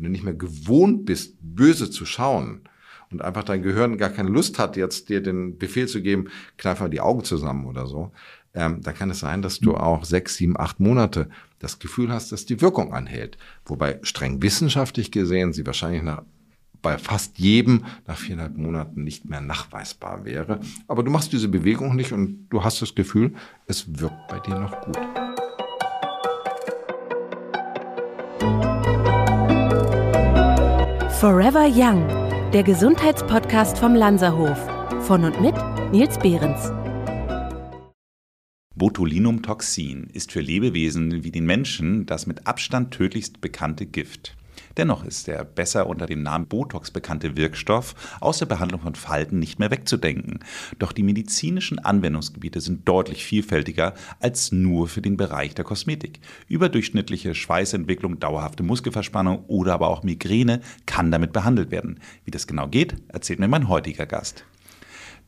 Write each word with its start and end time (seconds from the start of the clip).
wenn 0.00 0.04
du 0.04 0.10
nicht 0.12 0.24
mehr 0.24 0.34
gewohnt 0.34 1.04
bist, 1.04 1.36
böse 1.42 1.90
zu 1.90 2.06
schauen 2.06 2.62
und 3.10 3.20
einfach 3.20 3.44
dein 3.44 3.62
Gehirn 3.62 3.98
gar 3.98 4.08
keine 4.08 4.30
Lust 4.30 4.58
hat, 4.58 4.76
jetzt 4.76 5.10
dir 5.10 5.22
den 5.22 5.58
Befehl 5.58 5.86
zu 5.88 6.00
geben, 6.00 6.28
kneif 6.56 6.80
mal 6.80 6.88
die 6.88 7.02
Augen 7.02 7.22
zusammen 7.22 7.66
oder 7.66 7.86
so, 7.86 8.12
ähm, 8.54 8.80
dann 8.80 8.94
kann 8.94 9.10
es 9.10 9.20
sein, 9.20 9.42
dass 9.42 9.60
du 9.60 9.76
auch 9.76 10.04
sechs, 10.04 10.36
sieben, 10.36 10.58
acht 10.58 10.80
Monate 10.80 11.28
das 11.58 11.78
Gefühl 11.78 12.10
hast, 12.10 12.32
dass 12.32 12.46
die 12.46 12.62
Wirkung 12.62 12.94
anhält. 12.94 13.36
Wobei 13.66 13.98
streng 14.02 14.42
wissenschaftlich 14.42 15.10
gesehen 15.10 15.52
sie 15.52 15.66
wahrscheinlich 15.66 16.02
nach 16.02 16.22
bei 16.82 16.96
fast 16.96 17.38
jedem 17.38 17.84
nach 18.06 18.16
viereinhalb 18.16 18.56
Monaten 18.56 19.04
nicht 19.04 19.26
mehr 19.26 19.42
nachweisbar 19.42 20.24
wäre. 20.24 20.60
Aber 20.88 21.02
du 21.02 21.10
machst 21.10 21.30
diese 21.30 21.48
Bewegung 21.48 21.94
nicht 21.94 22.12
und 22.12 22.48
du 22.48 22.64
hast 22.64 22.80
das 22.80 22.94
Gefühl, 22.94 23.34
es 23.66 24.00
wirkt 24.00 24.28
bei 24.28 24.40
dir 24.40 24.58
noch 24.58 24.80
gut. 24.80 25.29
Forever 31.20 31.66
Young, 31.68 32.08
der 32.50 32.62
Gesundheitspodcast 32.62 33.76
vom 33.76 33.94
Lanzerhof. 33.94 34.56
Von 35.06 35.22
und 35.22 35.38
mit 35.42 35.54
Nils 35.92 36.18
Behrens. 36.18 36.72
Botulinumtoxin 38.74 40.08
ist 40.14 40.32
für 40.32 40.40
Lebewesen 40.40 41.22
wie 41.22 41.30
den 41.30 41.44
Menschen 41.44 42.06
das 42.06 42.26
mit 42.26 42.46
Abstand 42.46 42.92
tödlichst 42.92 43.42
bekannte 43.42 43.84
Gift. 43.84 44.34
Dennoch 44.80 45.04
ist 45.04 45.26
der 45.26 45.44
besser 45.44 45.88
unter 45.88 46.06
dem 46.06 46.22
Namen 46.22 46.46
Botox 46.46 46.90
bekannte 46.90 47.36
Wirkstoff 47.36 47.94
aus 48.18 48.38
der 48.38 48.46
Behandlung 48.46 48.80
von 48.80 48.94
Falten 48.94 49.38
nicht 49.38 49.58
mehr 49.58 49.70
wegzudenken. 49.70 50.38
Doch 50.78 50.92
die 50.92 51.02
medizinischen 51.02 51.78
Anwendungsgebiete 51.78 52.62
sind 52.62 52.88
deutlich 52.88 53.22
vielfältiger 53.22 53.92
als 54.20 54.52
nur 54.52 54.88
für 54.88 55.02
den 55.02 55.18
Bereich 55.18 55.54
der 55.54 55.66
Kosmetik. 55.66 56.20
Überdurchschnittliche 56.48 57.34
Schweißentwicklung, 57.34 58.20
dauerhafte 58.20 58.62
Muskelverspannung 58.62 59.44
oder 59.48 59.74
aber 59.74 59.88
auch 59.88 60.02
Migräne 60.02 60.62
kann 60.86 61.10
damit 61.10 61.34
behandelt 61.34 61.70
werden. 61.70 62.00
Wie 62.24 62.30
das 62.30 62.46
genau 62.46 62.66
geht, 62.66 62.96
erzählt 63.08 63.38
mir 63.38 63.48
mein 63.48 63.68
heutiger 63.68 64.06
Gast. 64.06 64.46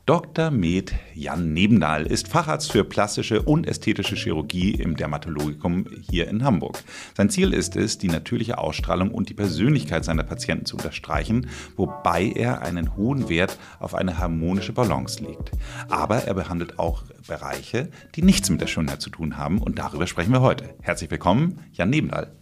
Dr. 0.04 0.50
Med 0.50 0.92
Jan 1.14 1.52
Nebendahl 1.52 2.06
ist 2.06 2.26
Facharzt 2.26 2.72
für 2.72 2.82
plastische 2.82 3.40
und 3.40 3.68
ästhetische 3.68 4.16
Chirurgie 4.16 4.72
im 4.72 4.96
Dermatologikum 4.96 5.86
hier 6.10 6.26
in 6.26 6.42
Hamburg. 6.42 6.82
Sein 7.16 7.30
Ziel 7.30 7.52
ist 7.52 7.76
es, 7.76 7.98
die 7.98 8.08
natürliche 8.08 8.58
Ausstrahlung 8.58 9.12
und 9.12 9.28
die 9.28 9.34
Persönlichkeit 9.34 10.04
seiner 10.04 10.24
Patienten 10.24 10.66
zu 10.66 10.74
unterstreichen, 10.74 11.46
wobei 11.76 12.32
er 12.34 12.62
einen 12.62 12.96
hohen 12.96 13.28
Wert 13.28 13.60
auf 13.78 13.94
eine 13.94 14.18
harmonische 14.18 14.72
Balance 14.72 15.22
legt. 15.22 15.52
Aber 15.88 16.24
er 16.24 16.34
behandelt 16.34 16.80
auch 16.80 17.04
Bereiche, 17.28 17.88
die 18.16 18.22
nichts 18.22 18.50
mit 18.50 18.60
der 18.60 18.66
Schönheit 18.66 19.00
zu 19.00 19.10
tun 19.10 19.36
haben 19.36 19.58
und 19.58 19.78
darüber 19.78 20.08
sprechen 20.08 20.32
wir 20.32 20.40
heute. 20.40 20.74
Herzlich 20.82 21.12
willkommen, 21.12 21.60
Jan 21.74 21.90
Nebendahl. 21.90 22.32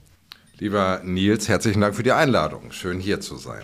Lieber 0.60 1.00
Nils, 1.02 1.48
herzlichen 1.48 1.80
Dank 1.80 1.94
für 1.94 2.02
die 2.02 2.12
Einladung. 2.12 2.70
Schön 2.70 3.00
hier 3.00 3.20
zu 3.20 3.36
sein. 3.36 3.62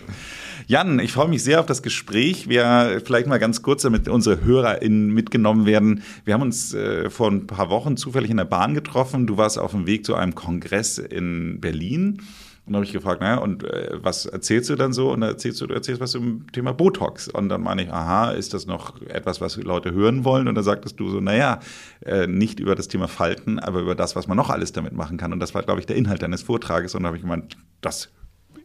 Jan, 0.65 0.97
ich 0.97 1.11
freue 1.11 1.27
mich 1.27 1.43
sehr 1.43 1.59
auf 1.59 1.67
das 1.67 1.83
Gespräch. 1.83 2.49
Wir 2.49 3.03
vielleicht 3.05 3.27
mal 3.27 3.37
ganz 3.37 3.61
kurz, 3.61 3.83
damit 3.83 4.07
unsere 4.07 4.43
HörerInnen 4.43 5.13
mitgenommen 5.13 5.67
werden. 5.67 6.01
Wir 6.25 6.33
haben 6.33 6.41
uns 6.41 6.73
äh, 6.73 7.11
vor 7.11 7.29
ein 7.29 7.45
paar 7.45 7.69
Wochen 7.69 7.97
zufällig 7.97 8.31
in 8.31 8.37
der 8.37 8.45
Bahn 8.45 8.73
getroffen. 8.73 9.27
Du 9.27 9.37
warst 9.37 9.59
auf 9.59 9.71
dem 9.71 9.85
Weg 9.85 10.07
zu 10.07 10.15
einem 10.15 10.33
Kongress 10.33 10.97
in 10.97 11.61
Berlin. 11.61 12.23
Und 12.67 12.73
dann 12.73 12.81
habe 12.81 12.85
ich 12.85 12.91
gefragt, 12.91 13.21
naja, 13.21 13.37
und 13.37 13.63
äh, 13.63 13.91
was 14.03 14.25
erzählst 14.25 14.69
du 14.69 14.75
dann 14.75 14.91
so? 14.91 15.13
Und 15.13 15.21
dann 15.21 15.29
erzählst 15.29 15.61
du, 15.61 15.67
du 15.67 15.73
erzählst 15.73 16.01
was 16.01 16.11
zum 16.11 16.51
Thema 16.51 16.73
Botox. 16.73 17.29
Und 17.29 17.47
dann 17.47 17.61
meine 17.61 17.83
ich, 17.83 17.93
aha, 17.93 18.31
ist 18.31 18.53
das 18.53 18.67
noch 18.67 19.01
etwas, 19.03 19.39
was 19.39 19.55
Leute 19.55 19.93
hören 19.93 20.25
wollen? 20.25 20.49
Und 20.49 20.55
dann 20.55 20.65
sagtest 20.65 20.99
du 20.99 21.09
so, 21.09 21.21
naja, 21.21 21.61
äh, 22.05 22.27
nicht 22.27 22.59
über 22.59 22.75
das 22.75 22.89
Thema 22.89 23.07
Falten, 23.07 23.57
aber 23.57 23.79
über 23.79 23.95
das, 23.95 24.17
was 24.17 24.27
man 24.27 24.35
noch 24.35 24.49
alles 24.49 24.73
damit 24.73 24.91
machen 24.91 25.15
kann. 25.15 25.31
Und 25.31 25.39
das 25.39 25.55
war, 25.55 25.63
glaube 25.63 25.79
ich, 25.79 25.85
der 25.85 25.95
Inhalt 25.95 26.21
deines 26.21 26.41
Vortrages. 26.41 26.93
Und 26.93 27.03
dann 27.03 27.07
habe 27.07 27.15
ich 27.15 27.23
gemeint, 27.23 27.55
das 27.79 28.09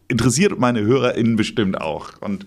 interessiert 0.09 0.59
meine 0.59 0.81
HörerInnen 0.81 1.37
bestimmt 1.37 1.79
auch. 1.79 2.21
Und 2.21 2.45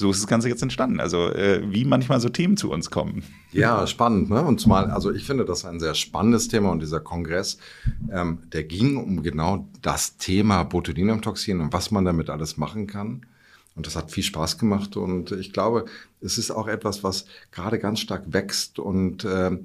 so 0.00 0.10
ist 0.10 0.20
das 0.20 0.26
Ganze 0.26 0.48
jetzt 0.48 0.62
entstanden. 0.62 0.98
Also 0.98 1.28
äh, 1.28 1.62
wie 1.70 1.84
manchmal 1.84 2.20
so 2.20 2.30
Themen 2.30 2.56
zu 2.56 2.70
uns 2.70 2.90
kommen. 2.90 3.22
Ja, 3.52 3.86
spannend. 3.86 4.30
Ne? 4.30 4.42
Und 4.42 4.58
zumal, 4.58 4.90
also 4.90 5.12
ich 5.12 5.24
finde 5.24 5.44
das 5.44 5.66
ein 5.66 5.78
sehr 5.78 5.94
spannendes 5.94 6.48
Thema 6.48 6.70
und 6.70 6.80
dieser 6.80 7.00
Kongress, 7.00 7.58
ähm, 8.10 8.38
der 8.52 8.64
ging 8.64 8.96
um 8.96 9.22
genau 9.22 9.68
das 9.82 10.16
Thema 10.16 10.62
Botulinumtoxin 10.64 11.60
und 11.60 11.72
was 11.74 11.90
man 11.90 12.06
damit 12.06 12.30
alles 12.30 12.56
machen 12.56 12.86
kann. 12.86 13.26
Und 13.76 13.86
das 13.86 13.94
hat 13.94 14.10
viel 14.10 14.24
Spaß 14.24 14.58
gemacht 14.58 14.96
und 14.96 15.32
ich 15.32 15.52
glaube, 15.52 15.84
es 16.20 16.38
ist 16.38 16.50
auch 16.50 16.66
etwas, 16.66 17.04
was 17.04 17.26
gerade 17.52 17.78
ganz 17.78 18.00
stark 18.00 18.24
wächst 18.32 18.78
und 18.78 19.24
äh, 19.24 19.58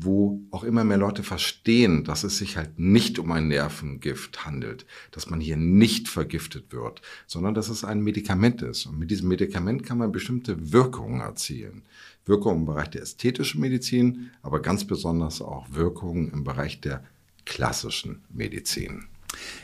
wo 0.00 0.40
auch 0.50 0.64
immer 0.64 0.84
mehr 0.84 0.96
Leute 0.96 1.22
verstehen, 1.22 2.04
dass 2.04 2.24
es 2.24 2.38
sich 2.38 2.56
halt 2.56 2.78
nicht 2.78 3.18
um 3.18 3.30
ein 3.32 3.48
Nervengift 3.48 4.44
handelt, 4.44 4.86
dass 5.10 5.28
man 5.28 5.40
hier 5.40 5.56
nicht 5.56 6.08
vergiftet 6.08 6.72
wird, 6.72 7.02
sondern 7.26 7.54
dass 7.54 7.68
es 7.68 7.84
ein 7.84 8.00
Medikament 8.00 8.62
ist. 8.62 8.86
Und 8.86 8.98
mit 8.98 9.10
diesem 9.10 9.28
Medikament 9.28 9.84
kann 9.84 9.98
man 9.98 10.12
bestimmte 10.12 10.72
Wirkungen 10.72 11.20
erzielen. 11.20 11.82
Wirkungen 12.24 12.60
im 12.60 12.66
Bereich 12.66 12.90
der 12.90 13.02
ästhetischen 13.02 13.60
Medizin, 13.60 14.30
aber 14.42 14.62
ganz 14.62 14.86
besonders 14.86 15.42
auch 15.42 15.66
Wirkungen 15.72 16.30
im 16.32 16.44
Bereich 16.44 16.80
der 16.80 17.02
klassischen 17.44 18.22
Medizin. 18.30 19.06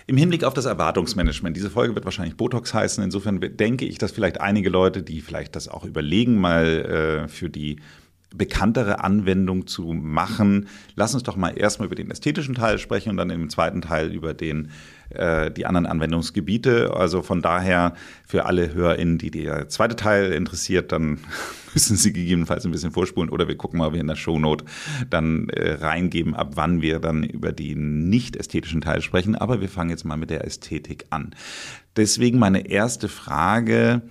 Im 0.07 0.17
Hinblick 0.17 0.45
auf 0.45 0.55
das 0.55 0.65
Erwartungsmanagement, 0.65 1.57
diese 1.57 1.71
Folge 1.71 1.95
wird 1.95 2.05
wahrscheinlich 2.05 2.37
Botox 2.37 2.73
heißen. 2.73 3.05
Insofern 3.05 3.41
denke 3.41 3.85
ich, 3.85 3.99
dass 3.99 4.13
vielleicht 4.13 4.41
einige 4.41 4.71
Leute, 4.71 5.03
die 5.03 5.21
vielleicht 5.21 5.55
das 5.57 5.69
auch 5.69 5.85
überlegen, 5.85 6.41
mal 6.41 7.27
äh, 7.27 7.29
für 7.29 7.51
die 7.51 7.77
bekanntere 8.35 9.03
Anwendung 9.03 9.67
zu 9.67 9.95
machen. 9.95 10.69
Lass 10.97 11.15
uns 11.15 11.23
doch 11.23 11.37
mal 11.37 11.51
erstmal 11.51 11.87
über 11.87 11.95
den 11.95 12.11
ästhetischen 12.11 12.55
Teil 12.55 12.79
sprechen 12.79 13.11
und 13.11 13.17
dann 13.17 13.31
im 13.31 13.49
zweiten 13.49 13.81
Teil 13.81 14.13
über 14.13 14.35
den, 14.35 14.71
äh, 15.11 15.51
die 15.51 15.65
anderen 15.65 15.87
Anwendungsgebiete. 15.87 16.95
Also 16.95 17.23
von 17.23 17.41
daher 17.41 17.95
für 18.27 18.45
alle 18.45 18.75
HörerInnen, 18.75 19.17
die 19.17 19.31
der 19.31 19.69
zweite 19.71 19.97
Teil 19.97 20.33
interessiert, 20.33 20.93
dann 20.93 21.21
müssen 21.75 21.97
sie 21.97 22.13
gegebenenfalls 22.13 22.67
ein 22.67 22.73
bisschen 22.73 22.93
vorspulen 22.93 23.31
oder 23.31 23.49
wir 23.49 23.57
gucken 23.57 23.79
mal, 23.79 23.95
wie 23.95 23.99
in 23.99 24.07
der 24.07 24.17
Shownote 24.17 24.67
dann 25.09 25.49
äh, 25.49 25.73
reingeben, 25.75 26.35
ab 26.35 26.53
wann 26.55 26.83
wir 26.83 26.99
dann 26.99 27.25
über 27.25 27.53
den 27.53 28.11
nicht 28.11 28.37
ästhetischen 28.37 28.83
Teil 28.83 29.01
sprechen. 29.01 29.37
Aber 29.37 29.63
wir 29.63 29.71
fangen 29.71 29.91
jetzt 29.91 30.05
mal 30.05 30.17
mit 30.17 30.29
der 30.29 30.45
Ästhetik 30.45 31.07
an. 31.09 31.35
Deswegen 31.97 32.39
meine 32.39 32.69
erste 32.69 33.09
Frage, 33.09 34.03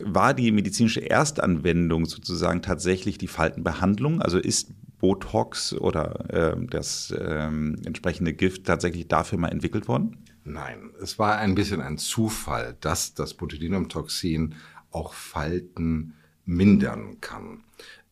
war 0.00 0.34
die 0.34 0.52
medizinische 0.52 1.08
Erstanwendung 1.08 2.06
sozusagen 2.06 2.62
tatsächlich 2.62 3.18
die 3.18 3.28
Faltenbehandlung? 3.28 4.20
Also 4.22 4.38
ist 4.38 4.72
Botox 4.98 5.72
oder 5.74 6.54
äh, 6.54 6.66
das 6.70 7.10
äh, 7.10 7.46
entsprechende 7.46 8.32
Gift 8.32 8.64
tatsächlich 8.64 9.08
dafür 9.08 9.38
mal 9.38 9.48
entwickelt 9.48 9.88
worden? 9.88 10.18
Nein, 10.44 10.90
es 11.02 11.18
war 11.18 11.38
ein 11.38 11.54
bisschen 11.54 11.80
ein 11.80 11.98
Zufall, 11.98 12.76
dass 12.80 13.14
das 13.14 13.34
Botulinumtoxin 13.34 14.54
auch 14.90 15.12
Falten 15.12 16.14
mindern 16.44 17.20
kann. 17.20 17.64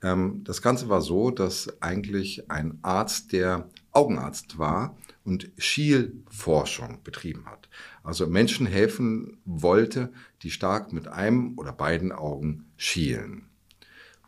Ähm, 0.02 0.42
das 0.44 0.60
Ganze 0.60 0.88
war 0.88 1.00
so, 1.00 1.30
dass 1.30 1.80
eigentlich 1.80 2.50
ein 2.50 2.78
Arzt, 2.82 3.32
der 3.32 3.68
Augenarzt 3.92 4.58
war 4.58 4.96
und 5.24 5.50
Schielforschung 5.56 6.98
betrieben 7.02 7.46
hat, 7.46 7.68
also 8.02 8.26
Menschen 8.26 8.66
helfen 8.66 9.38
wollte, 9.44 10.12
die 10.42 10.50
stark 10.50 10.92
mit 10.92 11.08
einem 11.08 11.58
oder 11.58 11.72
beiden 11.72 12.12
Augen 12.12 12.66
schielen. 12.76 13.46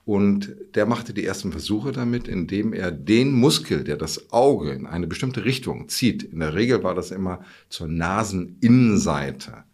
Und 0.06 0.54
der 0.76 0.86
machte 0.86 1.12
die 1.12 1.24
ersten 1.24 1.50
Versuche 1.50 1.90
damit, 1.90 2.28
indem 2.28 2.72
er 2.72 2.92
den 2.92 3.32
Muskel, 3.32 3.82
der 3.82 3.96
das 3.96 4.32
Auge 4.32 4.70
in 4.70 4.86
eine 4.86 5.08
bestimmte 5.08 5.44
Richtung 5.44 5.88
zieht, 5.88 6.22
in 6.22 6.38
der 6.38 6.54
Regel 6.54 6.84
war 6.84 6.94
das 6.94 7.10
immer 7.10 7.44
zur 7.68 7.88
Naseninnenseite, 7.88 9.64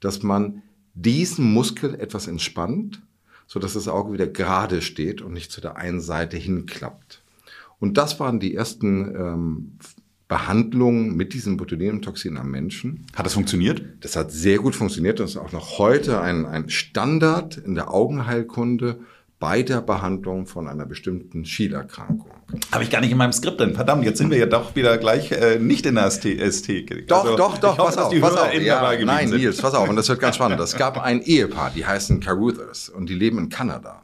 dass 0.00 0.22
man 0.22 0.62
diesen 0.94 1.52
Muskel 1.52 1.94
etwas 1.94 2.26
entspannt, 2.26 3.02
so 3.46 3.60
dass 3.60 3.74
das 3.74 3.86
Auge 3.86 4.14
wieder 4.14 4.26
gerade 4.26 4.80
steht 4.80 5.20
und 5.20 5.34
nicht 5.34 5.52
zu 5.52 5.60
der 5.60 5.76
einen 5.76 6.00
Seite 6.00 6.38
hinklappt. 6.38 7.22
Und 7.78 7.98
das 7.98 8.18
waren 8.18 8.40
die 8.40 8.54
ersten 8.54 9.14
ähm, 9.14 9.78
Behandlung 10.32 11.14
mit 11.14 11.34
diesem 11.34 11.58
Botulinumtoxin 11.58 12.38
am 12.38 12.50
Menschen. 12.50 13.04
Hat 13.14 13.26
das 13.26 13.34
funktioniert? 13.34 13.82
Das 14.00 14.16
hat 14.16 14.32
sehr 14.32 14.56
gut 14.56 14.74
funktioniert. 14.74 15.20
Das 15.20 15.32
ist 15.32 15.36
auch 15.36 15.52
noch 15.52 15.78
heute 15.78 16.22
ein, 16.22 16.46
ein 16.46 16.70
Standard 16.70 17.58
in 17.58 17.74
der 17.74 17.92
Augenheilkunde 17.92 19.00
bei 19.38 19.62
der 19.62 19.82
Behandlung 19.82 20.46
von 20.46 20.68
einer 20.68 20.86
bestimmten 20.86 21.44
Schielerkrankung. 21.44 22.30
Habe 22.70 22.82
ich 22.82 22.88
gar 22.88 23.02
nicht 23.02 23.10
in 23.10 23.18
meinem 23.18 23.34
Skript 23.34 23.60
drin. 23.60 23.74
Verdammt, 23.74 24.06
jetzt 24.06 24.16
sind 24.16 24.30
wir 24.30 24.38
ja 24.38 24.46
doch 24.46 24.74
wieder 24.74 24.96
gleich 24.96 25.32
äh, 25.32 25.58
nicht 25.58 25.84
in 25.84 25.96
der 25.96 26.06
Ästhetik. 26.06 27.08
Doch, 27.08 27.24
also, 27.24 27.36
doch, 27.36 27.58
doch, 27.58 27.76
pass 27.76 27.98
auf, 27.98 28.18
pass 28.18 28.34
auf. 28.34 28.54
Ja, 28.54 28.90
nein, 29.04 29.28
sind. 29.28 29.38
Nils, 29.38 29.60
pass 29.60 29.74
auf. 29.74 29.86
Und 29.86 29.96
das 29.96 30.08
wird 30.08 30.18
ganz 30.18 30.36
spannend. 30.36 30.58
Es 30.60 30.74
gab 30.74 30.98
ein 30.98 31.20
Ehepaar, 31.20 31.72
die 31.76 31.84
heißen 31.84 32.20
Caruthers 32.20 32.88
und 32.88 33.10
die 33.10 33.14
leben 33.14 33.36
in 33.36 33.48
Kanada. 33.50 34.00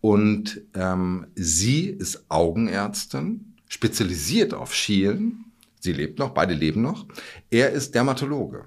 Und 0.00 0.60
ähm, 0.74 1.28
sie 1.36 1.86
ist 1.86 2.24
Augenärztin, 2.28 3.54
spezialisiert 3.68 4.54
auf 4.54 4.74
Schielen 4.74 5.51
Sie 5.82 5.92
lebt 5.92 6.20
noch, 6.20 6.30
beide 6.30 6.54
leben 6.54 6.80
noch. 6.80 7.06
Er 7.50 7.70
ist 7.70 7.96
Dermatologe. 7.96 8.66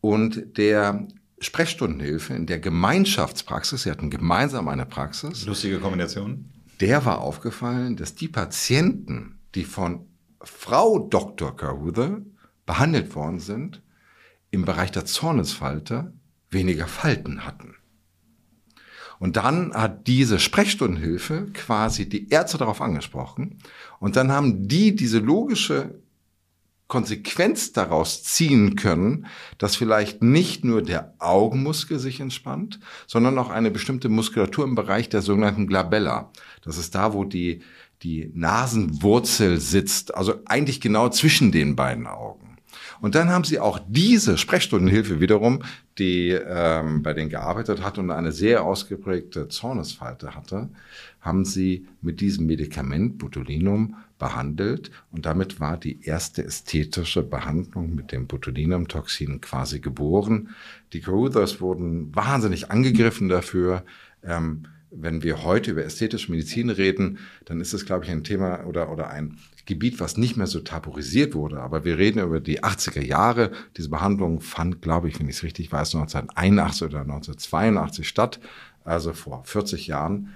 Und 0.00 0.58
der 0.58 1.06
Sprechstundenhilfe 1.38 2.34
in 2.34 2.46
der 2.46 2.58
Gemeinschaftspraxis, 2.58 3.84
sie 3.84 3.90
hatten 3.90 4.10
gemeinsam 4.10 4.66
eine 4.66 4.84
Praxis. 4.84 5.46
Lustige 5.46 5.78
Kombination. 5.78 6.50
Der 6.80 7.04
war 7.04 7.20
aufgefallen, 7.20 7.96
dass 7.96 8.16
die 8.16 8.26
Patienten, 8.26 9.38
die 9.54 9.64
von 9.64 10.06
Frau 10.40 10.98
Dr. 10.98 11.56
Caruther 11.56 12.20
behandelt 12.66 13.14
worden 13.14 13.38
sind, 13.38 13.82
im 14.50 14.64
Bereich 14.64 14.90
der 14.90 15.04
Zornesfalte 15.04 16.12
weniger 16.50 16.88
Falten 16.88 17.44
hatten. 17.44 17.76
Und 19.20 19.36
dann 19.36 19.72
hat 19.72 20.06
diese 20.06 20.38
Sprechstundenhilfe 20.40 21.48
quasi 21.52 22.08
die 22.08 22.28
Ärzte 22.28 22.58
darauf 22.58 22.80
angesprochen. 22.80 23.58
Und 24.00 24.16
dann 24.16 24.30
haben 24.30 24.66
die 24.68 24.94
diese 24.94 25.18
logische 25.18 26.00
Konsequenz 26.88 27.72
daraus 27.72 28.24
ziehen 28.24 28.74
können, 28.74 29.26
dass 29.58 29.76
vielleicht 29.76 30.22
nicht 30.22 30.64
nur 30.64 30.82
der 30.82 31.14
Augenmuskel 31.18 31.98
sich 31.98 32.18
entspannt, 32.18 32.80
sondern 33.06 33.38
auch 33.38 33.50
eine 33.50 33.70
bestimmte 33.70 34.08
Muskulatur 34.08 34.64
im 34.64 34.74
Bereich 34.74 35.10
der 35.10 35.20
sogenannten 35.20 35.66
Glabella. 35.66 36.32
Das 36.64 36.78
ist 36.78 36.94
da, 36.94 37.12
wo 37.12 37.24
die, 37.24 37.60
die 38.02 38.30
Nasenwurzel 38.34 39.60
sitzt, 39.60 40.14
also 40.14 40.36
eigentlich 40.46 40.80
genau 40.80 41.10
zwischen 41.10 41.52
den 41.52 41.76
beiden 41.76 42.06
Augen. 42.06 42.56
Und 43.00 43.14
dann 43.14 43.28
haben 43.30 43.44
sie 43.44 43.60
auch 43.60 43.78
diese 43.86 44.38
Sprechstundenhilfe 44.38 45.20
wiederum, 45.20 45.62
die 45.98 46.30
ähm, 46.30 47.02
bei 47.02 47.12
denen 47.12 47.30
gearbeitet 47.30 47.82
hat 47.82 47.98
und 47.98 48.10
eine 48.10 48.32
sehr 48.32 48.64
ausgeprägte 48.64 49.48
Zornesfalte 49.48 50.34
hatte, 50.34 50.68
haben 51.28 51.44
sie 51.44 51.86
mit 52.00 52.20
diesem 52.20 52.46
Medikament 52.46 53.18
Botulinum 53.18 53.94
behandelt 54.18 54.90
und 55.12 55.26
damit 55.26 55.60
war 55.60 55.76
die 55.76 56.02
erste 56.02 56.44
ästhetische 56.44 57.22
Behandlung 57.22 57.94
mit 57.94 58.10
dem 58.10 58.26
Botulinumtoxin 58.26 59.40
quasi 59.40 59.78
geboren. 59.78 60.48
Die 60.92 61.00
Caruthers 61.00 61.60
wurden 61.60 62.14
wahnsinnig 62.16 62.70
angegriffen 62.70 63.28
dafür. 63.28 63.84
Ähm, 64.24 64.64
wenn 64.90 65.22
wir 65.22 65.44
heute 65.44 65.72
über 65.72 65.84
ästhetische 65.84 66.30
Medizin 66.30 66.70
reden, 66.70 67.18
dann 67.44 67.60
ist 67.60 67.74
es, 67.74 67.84
glaube 67.84 68.06
ich, 68.06 68.10
ein 68.10 68.24
Thema 68.24 68.64
oder, 68.64 68.90
oder 68.90 69.10
ein 69.10 69.36
Gebiet, 69.66 70.00
was 70.00 70.16
nicht 70.16 70.38
mehr 70.38 70.46
so 70.46 70.60
tabuisiert 70.60 71.34
wurde. 71.34 71.60
Aber 71.60 71.84
wir 71.84 71.98
reden 71.98 72.20
über 72.20 72.40
die 72.40 72.64
80er 72.64 73.04
Jahre. 73.04 73.52
Diese 73.76 73.90
Behandlung 73.90 74.40
fand, 74.40 74.80
glaube 74.80 75.08
ich, 75.08 75.20
wenn 75.20 75.28
ich 75.28 75.36
es 75.36 75.42
richtig 75.42 75.70
weiß, 75.70 75.94
1981 75.94 76.82
oder 76.82 77.00
1982 77.02 78.08
statt, 78.08 78.40
also 78.84 79.12
vor 79.12 79.44
40 79.44 79.86
Jahren. 79.86 80.30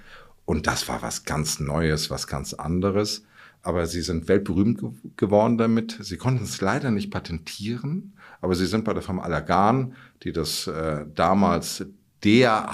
Und 0.45 0.67
das 0.67 0.87
war 0.89 1.01
was 1.01 1.23
ganz 1.23 1.59
Neues, 1.59 2.09
was 2.09 2.27
ganz 2.27 2.53
anderes. 2.53 3.23
Aber 3.61 3.87
sie 3.87 4.01
sind 4.01 4.27
weltberühmt 4.27 4.81
ge 4.81 4.89
geworden 5.15 5.57
damit. 5.57 5.97
Sie 6.01 6.17
konnten 6.17 6.43
es 6.43 6.59
leider 6.59 6.91
nicht 6.91 7.11
patentieren, 7.11 8.13
aber 8.41 8.55
sie 8.55 8.65
sind 8.65 8.83
bei 8.83 8.93
der 8.93 9.01
Firma 9.01 9.23
Allergan, 9.23 9.95
die 10.23 10.33
das 10.33 10.67
äh, 10.67 11.05
damals 11.15 11.85
der 12.23 12.69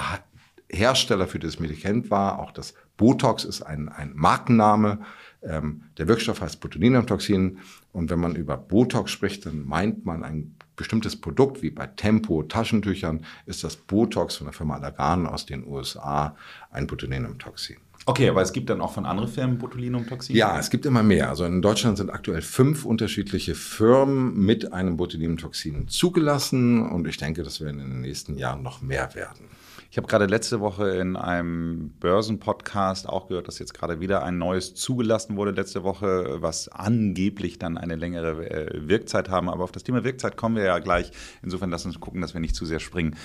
Hersteller 0.72 1.28
für 1.28 1.40
das 1.40 1.60
Medikament 1.60 2.10
war. 2.10 2.40
Auch 2.40 2.52
das 2.52 2.74
Botox 2.98 3.46
ist 3.46 3.62
ein, 3.62 3.90
ein 3.90 4.14
Markenname. 4.16 5.00
Ähm, 5.42 5.84
der 5.98 6.08
Wirkstoff 6.08 6.42
heißt 6.42 6.60
Botulinumtoxin. 6.60 7.60
Und 7.92 8.10
wenn 8.10 8.20
man 8.20 8.36
über 8.36 8.58
Botox 8.58 9.12
spricht, 9.12 9.46
dann 9.46 9.66
meint 9.66 10.06
man 10.06 10.24
ein 10.24 10.56
bestimmtes 10.76 11.20
Produkt, 11.20 11.62
wie 11.62 11.72
bei 11.72 11.88
Tempo 11.88 12.44
Taschentüchern, 12.44 13.26
ist 13.46 13.64
das 13.64 13.76
Botox 13.76 14.38
von 14.38 14.48
der 14.48 14.54
Firma 14.54 14.76
Allergan 14.76 15.28
aus 15.28 15.46
den 15.46 15.68
USA 15.68 16.36
ein 16.72 16.88
Botulinumtoxin. 16.88 17.78
Okay, 18.06 18.30
aber 18.30 18.42
es 18.42 18.54
gibt 18.54 18.70
dann 18.70 18.82
auch 18.82 18.94
von 18.94 19.06
anderen 19.06 19.30
Firmen 19.30 19.58
Botulinumtoxin? 19.58 20.36
Ja, 20.36 20.58
es 20.58 20.70
gibt 20.70 20.86
immer 20.86 21.04
mehr. 21.04 21.30
Also 21.30 21.46
in 21.46 21.62
Deutschland 21.62 21.98
sind 21.98 22.10
aktuell 22.10 22.42
fünf 22.42 22.86
unterschiedliche 22.86 23.56
Firmen 23.56 24.40
mit 24.40 24.72
einem 24.72 24.98
Botulinumtoxin 24.98 25.90
zugelassen 25.90 26.90
und 26.90 27.08
ich 27.08 27.18
denke, 27.18 27.44
das 27.44 27.62
werden 27.62 27.80
in 27.80 27.90
den 27.90 28.02
nächsten 28.02 28.38
Jahren 28.38 28.64
noch 28.64 28.82
mehr 28.82 29.14
werden. 29.16 29.46
Ich 29.92 29.98
habe 29.98 30.06
gerade 30.06 30.28
letzte 30.28 30.60
Woche 30.60 30.88
in 30.92 31.16
einem 31.16 31.90
Börsenpodcast 32.00 33.10
auch 33.10 33.28
gehört, 33.28 33.48
dass 33.48 33.58
jetzt 33.58 33.74
gerade 33.74 34.00
wieder 34.00 34.22
ein 34.22 34.38
neues 34.38 34.76
zugelassen 34.76 35.36
wurde 35.36 35.50
letzte 35.50 35.84
Woche, 35.84 36.38
was 36.42 36.68
angeblich 36.70 37.58
dann 37.58 37.76
eine 37.76 37.96
längere 37.96 38.52
äh, 38.52 38.88
Wirkzeit 38.88 39.30
haben. 39.30 39.50
Aber 39.50 39.64
auf 39.64 39.72
das 39.72 39.84
Thema 39.84 40.04
Wirkzeit 40.04 40.38
kommen 40.38 40.56
wir 40.56 40.64
ja 40.64 40.78
gleich. 40.78 41.12
Insofern 41.42 41.72
lassen 41.72 41.88
uns 41.88 42.00
gucken, 42.00 42.22
dass 42.22 42.36
wir 42.36 42.42
nicht 42.42 42.56
zu 42.56 42.68
sehr 42.68 42.80
springen. 42.80 43.16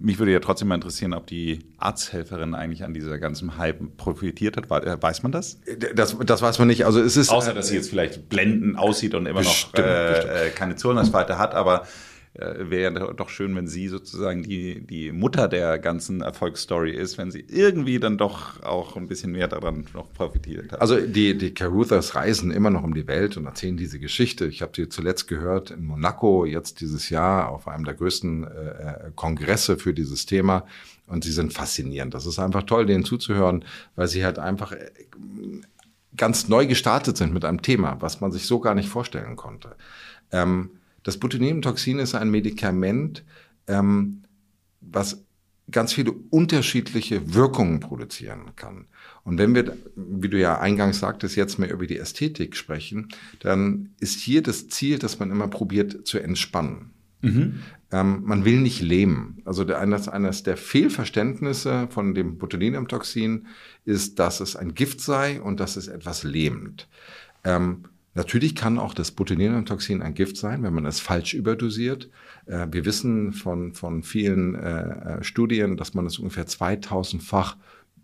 Mich 0.00 0.18
würde 0.18 0.32
ja 0.32 0.40
trotzdem 0.40 0.66
mal 0.66 0.74
interessieren, 0.74 1.14
ob 1.14 1.28
die 1.28 1.60
Arzthelferin 1.78 2.56
eigentlich 2.56 2.82
an 2.82 2.92
dieser 2.92 3.20
ganzen 3.20 3.56
Hype 3.56 3.96
profitiert 3.96 4.56
hat. 4.56 4.84
Äh, 4.84 5.00
weiß 5.00 5.22
man 5.22 5.30
das? 5.30 5.60
Das, 5.94 6.16
das 6.18 6.42
weiß 6.42 6.58
man 6.58 6.66
nicht. 6.66 6.86
Also 6.86 7.00
es 7.00 7.16
ist 7.16 7.30
Außer, 7.30 7.54
dass 7.54 7.68
sie 7.68 7.76
jetzt 7.76 7.88
vielleicht 7.88 8.28
blendend 8.28 8.76
aussieht 8.76 9.14
und 9.14 9.26
immer 9.26 9.40
bestimmt, 9.40 9.78
noch 9.78 9.84
äh, 9.84 10.08
bestimmt. 10.08 10.32
Äh, 10.32 10.50
keine 10.50 10.74
Zornesfalte 10.74 11.38
hat, 11.38 11.54
aber 11.54 11.82
äh, 11.82 12.09
wäre 12.34 12.94
ja 12.94 13.12
doch 13.12 13.28
schön, 13.28 13.56
wenn 13.56 13.66
sie 13.66 13.88
sozusagen 13.88 14.44
die, 14.44 14.86
die 14.86 15.10
Mutter 15.10 15.48
der 15.48 15.80
ganzen 15.80 16.20
Erfolgsstory 16.20 16.92
ist, 16.92 17.18
wenn 17.18 17.32
sie 17.32 17.44
irgendwie 17.48 17.98
dann 17.98 18.18
doch 18.18 18.62
auch 18.62 18.96
ein 18.96 19.08
bisschen 19.08 19.32
mehr 19.32 19.48
daran 19.48 19.86
noch 19.94 20.12
profitiert 20.12 20.70
hat. 20.70 20.80
Also 20.80 21.00
die, 21.00 21.36
die 21.36 21.52
Caruthers 21.52 22.14
reisen 22.14 22.52
immer 22.52 22.70
noch 22.70 22.84
um 22.84 22.94
die 22.94 23.08
Welt 23.08 23.36
und 23.36 23.46
erzählen 23.46 23.76
diese 23.76 23.98
Geschichte. 23.98 24.46
Ich 24.46 24.62
habe 24.62 24.72
sie 24.76 24.88
zuletzt 24.88 25.26
gehört 25.26 25.72
in 25.72 25.84
Monaco, 25.84 26.44
jetzt 26.44 26.80
dieses 26.80 27.10
Jahr 27.10 27.48
auf 27.48 27.66
einem 27.66 27.84
der 27.84 27.94
größten 27.94 28.44
äh, 28.44 28.48
äh, 28.48 29.10
Kongresse 29.16 29.76
für 29.76 29.92
dieses 29.92 30.24
Thema. 30.24 30.66
Und 31.08 31.24
sie 31.24 31.32
sind 31.32 31.52
faszinierend. 31.52 32.14
Das 32.14 32.26
ist 32.26 32.38
einfach 32.38 32.62
toll, 32.62 32.86
denen 32.86 33.04
zuzuhören, 33.04 33.64
weil 33.96 34.06
sie 34.06 34.24
halt 34.24 34.38
einfach 34.38 34.70
äh, 34.70 34.88
ganz 36.16 36.48
neu 36.48 36.66
gestartet 36.66 37.16
sind 37.16 37.34
mit 37.34 37.44
einem 37.44 37.62
Thema, 37.62 37.96
was 37.98 38.20
man 38.20 38.30
sich 38.30 38.46
so 38.46 38.60
gar 38.60 38.76
nicht 38.76 38.88
vorstellen 38.88 39.34
konnte. 39.34 39.74
Ähm, 40.30 40.70
das 41.02 41.18
Botulinumtoxin 41.18 41.98
ist 41.98 42.14
ein 42.14 42.30
Medikament, 42.30 43.24
ähm, 43.66 44.22
was 44.80 45.24
ganz 45.70 45.92
viele 45.92 46.12
unterschiedliche 46.30 47.34
Wirkungen 47.34 47.80
produzieren 47.80 48.52
kann. 48.56 48.86
Und 49.22 49.38
wenn 49.38 49.54
wir, 49.54 49.76
wie 49.94 50.28
du 50.28 50.38
ja 50.38 50.58
eingangs 50.58 50.98
sagtest, 50.98 51.36
jetzt 51.36 51.58
mehr 51.58 51.72
über 51.72 51.86
die 51.86 51.98
Ästhetik 51.98 52.56
sprechen, 52.56 53.08
dann 53.40 53.90
ist 54.00 54.20
hier 54.20 54.42
das 54.42 54.68
Ziel, 54.68 54.98
dass 54.98 55.18
man 55.18 55.30
immer 55.30 55.48
probiert 55.48 56.06
zu 56.06 56.18
entspannen. 56.18 56.90
Mhm. 57.22 57.60
Ähm, 57.92 58.22
man 58.24 58.44
will 58.44 58.60
nicht 58.60 58.80
lähmen. 58.80 59.42
Also 59.44 59.64
der, 59.64 59.78
eines, 59.80 60.08
eines 60.08 60.42
der 60.42 60.56
Fehlverständnisse 60.56 61.88
von 61.90 62.14
dem 62.14 62.38
Botulinumtoxin 62.38 63.46
ist, 63.84 64.18
dass 64.18 64.40
es 64.40 64.56
ein 64.56 64.74
Gift 64.74 65.00
sei 65.00 65.40
und 65.40 65.60
dass 65.60 65.76
es 65.76 65.88
etwas 65.88 66.22
lähmt. 66.22 66.88
Ähm, 67.44 67.84
Natürlich 68.14 68.56
kann 68.56 68.78
auch 68.78 68.92
das 68.92 69.12
Botulinumtoxin 69.12 70.02
ein 70.02 70.14
Gift 70.14 70.36
sein, 70.36 70.62
wenn 70.62 70.74
man 70.74 70.86
es 70.86 70.98
falsch 70.98 71.34
überdosiert. 71.34 72.10
Äh, 72.46 72.66
wir 72.70 72.84
wissen 72.84 73.32
von, 73.32 73.72
von 73.74 74.02
vielen 74.02 74.54
äh, 74.56 75.18
äh, 75.18 75.24
Studien, 75.24 75.76
dass 75.76 75.94
man 75.94 76.06
es 76.06 76.18
ungefähr 76.18 76.46
2000-fach 76.46 77.56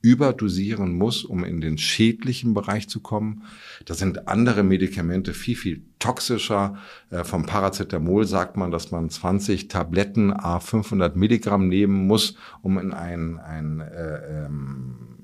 überdosieren 0.03 0.93
muss, 0.93 1.25
um 1.25 1.43
in 1.43 1.61
den 1.61 1.79
schädlichen 1.79 2.55
Bereich 2.55 2.89
zu 2.89 3.01
kommen. 3.01 3.43
Da 3.87 3.95
sind 3.95 4.29
andere 4.29 4.63
Medikamente 4.63 5.35
viel, 5.35 5.57
viel 5.57 5.83
toxischer. 5.99 6.77
Vom 7.25 7.47
Paracetamol 7.47 8.25
sagt 8.25 8.57
man, 8.57 8.71
dass 8.71 8.93
man 8.93 9.11
20 9.11 9.67
Tabletten 9.67 10.33
a 10.33 10.61
500 10.61 11.17
Milligramm 11.17 11.67
nehmen 11.67 12.07
muss, 12.07 12.37
um 12.63 12.79
in 12.79 12.93
ein, 12.93 13.39
ein 13.41 13.81
äh, 13.81 14.45
ähm, 14.45 15.16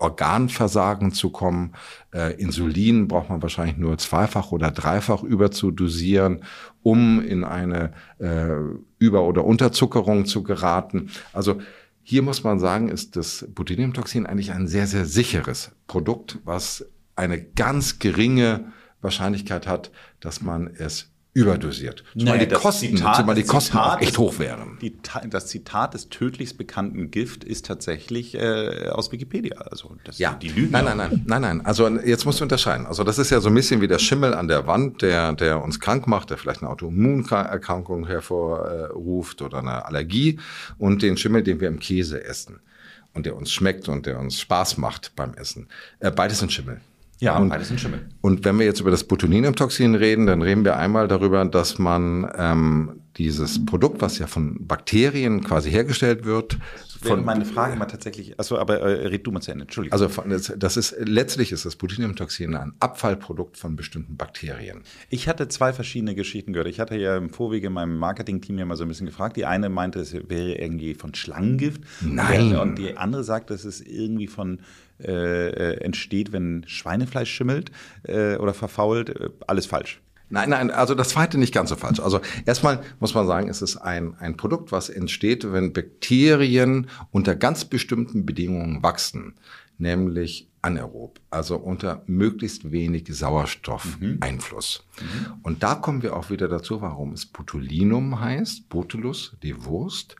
Organversagen 0.00 1.12
zu 1.12 1.30
kommen. 1.30 1.74
Äh, 2.12 2.34
Insulin 2.40 3.08
braucht 3.08 3.28
man 3.28 3.42
wahrscheinlich 3.42 3.76
nur 3.76 3.98
zweifach 3.98 4.52
oder 4.52 4.70
dreifach 4.70 5.22
überzudosieren, 5.22 6.44
um 6.82 7.20
in 7.20 7.44
eine 7.44 7.92
äh, 8.18 8.48
Über- 8.98 9.24
oder 9.24 9.44
Unterzuckerung 9.44 10.26
zu 10.26 10.42
geraten. 10.42 11.10
Also 11.32 11.60
hier 12.02 12.22
muss 12.22 12.42
man 12.42 12.58
sagen, 12.58 12.88
ist 12.88 13.16
das 13.16 13.46
Botulinumtoxin 13.54 14.26
eigentlich 14.26 14.52
ein 14.52 14.66
sehr, 14.66 14.86
sehr 14.86 15.04
sicheres 15.04 15.72
Produkt, 15.86 16.38
was 16.44 16.86
eine 17.14 17.40
ganz 17.40 17.98
geringe 17.98 18.72
Wahrscheinlichkeit 19.02 19.66
hat, 19.66 19.90
dass 20.20 20.40
man 20.40 20.66
es 20.66 21.09
überdosiert. 21.32 22.02
Zumal 22.18 22.38
nee, 22.38 22.46
die 22.46 22.54
Kosten, 22.54 22.96
Zitat, 22.96 23.16
zumal 23.16 23.34
die 23.36 23.44
Kosten 23.44 23.78
auch 23.78 24.00
echt 24.00 24.18
hoch 24.18 24.38
wären. 24.38 24.78
Die, 24.80 24.96
das 25.28 25.46
Zitat 25.46 25.94
des 25.94 26.08
tödlichst 26.08 26.58
bekannten 26.58 27.10
Gift 27.10 27.44
ist 27.44 27.66
tatsächlich 27.66 28.34
äh, 28.34 28.88
aus 28.88 29.12
Wikipedia. 29.12 29.58
Also 29.58 29.96
das 30.02 30.18
ja. 30.18 30.34
die 30.34 30.48
Lügen. 30.48 30.72
Nein, 30.72 30.84
nein, 30.86 30.96
nein, 30.96 31.22
nein, 31.26 31.42
nein. 31.42 31.66
Also 31.66 31.88
jetzt 31.88 32.24
musst 32.24 32.40
du 32.40 32.44
unterscheiden. 32.44 32.86
Also 32.86 33.04
das 33.04 33.18
ist 33.18 33.30
ja 33.30 33.40
so 33.40 33.48
ein 33.48 33.54
bisschen 33.54 33.80
wie 33.80 33.88
der 33.88 34.00
Schimmel 34.00 34.34
an 34.34 34.48
der 34.48 34.66
Wand, 34.66 35.02
der, 35.02 35.32
der 35.34 35.62
uns 35.62 35.78
krank 35.78 36.08
macht, 36.08 36.30
der 36.30 36.36
vielleicht 36.36 36.62
eine 36.62 36.70
Autoimmunerkrankung 36.70 38.06
hervorruft 38.08 39.40
oder 39.42 39.58
eine 39.58 39.84
Allergie 39.86 40.40
und 40.78 41.02
den 41.02 41.16
Schimmel, 41.16 41.44
den 41.44 41.60
wir 41.60 41.68
im 41.68 41.78
Käse 41.78 42.24
essen 42.24 42.60
und 43.14 43.26
der 43.26 43.36
uns 43.36 43.52
schmeckt 43.52 43.88
und 43.88 44.06
der 44.06 44.18
uns 44.18 44.40
Spaß 44.40 44.78
macht 44.78 45.12
beim 45.14 45.34
Essen. 45.34 45.68
Äh, 46.00 46.10
beides 46.10 46.40
sind 46.40 46.52
Schimmel. 46.52 46.80
Ja, 47.20 47.36
und, 47.38 47.50
beides 47.50 47.68
sind 47.68 47.80
Schimmel. 47.80 48.00
Und 48.22 48.44
wenn 48.44 48.58
wir 48.58 48.64
jetzt 48.64 48.80
über 48.80 48.90
das 48.90 49.04
Botulinumtoxin 49.04 49.94
reden, 49.94 50.26
dann 50.26 50.40
reden 50.40 50.64
wir 50.64 50.76
einmal 50.76 51.06
darüber, 51.06 51.44
dass 51.44 51.78
man 51.78 52.30
ähm, 52.36 53.00
dieses 53.16 53.64
Produkt, 53.66 54.00
was 54.00 54.18
ja 54.18 54.26
von 54.26 54.66
Bakterien 54.66 55.44
quasi 55.44 55.70
hergestellt 55.70 56.24
wird. 56.24 56.58
Von, 57.02 57.24
meine 57.24 57.44
Frage 57.44 57.76
mal 57.76 57.86
tatsächlich, 57.86 58.38
also 58.38 58.58
aber 58.58 58.80
äh, 58.80 59.06
red 59.08 59.26
du 59.26 59.32
mal 59.32 59.40
zu 59.40 59.50
Ende, 59.52 59.62
Entschuldigung. 59.64 59.92
Also 59.92 60.08
von, 60.08 60.28
das 60.28 60.76
ist 60.76 60.94
letztlich 60.98 61.52
ist 61.52 61.64
das 61.64 61.76
Botulinumtoxin 61.76 62.54
ein 62.54 62.72
Abfallprodukt 62.80 63.56
von 63.56 63.76
bestimmten 63.76 64.16
Bakterien. 64.16 64.82
Ich 65.08 65.28
hatte 65.28 65.48
zwei 65.48 65.72
verschiedene 65.72 66.14
Geschichten 66.14 66.52
gehört. 66.52 66.68
Ich 66.68 66.80
hatte 66.80 66.96
ja 66.96 67.16
im 67.16 67.30
Vorwege 67.30 67.68
meinem 67.70 67.96
Marketing-Team 67.96 68.58
ja 68.58 68.64
mal 68.64 68.76
so 68.76 68.84
ein 68.84 68.88
bisschen 68.88 69.06
gefragt. 69.06 69.36
Die 69.36 69.46
eine 69.46 69.68
meinte, 69.68 70.00
es 70.00 70.14
wäre 70.14 70.54
irgendwie 70.54 70.94
von 70.94 71.14
Schlangengift. 71.14 71.82
Nein. 72.00 72.56
Und 72.56 72.78
die 72.78 72.96
andere 72.96 73.24
sagt, 73.24 73.50
es 73.50 73.64
ist 73.64 73.86
irgendwie 73.86 74.26
von 74.26 74.60
äh, 75.04 75.48
äh, 75.48 75.80
entsteht, 75.80 76.32
wenn 76.32 76.64
Schweinefleisch 76.66 77.30
schimmelt 77.30 77.70
äh, 78.04 78.36
oder 78.36 78.54
verfault. 78.54 79.10
Äh, 79.10 79.30
alles 79.46 79.66
falsch. 79.66 80.00
Nein, 80.32 80.50
nein, 80.50 80.70
also 80.70 80.94
das 80.94 81.08
zweite 81.08 81.38
nicht 81.38 81.52
ganz 81.52 81.70
so 81.70 81.76
falsch. 81.76 81.98
Also 81.98 82.20
erstmal 82.46 82.82
muss 83.00 83.14
man 83.14 83.26
sagen, 83.26 83.48
es 83.48 83.62
ist 83.62 83.76
ein, 83.76 84.14
ein 84.20 84.36
Produkt, 84.36 84.70
was 84.70 84.88
entsteht, 84.88 85.52
wenn 85.52 85.72
Bakterien 85.72 86.88
unter 87.10 87.34
ganz 87.34 87.64
bestimmten 87.64 88.24
Bedingungen 88.24 88.80
wachsen, 88.82 89.34
nämlich 89.80 90.48
anaerob, 90.62 91.20
also 91.30 91.56
unter 91.56 92.02
möglichst 92.06 92.70
wenig 92.70 93.06
Sauerstoffeinfluss. 93.08 94.84
Mhm. 95.00 95.04
Mhm. 95.04 95.40
Und 95.42 95.62
da 95.62 95.74
kommen 95.74 96.02
wir 96.02 96.14
auch 96.16 96.30
wieder 96.30 96.48
dazu, 96.48 96.82
warum 96.82 97.12
es 97.12 97.26
Botulinum 97.26 98.20
heißt, 98.20 98.68
Botulus, 98.68 99.36
die 99.42 99.64
Wurst. 99.64 100.16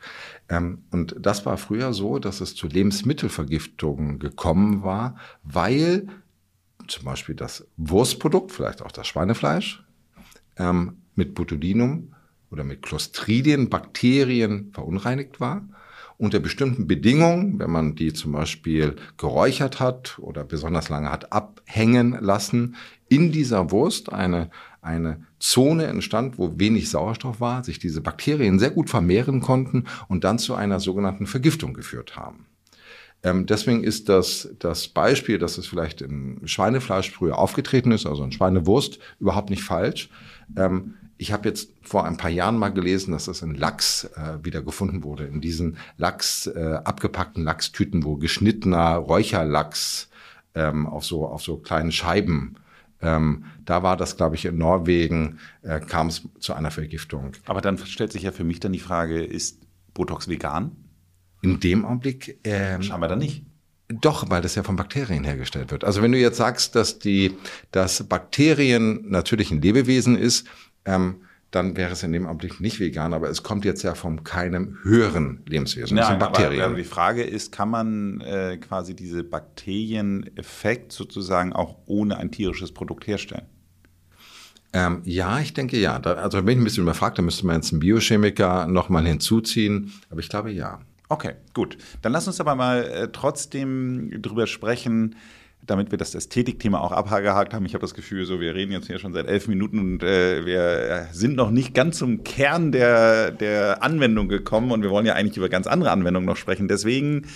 Ähm, 0.49 0.85
und 0.90 1.14
das 1.19 1.45
war 1.45 1.59
früher 1.59 1.93
so, 1.93 2.19
dass 2.19 2.40
es 2.40 2.55
zu 2.55 2.67
Lebensmittelvergiftungen 2.67 4.19
gekommen 4.19 4.83
war, 4.83 5.17
weil 5.43 6.09
zum 6.88 7.05
Beispiel 7.05 7.35
das 7.35 7.67
Wurstprodukt, 7.76 8.50
vielleicht 8.52 8.83
auch 8.83 8.93
das 8.93 9.07
Schweinefleisch, 9.07 9.85
ähm, 10.57 11.02
mit 11.14 11.35
Botulinum 11.35 12.14
oder 12.50 12.64
mit 12.64 12.83
Clostridien, 12.83 13.69
Bakterien 13.69 14.73
verunreinigt 14.73 15.40
war. 15.40 15.69
Unter 16.21 16.39
bestimmten 16.39 16.87
Bedingungen, 16.87 17.59
wenn 17.59 17.71
man 17.71 17.95
die 17.95 18.12
zum 18.12 18.33
Beispiel 18.33 18.97
geräuchert 19.17 19.81
hat 19.81 20.19
oder 20.19 20.45
besonders 20.45 20.91
lange 20.91 21.11
hat 21.11 21.33
abhängen 21.33 22.15
lassen, 22.21 22.77
in 23.09 23.33
dieser 23.33 23.71
Wurst 23.71 24.12
eine, 24.12 24.50
eine 24.83 25.25
Zone 25.39 25.87
entstand, 25.87 26.37
wo 26.37 26.53
wenig 26.59 26.91
Sauerstoff 26.91 27.41
war, 27.41 27.65
sich 27.65 27.79
diese 27.79 28.03
Bakterien 28.03 28.59
sehr 28.59 28.69
gut 28.69 28.91
vermehren 28.91 29.41
konnten 29.41 29.85
und 30.09 30.25
dann 30.25 30.39
zu 30.39 30.55
einer 30.55 30.79
sogenannten 30.79 31.27
Vergiftung 31.27 31.73
geführt 31.73 32.17
haben. 32.17 32.45
Ähm, 33.23 33.47
deswegen 33.47 33.83
ist 33.83 34.11
das, 34.11 34.50
das 34.59 34.89
Beispiel, 34.89 35.39
dass 35.39 35.57
es 35.57 35.67
vielleicht 35.67 36.03
in 36.03 36.43
Schweinefleisch 36.45 37.11
früher 37.11 37.39
aufgetreten 37.39 37.93
ist, 37.93 38.05
also 38.05 38.25
in 38.25 38.33
Schweinewurst, 38.33 38.99
überhaupt 39.21 39.49
nicht 39.49 39.62
falsch. 39.62 40.11
Ähm, 40.55 40.97
ich 41.21 41.33
habe 41.33 41.49
jetzt 41.49 41.73
vor 41.83 42.07
ein 42.07 42.17
paar 42.17 42.31
Jahren 42.31 42.57
mal 42.57 42.71
gelesen, 42.71 43.12
dass 43.12 43.27
das 43.27 43.43
in 43.43 43.55
Lachs 43.55 44.05
äh, 44.17 44.43
wieder 44.43 44.62
gefunden 44.62 45.05
wurde, 45.05 45.27
in 45.27 45.41
diesen 45.41 45.77
Lachs, 45.99 46.47
äh, 46.47 46.81
abgepackten 46.83 47.45
Lachstüten, 47.45 48.05
wo 48.05 48.17
geschnittener 48.17 48.95
Räucherlachs 48.95 50.09
ähm, 50.55 50.87
auf, 50.87 51.05
so, 51.05 51.27
auf 51.27 51.43
so 51.43 51.59
kleinen 51.59 51.93
Scheiben 51.93 52.57
ähm, 53.03 53.45
da 53.65 53.83
war 53.83 53.97
das, 53.97 54.17
glaube 54.17 54.37
ich, 54.37 54.45
in 54.45 54.59
Norwegen, 54.59 55.39
äh, 55.62 55.81
kam 55.81 56.09
es 56.09 56.29
zu 56.39 56.53
einer 56.53 56.71
Vergiftung. 56.71 57.33
Aber 57.47 57.61
dann 57.61 57.79
stellt 57.79 58.12
sich 58.12 58.23
ja 58.23 58.33
für 58.33 58.45
mich 58.45 58.61
dann 58.61 58.73
die 58.73 58.79
Frage, 58.79 59.25
ist 59.25 59.59
Botox 59.95 60.29
vegan? 60.29 60.73
In 61.43 61.61
dem 61.61 61.85
Augenblick. 61.85 62.39
Ähm, 62.45 62.83
Scheinbar 62.83 63.09
dann 63.09 63.21
nicht. 63.21 63.45
Doch, 63.89 64.31
weil 64.31 64.43
das 64.43 64.55
ja 64.55 64.62
von 64.62 64.77
Bakterien 64.77 65.25
hergestellt 65.25 65.71
wird. 65.71 65.85
Also 65.85 66.03
wenn 66.03 66.12
du 66.12 66.19
jetzt 66.19 66.37
sagst, 66.37 66.77
dass 66.77 66.99
die, 66.99 67.37
dass 67.73 68.07
Bakterien 68.07 69.11
natürlich 69.11 69.50
ein 69.50 69.62
Lebewesen 69.62 70.17
ist, 70.17 70.47
ähm, 70.85 71.23
dann 71.51 71.77
wäre 71.77 71.93
es 71.93 72.03
in 72.03 72.13
dem 72.13 72.27
Augenblick 72.27 72.61
nicht 72.61 72.79
vegan, 72.79 73.13
aber 73.13 73.29
es 73.29 73.43
kommt 73.43 73.65
jetzt 73.65 73.83
ja 73.83 73.95
von 73.95 74.23
keinem 74.23 74.79
höheren 74.83 75.43
Lebenswesen. 75.47 75.97
das 75.97 76.09
sind 76.09 76.21
Bakterien. 76.21 76.63
Aber, 76.63 76.75
die 76.75 76.85
Frage 76.85 77.25
ist, 77.25 77.51
kann 77.51 77.71
man 77.71 78.21
äh, 78.21 78.57
quasi 78.59 78.95
diese 78.95 79.25
Bakterieneffekt 79.25 80.93
sozusagen 80.93 81.53
auch 81.53 81.77
ohne 81.87 82.19
ein 82.19 82.31
tierisches 82.31 82.73
Produkt 82.73 83.07
herstellen? 83.07 83.47
Ähm, 84.73 85.03
ja, 85.05 85.41
ich 85.41 85.53
denke 85.53 85.77
ja. 85.77 85.99
Da, 85.99 86.13
also 86.15 86.39
wenn 86.39 86.53
ich 86.53 86.59
ein 86.59 86.65
bisschen 86.65 86.85
überfragt, 86.85 87.19
da 87.19 87.23
müsste 87.23 87.45
man 87.47 87.57
jetzt 87.57 87.73
einen 87.73 87.81
Biochemiker 87.81 88.69
nochmal 88.69 89.05
hinzuziehen. 89.05 89.93
Aber 90.11 90.21
ich 90.21 90.29
glaube 90.29 90.53
ja. 90.53 90.79
Okay, 91.09 91.35
gut. 91.55 91.77
Dann 92.03 92.13
lass 92.13 92.29
uns 92.29 92.41
aber 92.41 92.55
mal 92.55 92.85
äh, 92.85 93.09
trotzdem 93.13 94.23
drüber 94.23 94.47
sprechen, 94.47 95.17
damit 95.71 95.91
wir 95.91 95.99
das 95.99 96.15
Ästhetikthema 96.15 96.81
auch 96.81 96.93
abgehakt 96.93 97.55
haben. 97.55 97.65
Ich 97.65 97.75
habe 97.75 97.83
das 97.83 97.95
Gefühl, 97.95 98.25
so 98.27 98.41
wir 98.41 98.55
reden 98.55 98.73
jetzt 98.73 98.89
hier 98.89 98.99
schon 98.99 99.12
seit 99.12 99.29
elf 99.29 99.49
Minuten 99.49 99.79
und 99.79 100.03
äh, 100.03 100.45
wir 100.45 101.09
sind 101.12 101.37
noch 101.37 101.50
nicht 101.50 101.75
ganz 101.75 101.99
zum 101.99 102.25
Kern 102.25 102.73
der, 102.73 103.31
der 103.31 103.83
Anwendung 103.83 104.29
gekommen 104.29 104.73
und 104.73 104.83
wir 104.83 104.91
wollen 104.91 105.07
ja 105.07 105.15
eigentlich 105.15 105.37
über 105.37 105.49
ganz 105.49 105.67
andere 105.67 105.91
Anwendungen 105.91 106.27
noch 106.27 106.37
sprechen. 106.37 106.69
Deswegen 106.69 107.27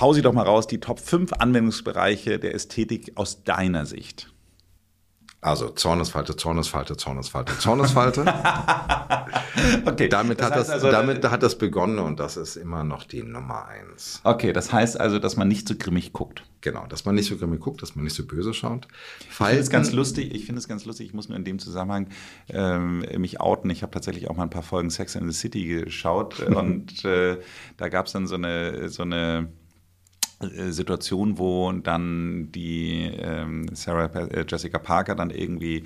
hau 0.00 0.12
sie 0.12 0.22
doch 0.22 0.32
mal 0.32 0.42
raus, 0.42 0.66
die 0.66 0.80
Top 0.80 1.00
5 1.00 1.32
Anwendungsbereiche 1.34 2.38
der 2.38 2.54
Ästhetik 2.54 3.12
aus 3.14 3.44
deiner 3.44 3.86
Sicht. 3.86 4.32
Also 5.46 5.68
Zornesfalte, 5.68 6.34
Zornesfalte, 6.34 6.96
Zornesfalte, 6.96 7.56
Zornesfalte. 7.60 8.22
okay. 9.86 10.08
Damit, 10.08 10.40
das 10.40 10.46
hat 10.50 10.56
das, 10.56 10.70
also, 10.70 10.90
damit 10.90 11.24
hat 11.24 11.40
das 11.44 11.56
begonnen 11.56 12.00
und 12.00 12.18
das 12.18 12.36
ist 12.36 12.56
immer 12.56 12.82
noch 12.82 13.04
die 13.04 13.22
Nummer 13.22 13.68
eins. 13.68 14.20
Okay, 14.24 14.52
das 14.52 14.72
heißt 14.72 14.98
also, 14.98 15.20
dass 15.20 15.36
man 15.36 15.46
nicht 15.46 15.68
so 15.68 15.76
grimmig 15.78 16.12
guckt. 16.12 16.42
Genau, 16.62 16.84
dass 16.88 17.04
man 17.04 17.14
nicht 17.14 17.28
so 17.28 17.36
grimmig 17.36 17.60
guckt, 17.60 17.80
dass 17.80 17.94
man 17.94 18.04
nicht 18.04 18.16
so 18.16 18.26
böse 18.26 18.54
schaut. 18.54 18.88
Ich 19.20 19.36
finde 19.36 19.58
es 19.58 19.70
ganz 19.70 19.92
lustig, 19.92 20.34
ich 20.34 20.46
finde 20.46 20.58
es 20.58 20.66
ganz 20.66 20.84
lustig, 20.84 21.06
ich 21.06 21.14
muss 21.14 21.28
nur 21.28 21.38
in 21.38 21.44
dem 21.44 21.60
Zusammenhang 21.60 22.08
ähm, 22.48 23.04
mich 23.16 23.40
outen. 23.40 23.70
Ich 23.70 23.82
habe 23.82 23.92
tatsächlich 23.92 24.28
auch 24.28 24.34
mal 24.34 24.42
ein 24.42 24.50
paar 24.50 24.64
Folgen 24.64 24.90
Sex 24.90 25.14
in 25.14 25.30
the 25.30 25.38
City 25.38 25.64
geschaut 25.64 26.40
und 26.48 27.04
äh, 27.04 27.38
da 27.76 27.88
gab 27.88 28.06
es 28.06 28.12
dann 28.12 28.26
so 28.26 28.34
eine, 28.34 28.88
so 28.88 29.04
eine 29.04 29.48
äh, 29.48 29.65
Situation, 30.40 31.38
wo 31.38 31.72
dann 31.72 32.50
die 32.52 33.10
ähm, 33.18 33.68
Sarah 33.72 34.06
äh, 34.18 34.44
Jessica 34.46 34.78
Parker 34.78 35.14
dann 35.14 35.30
irgendwie 35.30 35.84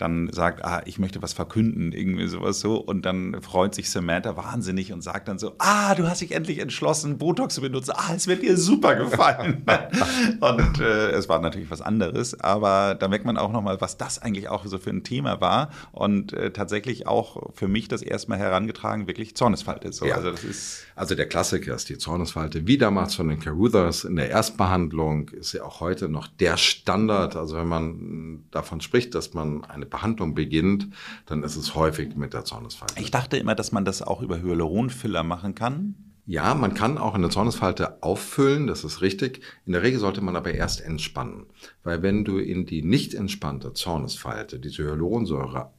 dann 0.00 0.30
sagt, 0.32 0.64
ah, 0.64 0.82
ich 0.84 0.98
möchte 0.98 1.22
was 1.22 1.32
verkünden, 1.32 1.92
irgendwie 1.92 2.26
sowas 2.26 2.60
so. 2.60 2.76
Und 2.76 3.04
dann 3.04 3.40
freut 3.42 3.74
sich 3.74 3.90
Samantha 3.90 4.36
wahnsinnig 4.36 4.92
und 4.92 5.02
sagt 5.02 5.28
dann 5.28 5.38
so, 5.38 5.54
ah, 5.58 5.94
du 5.94 6.08
hast 6.08 6.20
dich 6.20 6.32
endlich 6.32 6.58
entschlossen, 6.58 7.18
Botox 7.18 7.54
zu 7.54 7.60
benutzen. 7.60 7.92
Ah, 7.94 8.14
es 8.14 8.26
wird 8.26 8.42
dir 8.42 8.56
super 8.56 8.96
gefallen. 8.96 9.64
und 10.40 10.80
äh, 10.80 11.10
es 11.10 11.28
war 11.28 11.40
natürlich 11.40 11.70
was 11.70 11.82
anderes, 11.82 12.38
aber 12.40 12.94
da 12.94 13.08
merkt 13.08 13.24
man 13.24 13.36
auch 13.36 13.52
nochmal, 13.52 13.80
was 13.80 13.98
das 13.98 14.18
eigentlich 14.18 14.48
auch 14.48 14.64
so 14.66 14.78
für 14.78 14.90
ein 14.90 15.04
Thema 15.04 15.40
war. 15.40 15.70
Und 15.92 16.32
äh, 16.32 16.52
tatsächlich 16.52 17.06
auch 17.06 17.52
für 17.54 17.68
mich 17.68 17.88
das 17.88 18.02
erstmal 18.02 18.38
herangetragen, 18.38 19.06
wirklich 19.06 19.36
Zornesfalte. 19.36 19.92
So. 19.92 20.06
Ja. 20.06 20.16
Also, 20.16 20.30
das 20.30 20.44
ist 20.44 20.86
also 21.00 21.14
der 21.14 21.26
Klassiker 21.26 21.74
ist 21.74 21.88
die 21.88 21.96
Zornesfalte. 21.96 22.66
Wie 22.66 22.76
damals 22.76 23.14
von 23.14 23.28
den 23.28 23.40
Caruthers 23.40 24.04
in 24.04 24.16
der 24.16 24.28
Erstbehandlung 24.28 25.30
ist 25.30 25.54
ja 25.54 25.64
auch 25.64 25.80
heute 25.80 26.10
noch 26.10 26.26
der 26.28 26.58
Standard. 26.58 27.36
Also 27.36 27.56
wenn 27.56 27.68
man 27.68 28.44
davon 28.50 28.82
spricht, 28.82 29.14
dass 29.14 29.32
man 29.32 29.64
eine 29.64 29.86
Behandlung 29.90 30.34
beginnt, 30.34 30.88
dann 31.26 31.42
ist 31.42 31.56
es 31.56 31.74
häufig 31.74 32.16
mit 32.16 32.32
der 32.32 32.44
Zornesfalte. 32.44 33.00
Ich 33.00 33.10
dachte 33.10 33.36
immer, 33.36 33.54
dass 33.54 33.72
man 33.72 33.84
das 33.84 34.02
auch 34.02 34.22
über 34.22 34.40
Hyaluronfiller 34.40 35.22
machen 35.22 35.54
kann. 35.54 35.94
Ja, 36.26 36.54
man 36.54 36.74
kann 36.74 36.96
auch 36.96 37.14
eine 37.14 37.28
Zornesfalte 37.28 38.02
auffüllen, 38.02 38.68
das 38.68 38.84
ist 38.84 39.00
richtig. 39.00 39.40
In 39.66 39.72
der 39.72 39.82
Regel 39.82 39.98
sollte 39.98 40.20
man 40.20 40.36
aber 40.36 40.54
erst 40.54 40.80
entspannen. 40.80 41.46
Weil 41.82 42.02
wenn 42.02 42.24
du 42.24 42.38
in 42.38 42.66
die 42.66 42.82
nicht 42.82 43.14
entspannte 43.14 43.72
Zornesfalte 43.72 44.60
diese 44.60 44.84
Hyaluronsäure 44.84 45.72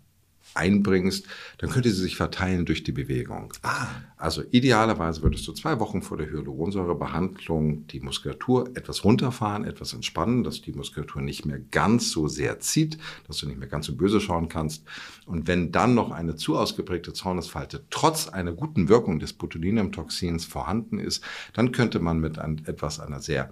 einbringst, 0.54 1.26
dann 1.58 1.70
könnte 1.70 1.90
sie 1.90 2.02
sich 2.02 2.16
verteilen 2.16 2.66
durch 2.66 2.84
die 2.84 2.92
Bewegung. 2.92 3.54
Ah. 3.64 3.88
Also 4.18 4.44
idealerweise 4.52 5.24
würdest 5.24 5.48
du 5.48 5.54
zwei 5.54 5.80
Wochen 5.80 6.02
vor 6.02 6.18
der 6.18 6.30
Hyaluronsäurebehandlung 6.30 7.88
die 7.88 8.00
Muskulatur 8.02 8.70
etwas 8.76 9.04
runterfahren, 9.04 9.66
etwas 9.66 9.94
entspannen, 9.94 10.44
dass 10.44 10.62
die 10.62 10.74
Muskulatur 10.74 11.22
nicht 11.22 11.46
mehr 11.46 11.60
ganz 11.60 12.12
so 12.12 12.28
sehr 12.28 12.60
zieht, 12.60 12.98
dass 13.28 13.38
du 13.38 13.48
nicht 13.48 13.58
mehr 13.58 13.68
ganz 13.68 13.88
so 13.88 13.96
böse 13.96 14.22
schauen 14.22 14.48
kannst. 14.48 14.84
Und 15.26 15.48
wenn 15.48 15.72
dann 15.72 15.96
noch 15.96 16.12
eine 16.12 16.36
zu 16.36 16.58
ausgeprägte 16.58 17.14
Zornesfalte 17.14 17.84
trotz 17.90 18.28
einer 18.28 18.52
guten 18.52 18.90
Wirkung 18.90 19.20
des 19.20 19.34
Botulinumtoxins 19.34 20.46
vorhanden 20.46 21.00
ist, 21.00 21.24
dann 21.54 21.72
könnte 21.72 22.00
man 22.00 22.20
mit 22.20 22.38
ein, 22.38 22.62
etwas 22.66 23.00
einer 23.00 23.22
sehr 23.22 23.52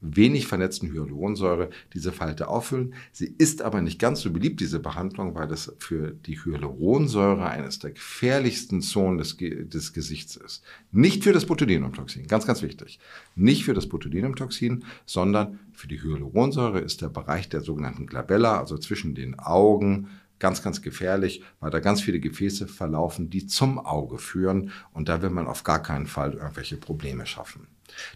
wenig 0.00 0.46
vernetzten 0.46 0.92
Hyaluronsäure 0.92 1.70
diese 1.92 2.12
Falte 2.12 2.48
auffüllen. 2.48 2.94
Sie 3.12 3.34
ist 3.38 3.62
aber 3.62 3.82
nicht 3.82 3.98
ganz 3.98 4.20
so 4.20 4.32
beliebt, 4.32 4.60
diese 4.60 4.80
Behandlung, 4.80 5.34
weil 5.34 5.48
das 5.48 5.74
für 5.78 6.12
die 6.12 6.42
Hyaluronsäure 6.42 7.46
eines 7.46 7.78
der 7.78 7.92
gefährlichsten 7.92 8.80
Zonen 8.80 9.18
des, 9.18 9.36
des 9.36 9.92
Gesichts 9.92 10.36
ist. 10.36 10.62
Nicht 10.92 11.24
für 11.24 11.32
das 11.32 11.46
Botulinumtoxin, 11.46 12.26
ganz, 12.26 12.46
ganz 12.46 12.62
wichtig. 12.62 12.98
Nicht 13.34 13.64
für 13.64 13.74
das 13.74 13.88
Botulinumtoxin, 13.88 14.84
sondern 15.06 15.58
für 15.72 15.88
die 15.88 16.02
Hyaluronsäure 16.02 16.80
ist 16.80 17.02
der 17.02 17.08
Bereich 17.08 17.48
der 17.48 17.60
sogenannten 17.60 18.06
Glabella, 18.06 18.58
also 18.58 18.78
zwischen 18.78 19.14
den 19.14 19.38
Augen, 19.38 20.08
ganz, 20.40 20.62
ganz 20.62 20.82
gefährlich, 20.82 21.44
weil 21.60 21.70
da 21.70 21.78
ganz 21.78 22.00
viele 22.00 22.18
Gefäße 22.18 22.66
verlaufen, 22.66 23.30
die 23.30 23.46
zum 23.46 23.78
Auge 23.78 24.18
führen 24.18 24.72
und 24.92 25.08
da 25.08 25.22
will 25.22 25.30
man 25.30 25.46
auf 25.46 25.62
gar 25.62 25.82
keinen 25.82 26.06
Fall 26.06 26.32
irgendwelche 26.32 26.78
Probleme 26.78 27.26
schaffen. 27.26 27.68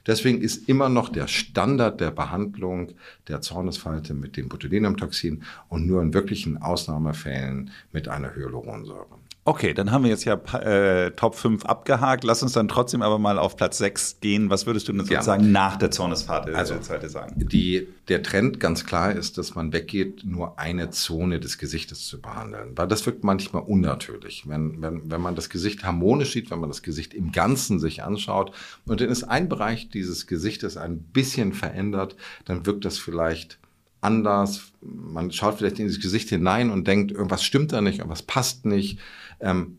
Deswegen 0.07 0.40
ist 0.40 0.69
immer 0.69 0.88
noch 0.88 1.09
der 1.09 1.26
Standard 1.26 2.00
der 2.00 2.11
Behandlung 2.11 2.93
der 3.28 3.40
Zornesfalte 3.40 4.14
mit 4.14 4.37
dem 4.37 4.49
Botulinumtoxin 4.49 5.43
und 5.69 5.87
nur 5.87 6.02
in 6.02 6.14
wirklichen 6.14 6.59
Ausnahmefällen 6.59 7.71
mit 7.93 8.09
einer 8.09 8.35
Hyaluronsäure. 8.35 9.24
Okay, 9.46 9.74
dann 9.74 9.90
haben 9.90 10.04
wir 10.04 10.10
jetzt 10.10 10.24
ja 10.24 10.36
äh, 10.54 11.10
Top 11.10 11.34
5 11.34 11.66
abgehakt. 11.66 12.24
Lass 12.24 12.42
uns 12.42 12.52
dann 12.52 12.66
trotzdem 12.66 13.02
aber 13.02 13.18
mal 13.18 13.38
auf 13.38 13.56
Platz 13.56 13.76
6 13.76 14.20
gehen. 14.20 14.48
Was 14.48 14.64
würdest 14.64 14.88
du 14.88 14.92
denn 14.92 15.04
sozusagen 15.04 15.44
ja. 15.44 15.50
nach 15.50 15.76
der 15.76 15.90
Zornesfalte 15.90 16.56
also, 16.56 16.80
sagen? 16.80 17.34
Die, 17.36 17.86
der 18.08 18.22
Trend 18.22 18.58
ganz 18.58 18.86
klar 18.86 19.12
ist, 19.12 19.36
dass 19.36 19.54
man 19.54 19.74
weggeht, 19.74 20.24
nur 20.24 20.58
eine 20.58 20.88
Zone 20.88 21.40
des 21.40 21.58
Gesichtes 21.58 22.06
zu 22.06 22.22
behandeln. 22.22 22.72
Weil 22.76 22.88
das 22.88 23.04
wirkt 23.04 23.22
manchmal 23.22 23.64
unnatürlich. 23.64 24.44
Wenn, 24.48 24.80
wenn, 24.80 25.10
wenn 25.10 25.20
man 25.20 25.34
das 25.34 25.50
Gesicht 25.50 25.84
harmonisch 25.84 26.32
sieht, 26.32 26.50
wenn 26.50 26.60
man 26.60 26.70
das 26.70 26.82
Gesicht 26.82 27.12
im 27.12 27.30
Ganzen 27.30 27.78
sich 27.78 28.02
anschaut 28.02 28.50
und 28.86 29.02
dann 29.02 29.10
ist 29.10 29.24
ein 29.24 29.50
Bereich 29.50 29.90
dieses 29.90 30.26
Gesichtes 30.26 30.78
ein 30.78 31.00
bisschen 31.00 31.52
verändert, 31.52 32.16
dann 32.46 32.64
wirkt 32.64 32.86
das 32.86 32.96
vielleicht 32.96 33.58
anders. 34.04 34.72
Man 34.80 35.32
schaut 35.32 35.58
vielleicht 35.58 35.78
in 35.78 35.88
das 35.88 35.98
Gesicht 35.98 36.28
hinein 36.28 36.70
und 36.70 36.86
denkt, 36.86 37.10
irgendwas 37.10 37.42
stimmt 37.42 37.72
da 37.72 37.80
nicht, 37.80 37.98
irgendwas 37.98 38.22
passt 38.22 38.66
nicht. 38.66 38.98
Ähm, 39.44 39.78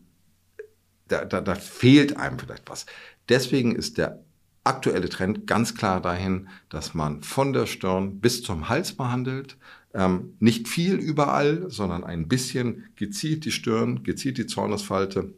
da, 1.08 1.24
da, 1.24 1.40
da 1.40 1.54
fehlt 1.54 2.16
einem 2.16 2.38
vielleicht 2.38 2.68
was. 2.68 2.86
Deswegen 3.28 3.76
ist 3.76 3.98
der 3.98 4.24
aktuelle 4.64 5.08
Trend 5.08 5.46
ganz 5.46 5.74
klar 5.74 6.00
dahin, 6.00 6.48
dass 6.68 6.94
man 6.94 7.22
von 7.22 7.52
der 7.52 7.66
Stirn 7.66 8.20
bis 8.20 8.42
zum 8.42 8.68
Hals 8.68 8.92
behandelt. 8.92 9.56
Ähm, 9.94 10.34
nicht 10.40 10.68
viel 10.68 10.94
überall, 10.94 11.70
sondern 11.70 12.04
ein 12.04 12.28
bisschen 12.28 12.84
gezielt 12.96 13.44
die 13.44 13.52
Stirn, 13.52 14.02
gezielt 14.02 14.38
die 14.38 14.46
Zornesfalte, 14.46 15.32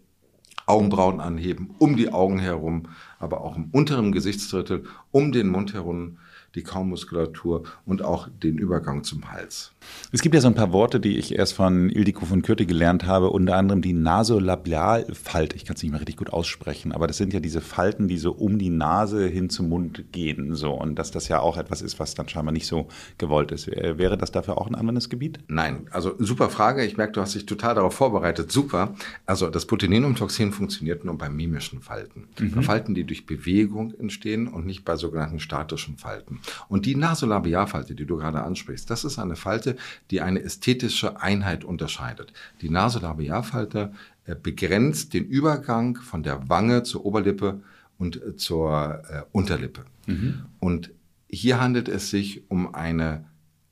Augenbrauen 0.66 1.20
anheben, 1.20 1.74
um 1.78 1.96
die 1.96 2.12
Augen 2.12 2.38
herum, 2.38 2.88
aber 3.18 3.40
auch 3.40 3.56
im 3.56 3.70
unteren 3.72 4.12
Gesichtsdrittel, 4.12 4.84
um 5.10 5.32
den 5.32 5.48
Mund 5.48 5.72
herum 5.72 6.18
die 6.54 6.62
Kaumuskulatur 6.62 7.64
und 7.86 8.02
auch 8.02 8.28
den 8.42 8.58
Übergang 8.58 9.04
zum 9.04 9.30
Hals. 9.30 9.72
Es 10.10 10.22
gibt 10.22 10.34
ja 10.34 10.40
so 10.40 10.48
ein 10.48 10.54
paar 10.54 10.72
Worte, 10.72 11.00
die 11.00 11.18
ich 11.18 11.34
erst 11.38 11.52
von 11.52 11.90
Ildiko 11.90 12.24
von 12.24 12.42
Kürte 12.42 12.66
gelernt 12.66 13.06
habe, 13.06 13.30
unter 13.30 13.56
anderem 13.56 13.82
die 13.82 13.92
Nasolabialfalte. 13.92 15.56
Ich 15.56 15.64
kann 15.64 15.76
es 15.76 15.82
nicht 15.82 15.90
mehr 15.90 16.00
richtig 16.00 16.16
gut 16.16 16.30
aussprechen, 16.30 16.92
aber 16.92 17.06
das 17.06 17.16
sind 17.16 17.32
ja 17.32 17.40
diese 17.40 17.60
Falten, 17.60 18.08
die 18.08 18.18
so 18.18 18.32
um 18.32 18.58
die 18.58 18.70
Nase 18.70 19.26
hin 19.26 19.50
zum 19.50 19.68
Mund 19.68 20.12
gehen. 20.12 20.54
So. 20.54 20.72
Und 20.72 20.96
dass 20.98 21.10
das 21.10 21.28
ja 21.28 21.40
auch 21.40 21.56
etwas 21.56 21.82
ist, 21.82 21.98
was 21.98 22.14
dann 22.14 22.28
scheinbar 22.28 22.52
nicht 22.52 22.66
so 22.66 22.88
gewollt 23.18 23.52
ist. 23.52 23.66
Wäre 23.68 24.18
das 24.18 24.32
dafür 24.32 24.58
auch 24.58 24.66
ein 24.66 24.74
Anwendungsgebiet? 24.74 25.40
Nein, 25.48 25.86
also 25.90 26.14
super 26.18 26.48
Frage. 26.50 26.84
Ich 26.84 26.96
merke, 26.96 27.12
du 27.12 27.20
hast 27.20 27.34
dich 27.34 27.46
total 27.46 27.74
darauf 27.74 27.94
vorbereitet. 27.94 28.52
Super. 28.52 28.94
Also 29.26 29.48
das 29.48 29.66
Botulinumtoxin 29.66 30.52
funktioniert 30.52 31.04
nur 31.04 31.16
bei 31.16 31.28
mimischen 31.28 31.80
Falten. 31.80 32.28
Mhm. 32.38 32.52
Bei 32.52 32.62
Falten, 32.62 32.94
die 32.94 33.04
durch 33.04 33.26
Bewegung 33.26 33.94
entstehen 33.98 34.48
und 34.48 34.66
nicht 34.66 34.84
bei 34.84 34.96
sogenannten 34.96 35.40
statischen 35.40 35.96
Falten. 35.96 36.40
Und 36.68 36.86
die 36.86 36.94
Nasolabialfalte, 36.94 37.94
die 37.94 38.06
du 38.06 38.16
gerade 38.16 38.42
ansprichst, 38.42 38.90
das 38.90 39.04
ist 39.04 39.18
eine 39.18 39.36
Falte, 39.36 39.76
die 40.10 40.20
eine 40.20 40.42
ästhetische 40.42 41.20
Einheit 41.20 41.64
unterscheidet. 41.64 42.32
Die 42.60 42.70
Nasolabialfalte 42.70 43.92
äh, 44.24 44.34
begrenzt 44.34 45.14
den 45.14 45.24
Übergang 45.24 45.96
von 45.96 46.22
der 46.22 46.48
Wange 46.48 46.82
zur 46.82 47.04
Oberlippe 47.04 47.60
und 47.98 48.22
äh, 48.22 48.36
zur 48.36 49.02
äh, 49.08 49.22
Unterlippe. 49.32 49.84
Mhm. 50.06 50.46
Und 50.60 50.90
hier 51.28 51.60
handelt 51.60 51.88
es 51.88 52.10
sich 52.10 52.50
um 52.50 52.74
eine 52.74 53.26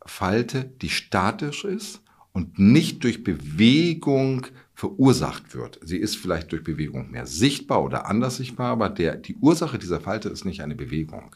Falte, 0.04 0.70
die 0.82 0.90
statisch 0.90 1.64
ist 1.64 2.02
und 2.32 2.58
nicht 2.58 3.02
durch 3.02 3.24
Bewegung 3.24 4.46
verursacht 4.74 5.54
wird. 5.54 5.80
Sie 5.82 5.96
ist 5.96 6.16
vielleicht 6.16 6.52
durch 6.52 6.62
Bewegung 6.62 7.10
mehr 7.10 7.26
sichtbar 7.26 7.82
oder 7.82 8.06
anders 8.06 8.36
sichtbar, 8.36 8.72
aber 8.72 8.90
der, 8.90 9.16
die 9.16 9.36
Ursache 9.36 9.78
dieser 9.78 10.00
Falte 10.00 10.28
ist 10.28 10.44
nicht 10.44 10.60
eine 10.60 10.74
Bewegung. 10.74 11.34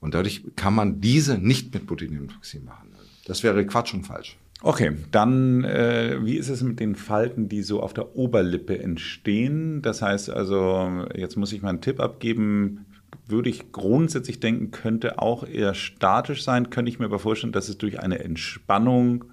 Und 0.00 0.12
dadurch 0.12 0.44
kann 0.54 0.74
man 0.74 1.00
diese 1.00 1.38
nicht 1.38 1.72
mit 1.72 1.86
Botulinumtoxin 1.86 2.66
behandeln. 2.66 2.93
Das 3.26 3.42
wäre 3.42 3.66
Quatsch 3.66 3.94
und 3.94 4.04
falsch. 4.04 4.36
Okay, 4.62 4.92
dann 5.10 5.64
äh, 5.64 6.24
wie 6.24 6.36
ist 6.36 6.48
es 6.48 6.62
mit 6.62 6.80
den 6.80 6.94
Falten, 6.94 7.48
die 7.48 7.62
so 7.62 7.82
auf 7.82 7.92
der 7.92 8.16
Oberlippe 8.16 8.78
entstehen? 8.78 9.82
Das 9.82 10.00
heißt 10.00 10.30
also, 10.30 11.04
jetzt 11.14 11.36
muss 11.36 11.52
ich 11.52 11.60
mal 11.60 11.68
einen 11.70 11.82
Tipp 11.82 12.00
abgeben. 12.00 12.86
Würde 13.26 13.50
ich 13.50 13.72
grundsätzlich 13.72 14.40
denken, 14.40 14.70
könnte 14.70 15.18
auch 15.18 15.46
eher 15.46 15.74
statisch 15.74 16.44
sein, 16.44 16.70
könnte 16.70 16.90
ich 16.90 16.98
mir 16.98 17.06
aber 17.06 17.18
vorstellen, 17.18 17.52
dass 17.52 17.68
es 17.68 17.78
durch 17.78 18.00
eine 18.00 18.20
Entspannung 18.20 19.26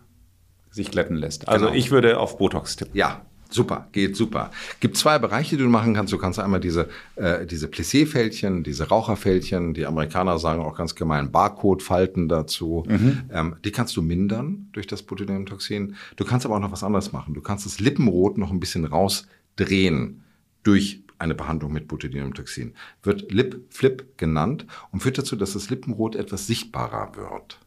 sich 0.69 0.91
glätten 0.91 1.15
lässt. 1.15 1.47
Also 1.47 1.67
genau. 1.67 1.77
ich 1.77 1.91
würde 1.91 2.19
auf 2.19 2.37
Botox 2.37 2.75
tippen. 2.75 2.95
Ja, 2.95 3.25
Super, 3.53 3.87
geht 3.91 4.15
super. 4.15 4.51
Gibt 4.79 4.95
zwei 4.95 5.19
Bereiche, 5.19 5.57
die 5.57 5.63
du 5.63 5.69
machen 5.69 5.93
kannst. 5.93 6.13
Du 6.13 6.17
kannst 6.17 6.39
einmal 6.39 6.61
diese, 6.61 6.87
äh, 7.15 7.45
diese 7.45 7.67
Plissé-Fältchen, 7.67 8.63
diese 8.63 8.87
Raucherfältchen, 8.87 9.73
die 9.73 9.85
Amerikaner 9.85 10.39
sagen 10.39 10.61
auch 10.61 10.75
ganz 10.75 10.95
gemein 10.95 11.31
Barcode-Falten 11.31 12.29
dazu. 12.29 12.85
Mhm. 12.87 13.23
Ähm, 13.31 13.55
die 13.65 13.71
kannst 13.71 13.95
du 13.97 14.01
mindern 14.01 14.69
durch 14.71 14.87
das 14.87 15.03
Botulinumtoxin. 15.03 15.95
Du 16.15 16.23
kannst 16.23 16.45
aber 16.45 16.55
auch 16.55 16.61
noch 16.61 16.71
was 16.71 16.83
anderes 16.83 17.11
machen. 17.11 17.33
Du 17.33 17.41
kannst 17.41 17.65
das 17.65 17.79
Lippenrot 17.79 18.37
noch 18.37 18.51
ein 18.51 18.59
bisschen 18.59 18.85
rausdrehen 18.85 20.23
durch 20.63 21.03
eine 21.19 21.35
Behandlung 21.35 21.73
mit 21.73 21.87
Botulinumtoxin. 21.87 22.73
Wird 23.03 23.31
Lip 23.31 23.65
Flip 23.69 24.17
genannt 24.17 24.65
und 24.91 25.01
führt 25.01 25.17
dazu, 25.17 25.35
dass 25.35 25.53
das 25.53 25.69
Lippenrot 25.69 26.15
etwas 26.15 26.47
sichtbarer 26.47 27.15
wird. 27.15 27.59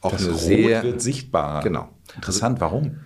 Auch 0.00 0.10
das 0.12 0.24
eine 0.24 0.32
Rot 0.32 0.40
sehr, 0.40 0.82
wird 0.82 1.00
sichtbarer. 1.00 1.62
Genau. 1.62 1.88
Interessant, 2.14 2.60
warum? 2.60 2.98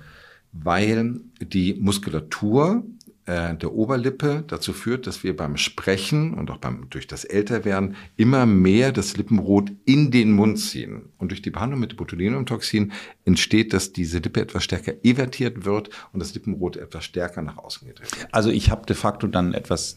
Weil 0.52 1.20
die 1.40 1.74
Muskulatur 1.74 2.84
äh, 3.26 3.54
der 3.54 3.72
Oberlippe 3.72 4.44
dazu 4.46 4.72
führt, 4.72 5.06
dass 5.06 5.22
wir 5.22 5.36
beim 5.36 5.56
Sprechen 5.56 6.34
und 6.34 6.50
auch 6.50 6.56
beim, 6.56 6.88
durch 6.90 7.06
das 7.06 7.24
Älterwerden 7.24 7.94
immer 8.16 8.44
mehr 8.46 8.90
das 8.92 9.16
Lippenrot 9.16 9.70
in 9.84 10.10
den 10.10 10.32
Mund 10.32 10.58
ziehen. 10.58 11.10
Und 11.18 11.30
durch 11.30 11.40
die 11.40 11.50
Behandlung 11.50 11.80
mit 11.80 11.96
Botulinumtoxin 11.96 12.92
entsteht, 13.24 13.72
dass 13.72 13.92
diese 13.92 14.18
Lippe 14.18 14.40
etwas 14.40 14.64
stärker 14.64 14.94
evertiert 15.04 15.64
wird 15.64 15.90
und 16.12 16.20
das 16.20 16.34
Lippenrot 16.34 16.76
etwas 16.76 17.04
stärker 17.04 17.42
nach 17.42 17.58
außen 17.58 17.86
gedreht 17.86 18.10
wird. 18.18 18.34
Also 18.34 18.50
ich 18.50 18.70
habe 18.70 18.86
de 18.86 18.96
facto 18.96 19.28
dann 19.28 19.54
etwas 19.54 19.96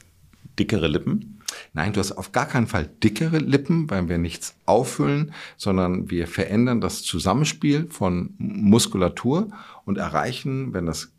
dickere 0.60 0.88
Lippen? 0.88 1.40
Nein, 1.74 1.94
du 1.94 2.00
hast 2.00 2.14
auf 2.14 2.32
gar 2.32 2.48
keinen 2.48 2.68
Fall 2.68 2.88
dickere 3.04 3.38
Lippen, 3.38 3.90
weil 3.90 4.10
wir 4.10 4.18
nichts 4.18 4.56
auffüllen, 4.66 5.34
sondern 5.58 6.10
wir 6.10 6.28
verändern 6.28 6.82
das 6.82 7.04
Zusammenspiel 7.04 7.88
von 7.90 8.34
Muskulatur 8.38 9.50
und 9.86 9.98
erreichen, 9.98 10.74
wenn 10.74 10.86
das 10.86 11.12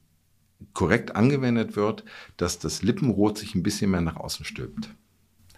korrekt 0.73 1.15
angewendet 1.15 1.77
wird, 1.77 2.05
dass 2.37 2.59
das 2.59 2.83
Lippenrot 2.83 3.39
sich 3.39 3.55
ein 3.55 3.63
bisschen 3.63 3.91
mehr 3.91 4.01
nach 4.01 4.17
außen 4.17 4.45
stülpt. 4.45 4.91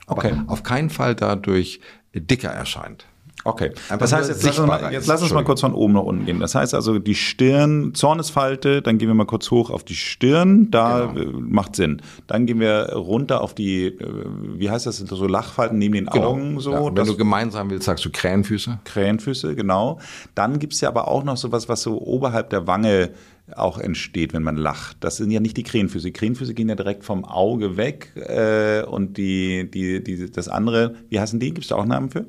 Okay. 0.07 0.33
Aber 0.33 0.53
auf 0.53 0.63
keinen 0.63 0.91
Fall 0.91 1.15
dadurch 1.15 1.81
dicker 2.15 2.51
erscheint. 2.51 3.07
Okay. 3.47 3.71
Einfach 3.89 3.99
das 3.99 4.13
heißt, 4.13 4.29
jetzt 4.29 4.43
lass, 4.43 4.59
uns 4.59 4.69
mal, 4.69 4.93
jetzt 4.93 5.07
lass 5.07 5.23
uns 5.23 5.33
mal 5.33 5.45
kurz 5.45 5.61
von 5.61 5.73
oben 5.73 5.95
nach 5.95 6.03
unten 6.03 6.27
gehen. 6.27 6.41
Das 6.41 6.55
heißt 6.55 6.75
also, 6.75 6.99
die 6.99 7.15
Stirn, 7.15 7.95
Zornesfalte, 7.95 8.83
dann 8.83 8.99
gehen 8.99 9.09
wir 9.09 9.15
mal 9.15 9.27
kurz 9.27 9.51
hoch 9.51 9.71
auf 9.71 9.85
die 9.85 9.95
Stirn, 9.95 10.71
da 10.71 11.07
genau. 11.07 11.39
Äh, 11.39 11.41
macht 11.41 11.77
Sinn. 11.77 12.03
Dann 12.27 12.47
gehen 12.47 12.61
wir 12.61 12.93
runter 12.95 13.41
auf 13.41 13.55
die, 13.55 13.87
äh, 13.87 14.25
wie 14.57 14.71
heißt 14.71 14.87
das, 14.87 14.99
so 14.99 15.27
Lachfalten 15.27 15.79
neben 15.79 15.95
den 15.95 16.07
genau. 16.07 16.31
Augen 16.31 16.61
so. 16.61 16.73
Ja, 16.73 16.85
wenn 16.85 17.07
du 17.07 17.17
gemeinsam 17.17 17.71
willst, 17.71 17.87
sagst 17.87 18.05
du 18.05 18.11
Krähenfüße. 18.11 18.81
Krähenfüße, 18.85 19.55
genau. 19.55 19.99
Dann 20.35 20.59
gibt's 20.59 20.81
ja 20.81 20.89
aber 20.89 21.09
auch 21.09 21.25
noch 21.25 21.37
sowas, 21.37 21.69
was 21.69 21.83
so 21.83 22.01
oberhalb 22.01 22.51
der 22.51 22.67
Wange 22.67 23.11
auch 23.55 23.79
entsteht, 23.79 24.33
wenn 24.33 24.43
man 24.43 24.57
lacht. 24.57 24.97
Das 25.01 25.17
sind 25.17 25.31
ja 25.31 25.41
nicht 25.41 25.57
die 25.57 25.63
Krähenfüße. 25.63 26.07
Die 26.07 26.13
Krähenfüße 26.13 26.55
gehen 26.55 26.69
ja 26.69 26.75
direkt 26.75 27.05
vom 27.05 27.25
Auge 27.25 27.77
weg 27.77 28.11
äh, 28.17 28.83
und 28.83 29.17
die, 29.17 29.71
die, 29.71 30.03
die, 30.03 30.31
das 30.31 30.49
andere, 30.49 30.97
wie 31.09 31.21
heißen 31.21 31.39
die? 31.39 31.51
Gibt 31.55 31.65
es 31.65 31.69
da 31.69 31.77
auch 31.77 31.85
Namen 31.85 32.11
für? 32.11 32.27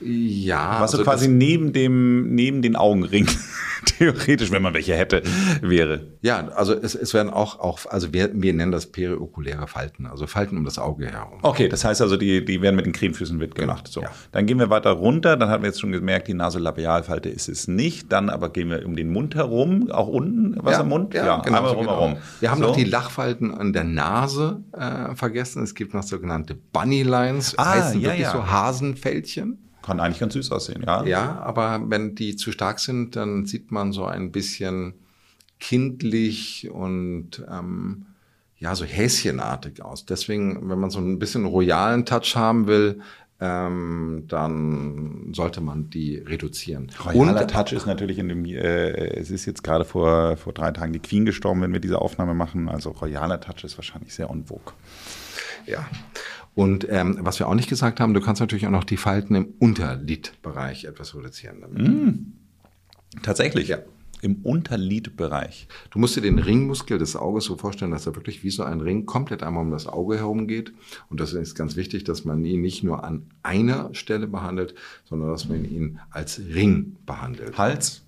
Ja. 0.00 0.80
Was 0.80 0.92
so 0.92 0.98
also 0.98 1.10
quasi 1.10 1.28
neben 1.28 1.72
dem, 1.72 2.34
neben 2.34 2.62
den 2.62 2.76
Augenring, 2.76 3.28
theoretisch, 3.84 4.50
wenn 4.50 4.62
man 4.62 4.74
welche 4.74 4.94
hätte, 4.94 5.22
wäre. 5.62 6.06
Ja, 6.22 6.48
also 6.48 6.74
es, 6.74 6.94
es 6.94 7.14
werden 7.14 7.30
auch, 7.30 7.60
auch 7.60 7.80
also 7.86 8.12
wir, 8.12 8.30
wir 8.34 8.52
nennen 8.52 8.72
das 8.72 8.86
periokuläre 8.86 9.66
Falten, 9.66 10.06
also 10.06 10.26
Falten 10.26 10.56
um 10.56 10.64
das 10.64 10.78
Auge 10.78 11.06
herum. 11.06 11.38
Okay, 11.42 11.68
das 11.68 11.84
heißt 11.84 12.02
also, 12.02 12.16
die, 12.16 12.44
die 12.44 12.60
werden 12.62 12.76
mit 12.76 12.86
den 12.86 12.92
Cremefüßen 12.92 13.36
mitgemacht. 13.36 13.84
Genau, 13.84 13.92
so. 13.92 14.02
Ja. 14.02 14.10
Dann 14.32 14.46
gehen 14.46 14.58
wir 14.58 14.70
weiter 14.70 14.90
runter, 14.90 15.36
dann 15.36 15.48
haben 15.48 15.62
wir 15.62 15.68
jetzt 15.68 15.80
schon 15.80 15.92
gemerkt, 15.92 16.28
die 16.28 16.34
Nasolabialfalte 16.34 17.28
ist 17.28 17.48
es 17.48 17.68
nicht. 17.68 18.10
Dann 18.10 18.30
aber 18.30 18.50
gehen 18.50 18.70
wir 18.70 18.84
um 18.84 18.96
den 18.96 19.10
Mund 19.10 19.34
herum, 19.34 19.90
auch 19.90 20.08
unten, 20.08 20.56
was 20.62 20.72
ja, 20.72 20.80
am 20.80 20.88
Mund? 20.88 21.14
Ja, 21.14 21.26
ja 21.26 21.38
genau, 21.40 21.58
einmal 21.58 21.72
rum, 21.72 21.86
genau. 21.86 22.18
Wir 22.40 22.50
haben 22.50 22.60
so. 22.60 22.68
noch 22.68 22.76
die 22.76 22.84
Lachfalten 22.84 23.54
an 23.54 23.72
der 23.72 23.84
Nase 23.84 24.62
äh, 24.72 25.14
vergessen. 25.14 25.62
Es 25.62 25.74
gibt 25.74 25.94
noch 25.94 26.02
sogenannte 26.02 26.54
Bunny 26.54 27.02
Lines, 27.02 27.54
ah, 27.58 27.74
heißen 27.74 28.00
ja, 28.00 28.10
wirklich 28.10 28.28
so 28.28 28.46
Hasenfältchen. 28.50 29.63
Kann 29.84 30.00
eigentlich 30.00 30.20
ganz 30.20 30.32
süß 30.32 30.50
aussehen, 30.50 30.82
ja. 30.86 31.04
Ja, 31.04 31.38
aber 31.40 31.80
wenn 31.88 32.14
die 32.14 32.36
zu 32.36 32.52
stark 32.52 32.80
sind, 32.80 33.16
dann 33.16 33.44
sieht 33.44 33.70
man 33.70 33.92
so 33.92 34.06
ein 34.06 34.32
bisschen 34.32 34.94
kindlich 35.60 36.70
und 36.70 37.44
ähm, 37.50 38.06
ja, 38.58 38.74
so 38.74 38.84
häschenartig 38.86 39.82
aus. 39.82 40.06
Deswegen, 40.06 40.70
wenn 40.70 40.78
man 40.78 40.90
so 40.90 41.00
ein 41.00 41.18
bisschen 41.18 41.44
royalen 41.44 42.06
Touch 42.06 42.34
haben 42.34 42.66
will, 42.66 43.00
ähm, 43.40 44.24
dann 44.28 45.32
sollte 45.34 45.60
man 45.60 45.90
die 45.90 46.16
reduzieren. 46.16 46.90
Royaler 47.04 47.42
und, 47.42 47.50
Touch 47.50 47.72
ist 47.72 47.84
natürlich 47.84 48.18
in 48.18 48.28
dem, 48.28 48.44
äh, 48.46 49.18
es 49.18 49.30
ist 49.30 49.44
jetzt 49.44 49.62
gerade 49.62 49.84
vor, 49.84 50.38
vor 50.38 50.54
drei 50.54 50.70
Tagen 50.70 50.94
die 50.94 51.00
Queen 51.00 51.26
gestorben, 51.26 51.60
wenn 51.60 51.72
wir 51.72 51.80
diese 51.80 52.00
Aufnahme 52.00 52.32
machen. 52.32 52.70
Also 52.70 52.90
royaler 52.90 53.40
Touch 53.40 53.64
ist 53.64 53.76
wahrscheinlich 53.76 54.14
sehr 54.14 54.30
en 54.30 54.46
vogue. 54.46 54.72
Ja. 55.66 55.86
Und 56.54 56.86
ähm, 56.88 57.18
was 57.20 57.38
wir 57.38 57.48
auch 57.48 57.54
nicht 57.54 57.68
gesagt 57.68 58.00
haben, 58.00 58.14
du 58.14 58.20
kannst 58.20 58.40
natürlich 58.40 58.66
auch 58.66 58.70
noch 58.70 58.84
die 58.84 58.96
Falten 58.96 59.34
im 59.34 59.54
Unterlidbereich 59.58 60.84
etwas 60.84 61.14
reduzieren. 61.14 61.58
Mm. 61.72 63.20
Tatsächlich? 63.22 63.68
Ja. 63.68 63.78
Im 64.22 64.36
Unterlidbereich. 64.36 65.68
Du 65.90 65.98
musst 65.98 66.16
dir 66.16 66.22
den 66.22 66.38
Ringmuskel 66.38 66.98
des 66.98 67.14
Auges 67.14 67.44
so 67.44 67.56
vorstellen, 67.56 67.90
dass 67.90 68.06
er 68.06 68.14
wirklich 68.14 68.42
wie 68.42 68.50
so 68.50 68.62
ein 68.62 68.80
Ring 68.80 69.04
komplett 69.04 69.42
einmal 69.42 69.64
um 69.64 69.70
das 69.70 69.86
Auge 69.86 70.16
herum 70.16 70.46
geht. 70.46 70.72
Und 71.10 71.20
das 71.20 71.34
ist 71.34 71.54
ganz 71.54 71.76
wichtig, 71.76 72.04
dass 72.04 72.24
man 72.24 72.42
ihn 72.44 72.62
nicht 72.62 72.84
nur 72.84 73.04
an 73.04 73.26
einer 73.42 73.92
Stelle 73.94 74.26
behandelt, 74.26 74.74
sondern 75.04 75.30
dass 75.30 75.48
man 75.48 75.64
ihn 75.64 75.98
als 76.10 76.40
Ring 76.54 76.96
behandelt. 77.04 77.58
Hals? 77.58 78.02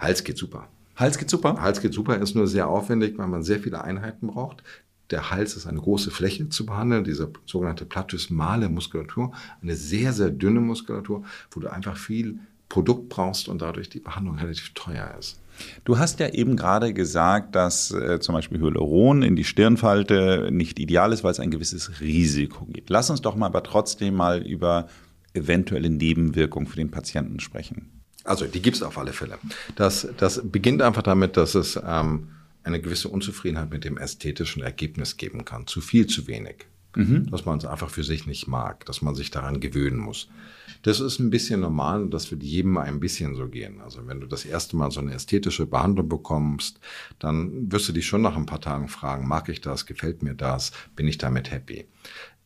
Hals 0.00 0.24
geht 0.24 0.36
super. 0.36 0.66
Hals 0.96 1.18
geht 1.18 1.30
super? 1.30 1.60
Hals 1.60 1.80
geht 1.80 1.94
super, 1.94 2.18
ist 2.18 2.34
nur 2.34 2.48
sehr 2.48 2.68
aufwendig, 2.68 3.16
weil 3.18 3.28
man 3.28 3.42
sehr 3.42 3.60
viele 3.60 3.84
Einheiten 3.84 4.26
braucht. 4.26 4.64
Der 5.12 5.30
Hals 5.30 5.54
ist 5.56 5.66
eine 5.66 5.78
große 5.78 6.10
Fläche 6.10 6.48
zu 6.48 6.66
behandeln, 6.66 7.04
diese 7.04 7.30
sogenannte 7.46 7.84
platysmale 7.84 8.68
Muskulatur, 8.68 9.32
eine 9.62 9.76
sehr, 9.76 10.12
sehr 10.12 10.30
dünne 10.30 10.60
Muskulatur, 10.60 11.22
wo 11.50 11.60
du 11.60 11.68
einfach 11.68 11.96
viel 11.96 12.38
Produkt 12.68 13.10
brauchst 13.10 13.48
und 13.48 13.60
dadurch 13.60 13.90
die 13.90 14.00
Behandlung 14.00 14.38
relativ 14.38 14.72
teuer 14.72 15.14
ist. 15.18 15.38
Du 15.84 15.98
hast 15.98 16.20
ja 16.20 16.28
eben 16.30 16.56
gerade 16.56 16.94
gesagt, 16.94 17.54
dass 17.54 17.90
äh, 17.90 18.18
zum 18.20 18.34
Beispiel 18.34 18.58
Hyaluron 18.58 19.22
in 19.22 19.36
die 19.36 19.44
Stirnfalte 19.44 20.48
nicht 20.50 20.78
ideal 20.78 21.12
ist, 21.12 21.22
weil 21.22 21.32
es 21.32 21.40
ein 21.40 21.50
gewisses 21.50 22.00
Risiko 22.00 22.64
gibt. 22.64 22.88
Lass 22.88 23.10
uns 23.10 23.20
doch 23.20 23.36
mal 23.36 23.46
aber 23.46 23.62
trotzdem 23.62 24.14
mal 24.14 24.40
über 24.40 24.88
eventuelle 25.34 25.90
Nebenwirkungen 25.90 26.66
für 26.66 26.76
den 26.76 26.90
Patienten 26.90 27.40
sprechen. 27.40 28.02
Also 28.24 28.46
die 28.46 28.62
gibt 28.62 28.76
es 28.76 28.82
auf 28.82 28.96
alle 28.96 29.12
Fälle. 29.12 29.36
Das, 29.76 30.08
das 30.16 30.40
beginnt 30.42 30.80
einfach 30.80 31.02
damit, 31.02 31.36
dass 31.36 31.54
es 31.54 31.78
ähm, 31.86 32.28
eine 32.64 32.80
gewisse 32.80 33.08
Unzufriedenheit 33.08 33.70
mit 33.70 33.84
dem 33.84 33.98
ästhetischen 33.98 34.62
Ergebnis 34.62 35.16
geben 35.16 35.44
kann. 35.44 35.66
Zu 35.66 35.80
viel, 35.80 36.06
zu 36.06 36.26
wenig. 36.26 36.66
Mhm. 36.94 37.30
Dass 37.30 37.46
man 37.46 37.58
es 37.58 37.64
einfach 37.64 37.88
für 37.88 38.04
sich 38.04 38.26
nicht 38.26 38.46
mag, 38.46 38.84
dass 38.84 39.00
man 39.00 39.14
sich 39.14 39.30
daran 39.30 39.60
gewöhnen 39.60 39.98
muss. 39.98 40.28
Das 40.82 41.00
ist 41.00 41.20
ein 41.20 41.30
bisschen 41.30 41.60
normal 41.60 42.02
und 42.02 42.12
das 42.12 42.30
wird 42.30 42.42
jedem 42.42 42.76
ein 42.76 43.00
bisschen 43.00 43.34
so 43.34 43.48
gehen. 43.48 43.80
Also 43.80 44.06
wenn 44.06 44.20
du 44.20 44.26
das 44.26 44.44
erste 44.44 44.76
Mal 44.76 44.90
so 44.90 45.00
eine 45.00 45.14
ästhetische 45.14 45.66
Behandlung 45.66 46.08
bekommst, 46.08 46.80
dann 47.18 47.72
wirst 47.72 47.88
du 47.88 47.92
dich 47.92 48.06
schon 48.06 48.20
nach 48.20 48.36
ein 48.36 48.46
paar 48.46 48.60
Tagen 48.60 48.88
fragen, 48.88 49.26
mag 49.26 49.48
ich 49.48 49.60
das, 49.60 49.86
gefällt 49.86 50.22
mir 50.22 50.34
das, 50.34 50.72
bin 50.94 51.08
ich 51.08 51.18
damit 51.18 51.50
happy. 51.50 51.86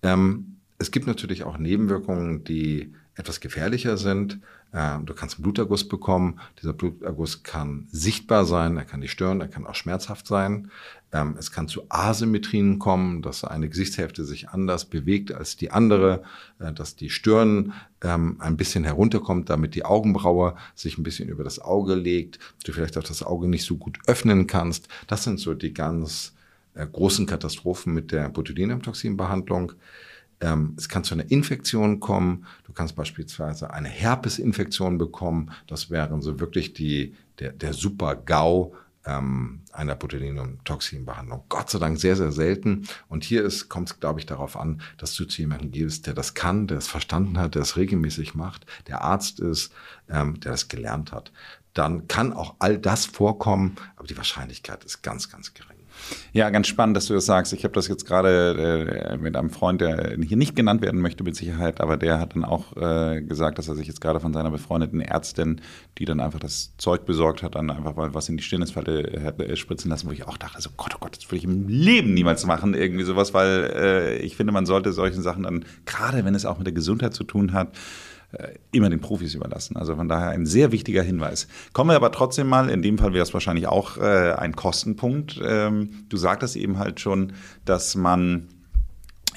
Ähm, 0.02 0.58
es 0.78 0.90
gibt 0.90 1.06
natürlich 1.06 1.42
auch 1.44 1.58
Nebenwirkungen, 1.58 2.44
die 2.44 2.92
etwas 3.16 3.40
gefährlicher 3.40 3.96
sind. 3.96 4.38
Äh, 4.76 4.98
du 5.02 5.14
kannst 5.14 5.36
einen 5.36 5.44
Bluterguss 5.44 5.88
bekommen. 5.88 6.38
Dieser 6.60 6.74
Bluterguss 6.74 7.42
kann 7.42 7.88
sichtbar 7.90 8.44
sein, 8.44 8.76
er 8.76 8.84
kann 8.84 9.00
dich 9.00 9.10
stören, 9.10 9.40
er 9.40 9.48
kann 9.48 9.66
auch 9.66 9.74
schmerzhaft 9.74 10.26
sein. 10.26 10.70
Ähm, 11.12 11.36
es 11.38 11.50
kann 11.50 11.66
zu 11.66 11.84
Asymmetrien 11.88 12.78
kommen, 12.78 13.22
dass 13.22 13.42
eine 13.42 13.70
Gesichtshälfte 13.70 14.26
sich 14.26 14.50
anders 14.50 14.84
bewegt 14.84 15.32
als 15.32 15.56
die 15.56 15.70
andere, 15.70 16.22
äh, 16.58 16.74
dass 16.74 16.94
die 16.94 17.08
Stirn 17.08 17.72
ähm, 18.02 18.36
ein 18.38 18.58
bisschen 18.58 18.84
herunterkommt, 18.84 19.48
damit 19.48 19.74
die 19.74 19.86
Augenbraue 19.86 20.56
sich 20.74 20.98
ein 20.98 21.04
bisschen 21.04 21.30
über 21.30 21.42
das 21.42 21.58
Auge 21.58 21.94
legt, 21.94 22.38
du 22.66 22.72
vielleicht 22.72 22.98
auch 22.98 23.02
das 23.02 23.22
Auge 23.22 23.48
nicht 23.48 23.64
so 23.64 23.78
gut 23.78 23.98
öffnen 24.06 24.46
kannst. 24.46 24.88
Das 25.06 25.24
sind 25.24 25.40
so 25.40 25.54
die 25.54 25.72
ganz 25.72 26.34
äh, 26.74 26.86
großen 26.86 27.24
Katastrophen 27.24 27.94
mit 27.94 28.12
der 28.12 28.28
Botulinumtoxinbehandlung. 28.28 29.72
Ähm, 30.40 30.74
es 30.76 30.88
kann 30.88 31.04
zu 31.04 31.14
einer 31.14 31.30
Infektion 31.30 32.00
kommen. 32.00 32.46
Du 32.64 32.72
kannst 32.72 32.96
beispielsweise 32.96 33.72
eine 33.72 33.88
Herpesinfektion 33.88 34.98
bekommen. 34.98 35.50
Das 35.66 35.90
wären 35.90 36.22
so 36.22 36.40
wirklich 36.40 36.74
die, 36.74 37.14
der, 37.38 37.52
der 37.52 37.72
Super-GAU 37.72 38.74
ähm, 39.06 39.60
einer 39.72 39.94
Botulinumtoxinbehandlung. 39.94 41.44
Gott 41.48 41.70
sei 41.70 41.78
Dank 41.78 41.98
sehr, 41.98 42.16
sehr 42.16 42.32
selten. 42.32 42.86
Und 43.08 43.24
hier 43.24 43.48
kommt 43.68 43.90
es, 43.90 44.00
glaube 44.00 44.20
ich, 44.20 44.26
darauf 44.26 44.56
an, 44.56 44.82
dass 44.98 45.14
du 45.14 45.24
zu 45.24 45.40
jemandem 45.40 45.70
gehst, 45.70 46.06
der 46.06 46.14
das 46.14 46.34
kann, 46.34 46.66
der 46.66 46.78
es 46.78 46.88
verstanden 46.88 47.38
hat, 47.38 47.54
der 47.54 47.62
es 47.62 47.76
regelmäßig 47.76 48.34
macht, 48.34 48.66
der 48.88 49.02
Arzt 49.02 49.40
ist, 49.40 49.72
ähm, 50.08 50.40
der 50.40 50.52
das 50.52 50.68
gelernt 50.68 51.12
hat. 51.12 51.32
Dann 51.72 52.08
kann 52.08 52.32
auch 52.32 52.56
all 52.58 52.78
das 52.78 53.06
vorkommen, 53.06 53.76
aber 53.96 54.06
die 54.06 54.16
Wahrscheinlichkeit 54.16 54.84
ist 54.84 55.02
ganz, 55.02 55.30
ganz 55.30 55.54
gering. 55.54 55.75
Ja, 56.32 56.50
ganz 56.50 56.66
spannend, 56.66 56.96
dass 56.96 57.06
du 57.06 57.14
das 57.14 57.26
sagst. 57.26 57.52
Ich 57.52 57.64
habe 57.64 57.74
das 57.74 57.88
jetzt 57.88 58.06
gerade 58.06 59.10
äh, 59.12 59.16
mit 59.16 59.36
einem 59.36 59.50
Freund, 59.50 59.80
der 59.80 60.16
hier 60.26 60.36
nicht 60.36 60.54
genannt 60.54 60.82
werden 60.82 61.00
möchte 61.00 61.24
mit 61.24 61.36
Sicherheit, 61.36 61.80
aber 61.80 61.96
der 61.96 62.20
hat 62.20 62.34
dann 62.34 62.44
auch 62.44 62.76
äh, 62.76 63.22
gesagt, 63.22 63.58
dass 63.58 63.68
er 63.68 63.74
sich 63.74 63.86
jetzt 63.86 64.00
gerade 64.00 64.20
von 64.20 64.32
seiner 64.32 64.50
befreundeten 64.50 65.00
Ärztin, 65.00 65.60
die 65.98 66.04
dann 66.04 66.20
einfach 66.20 66.40
das 66.40 66.76
Zeug 66.76 67.06
besorgt 67.06 67.42
hat, 67.42 67.54
dann 67.54 67.70
einfach 67.70 67.96
mal 67.96 68.14
was 68.14 68.28
in 68.28 68.36
die 68.36 68.42
Stirnesfalte 68.42 69.12
äh, 69.14 69.56
spritzen 69.56 69.90
lassen, 69.90 70.08
wo 70.08 70.12
ich 70.12 70.26
auch 70.26 70.36
dachte, 70.36 70.60
so 70.60 70.70
Gott, 70.76 70.92
oh 70.94 70.98
Gott, 71.00 71.16
das 71.16 71.26
würde 71.26 71.38
ich 71.38 71.44
im 71.44 71.68
Leben 71.68 72.14
niemals 72.14 72.46
machen, 72.46 72.74
irgendwie 72.74 73.04
sowas, 73.04 73.34
weil 73.34 73.70
äh, 73.74 74.16
ich 74.18 74.36
finde, 74.36 74.52
man 74.52 74.66
sollte 74.66 74.92
solchen 74.92 75.22
Sachen 75.22 75.44
dann, 75.44 75.64
gerade 75.84 76.24
wenn 76.24 76.34
es 76.34 76.44
auch 76.44 76.58
mit 76.58 76.66
der 76.66 76.74
Gesundheit 76.74 77.14
zu 77.14 77.24
tun 77.24 77.52
hat, 77.52 77.72
immer 78.72 78.90
den 78.90 79.00
Profis 79.00 79.34
überlassen. 79.34 79.76
Also 79.76 79.96
von 79.96 80.08
daher 80.08 80.30
ein 80.30 80.46
sehr 80.46 80.72
wichtiger 80.72 81.02
Hinweis. 81.02 81.48
Kommen 81.72 81.90
wir 81.90 81.96
aber 81.96 82.12
trotzdem 82.12 82.48
mal, 82.48 82.68
in 82.68 82.82
dem 82.82 82.98
Fall 82.98 83.12
wäre 83.12 83.22
es 83.22 83.32
wahrscheinlich 83.32 83.66
auch 83.66 83.96
äh, 83.98 84.32
ein 84.32 84.54
Kostenpunkt. 84.54 85.40
Ähm, 85.42 86.04
du 86.08 86.16
sagtest 86.16 86.56
eben 86.56 86.78
halt 86.78 87.00
schon, 87.00 87.32
dass 87.64 87.94
man 87.94 88.48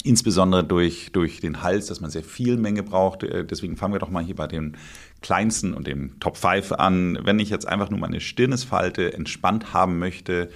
insbesondere 0.02 0.64
durch, 0.64 1.12
durch 1.12 1.40
den 1.40 1.62
Hals, 1.62 1.86
dass 1.86 2.00
man 2.00 2.10
sehr 2.10 2.24
viel 2.24 2.56
Menge 2.56 2.82
braucht. 2.82 3.22
Äh, 3.22 3.44
deswegen 3.44 3.76
fangen 3.76 3.94
wir 3.94 4.00
doch 4.00 4.10
mal 4.10 4.24
hier 4.24 4.36
bei 4.36 4.46
den 4.46 4.76
kleinsten 5.22 5.74
und 5.74 5.86
dem 5.86 6.18
Top 6.20 6.36
5 6.36 6.72
an. 6.72 7.18
Wenn 7.22 7.38
ich 7.38 7.50
jetzt 7.50 7.68
einfach 7.68 7.90
nur 7.90 8.00
meine 8.00 8.20
Stirnesfalte 8.20 9.12
entspannt 9.14 9.72
haben 9.72 9.98
möchte, 9.98 10.50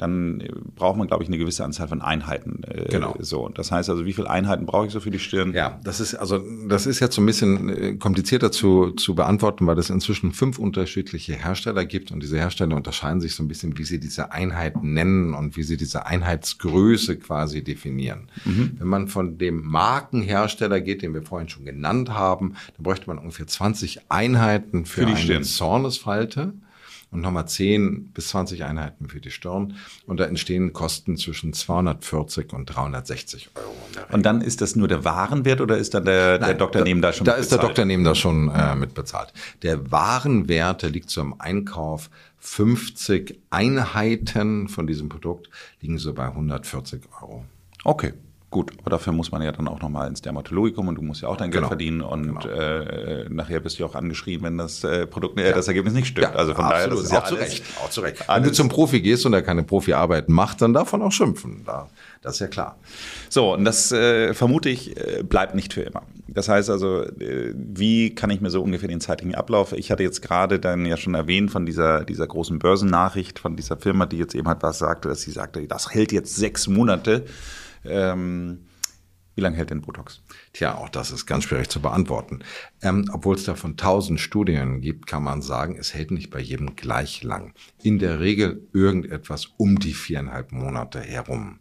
dann 0.00 0.42
braucht 0.76 0.96
man, 0.96 1.08
glaube 1.08 1.22
ich, 1.22 1.28
eine 1.28 1.36
gewisse 1.36 1.62
Anzahl 1.62 1.86
von 1.88 2.00
Einheiten. 2.00 2.62
Äh, 2.64 2.88
genau. 2.88 3.14
So, 3.18 3.50
das 3.50 3.70
heißt 3.70 3.90
also, 3.90 4.06
wie 4.06 4.14
viele 4.14 4.30
Einheiten 4.30 4.64
brauche 4.64 4.86
ich 4.86 4.92
so 4.92 5.00
für 5.00 5.10
die 5.10 5.18
Stirn? 5.18 5.52
Ja, 5.52 5.78
das 5.84 6.00
ist 6.00 6.14
also 6.14 6.42
das 6.68 6.86
ist 6.86 7.00
jetzt 7.00 7.14
so 7.14 7.20
ein 7.22 7.26
bisschen 7.26 7.68
äh, 7.68 7.94
komplizierter 7.96 8.50
zu, 8.50 8.92
zu 8.92 9.14
beantworten, 9.14 9.66
weil 9.66 9.78
es 9.78 9.90
inzwischen 9.90 10.32
fünf 10.32 10.58
unterschiedliche 10.58 11.34
Hersteller 11.34 11.84
gibt 11.84 12.12
und 12.12 12.22
diese 12.22 12.38
Hersteller 12.38 12.76
unterscheiden 12.76 13.20
sich 13.20 13.34
so 13.34 13.42
ein 13.42 13.48
bisschen, 13.48 13.76
wie 13.76 13.84
sie 13.84 14.00
diese 14.00 14.32
Einheiten 14.32 14.94
nennen 14.94 15.34
und 15.34 15.58
wie 15.58 15.64
sie 15.64 15.76
diese 15.76 16.06
Einheitsgröße 16.06 17.18
quasi 17.18 17.62
definieren. 17.62 18.30
Mhm. 18.46 18.76
Wenn 18.78 18.88
man 18.88 19.08
von 19.08 19.36
dem 19.36 19.62
Markenhersteller 19.62 20.80
geht, 20.80 21.02
den 21.02 21.12
wir 21.12 21.22
vorhin 21.22 21.50
schon 21.50 21.66
genannt 21.66 22.08
haben, 22.08 22.54
dann 22.76 22.84
bräuchte 22.84 23.06
man 23.06 23.18
ungefähr 23.18 23.46
20 23.46 24.10
Einheiten 24.10 24.86
für, 24.86 25.02
für 25.02 25.14
die 25.14 25.32
eine. 25.34 25.42
Zornesfalte 25.42 26.54
und 27.10 27.20
nochmal 27.20 27.48
10 27.48 28.12
bis 28.12 28.28
20 28.28 28.64
Einheiten 28.64 29.08
für 29.08 29.20
die 29.20 29.30
Stirn. 29.30 29.74
Und 30.06 30.20
da 30.20 30.24
entstehen 30.24 30.72
Kosten 30.72 31.16
zwischen 31.16 31.52
240 31.52 32.52
und 32.52 32.66
360 32.66 33.50
Euro. 33.56 33.74
Und 34.12 34.24
dann 34.24 34.40
ist 34.40 34.60
das 34.60 34.76
nur 34.76 34.88
der 34.88 35.04
Warenwert 35.04 35.60
oder 35.60 35.76
ist 35.76 35.94
dann 35.94 36.04
der, 36.04 36.38
Nein, 36.38 36.48
der 36.48 36.54
Doktor 36.54 36.82
neben 36.82 37.02
da 37.02 37.12
schon 37.12 37.24
Da 37.24 37.32
ist 37.32 37.50
der 37.50 37.58
Doktor 37.58 37.84
neben 37.84 38.04
da 38.04 38.14
schon 38.14 38.50
äh, 38.50 38.74
mit 38.76 38.94
bezahlt. 38.94 39.32
Der 39.62 39.90
Warenwert, 39.90 40.82
der 40.82 40.90
liegt 40.90 41.10
so 41.10 41.20
im 41.20 41.40
Einkauf 41.40 42.10
50 42.38 43.40
Einheiten 43.50 44.68
von 44.68 44.86
diesem 44.86 45.08
Produkt, 45.08 45.50
liegen 45.80 45.98
so 45.98 46.14
bei 46.14 46.26
140 46.26 47.02
Euro. 47.20 47.44
Okay, 47.84 48.12
Gut, 48.50 48.72
aber 48.80 48.90
dafür 48.90 49.12
muss 49.12 49.30
man 49.30 49.42
ja 49.42 49.52
dann 49.52 49.68
auch 49.68 49.80
nochmal 49.80 50.08
ins 50.08 50.22
Dermatologikum 50.22 50.88
und 50.88 50.96
du 50.96 51.02
musst 51.02 51.22
ja 51.22 51.28
auch 51.28 51.36
dein 51.36 51.52
Geld 51.52 51.60
genau. 51.60 51.68
verdienen 51.68 52.00
und 52.00 52.40
genau. 52.40 52.52
äh, 52.52 53.28
nachher 53.28 53.60
bist 53.60 53.78
du 53.78 53.84
auch 53.84 53.94
angeschrieben, 53.94 54.44
wenn 54.44 54.58
das 54.58 54.82
äh, 54.82 55.06
Produkt, 55.06 55.38
äh, 55.38 55.50
ja. 55.50 55.54
das 55.54 55.68
Ergebnis 55.68 55.94
nicht 55.94 56.08
stimmt. 56.08 56.26
Ja, 56.26 56.34
also 56.34 56.54
von 56.54 56.64
absolut. 56.64 56.84
daher, 56.84 56.96
das 56.96 57.04
ist 57.04 57.12
ja 57.12 57.20
auch 57.20 57.28
zu 57.28 57.34
Recht. 57.36 57.64
Auch 57.80 57.90
zu 57.90 58.00
Recht. 58.00 58.28
Wenn 58.28 58.42
du 58.42 58.50
zum 58.50 58.68
Profi 58.68 59.00
gehst 59.00 59.24
und 59.24 59.34
er 59.34 59.42
keine 59.42 59.62
Profiarbeit 59.62 60.28
macht, 60.28 60.62
dann 60.62 60.72
darf 60.72 60.90
man 60.90 61.02
auch 61.02 61.12
schimpfen. 61.12 61.62
Da, 61.64 61.88
das 62.22 62.34
ist 62.34 62.40
ja 62.40 62.48
klar. 62.48 62.76
So, 63.28 63.54
und 63.54 63.64
das 63.64 63.92
äh, 63.92 64.34
vermute 64.34 64.68
ich, 64.68 64.96
äh, 64.96 65.22
bleibt 65.22 65.54
nicht 65.54 65.72
für 65.72 65.82
immer. 65.82 66.02
Das 66.26 66.48
heißt 66.48 66.70
also, 66.70 67.04
äh, 67.04 67.54
wie 67.54 68.16
kann 68.16 68.30
ich 68.30 68.40
mir 68.40 68.50
so 68.50 68.62
ungefähr 68.62 68.88
den 68.88 69.00
zeitlichen 69.00 69.36
Ablauf? 69.36 69.72
Ich 69.74 69.92
hatte 69.92 70.02
jetzt 70.02 70.22
gerade 70.22 70.58
dann 70.58 70.86
ja 70.86 70.96
schon 70.96 71.14
erwähnt 71.14 71.52
von 71.52 71.66
dieser, 71.66 72.04
dieser 72.04 72.26
großen 72.26 72.58
Börsennachricht 72.58 73.38
von 73.38 73.54
dieser 73.54 73.76
Firma, 73.76 74.06
die 74.06 74.18
jetzt 74.18 74.34
eben 74.34 74.48
halt 74.48 74.64
was 74.64 74.80
sagte, 74.80 75.08
dass 75.08 75.22
sie 75.22 75.30
sagte, 75.30 75.64
das 75.68 75.94
hält 75.94 76.10
jetzt 76.10 76.34
sechs 76.34 76.66
Monate. 76.66 77.26
Ähm, 77.84 78.66
wie 79.36 79.42
lange 79.42 79.56
hält 79.56 79.70
denn 79.70 79.80
Botox? 79.80 80.22
Tja, 80.52 80.76
auch 80.76 80.88
das 80.88 81.10
ist 81.10 81.24
ganz 81.24 81.44
schwierig 81.44 81.68
zu 81.68 81.80
beantworten. 81.80 82.40
Ähm, 82.82 83.08
Obwohl 83.12 83.36
es 83.36 83.44
davon 83.44 83.76
tausend 83.76 84.20
Studien 84.20 84.80
gibt, 84.80 85.06
kann 85.06 85.22
man 85.22 85.40
sagen, 85.40 85.76
es 85.78 85.94
hält 85.94 86.10
nicht 86.10 86.30
bei 86.30 86.40
jedem 86.40 86.76
gleich 86.76 87.22
lang. 87.22 87.54
In 87.82 87.98
der 87.98 88.20
Regel 88.20 88.68
irgendetwas 88.72 89.46
um 89.56 89.78
die 89.78 89.94
viereinhalb 89.94 90.52
Monate 90.52 91.00
herum. 91.00 91.60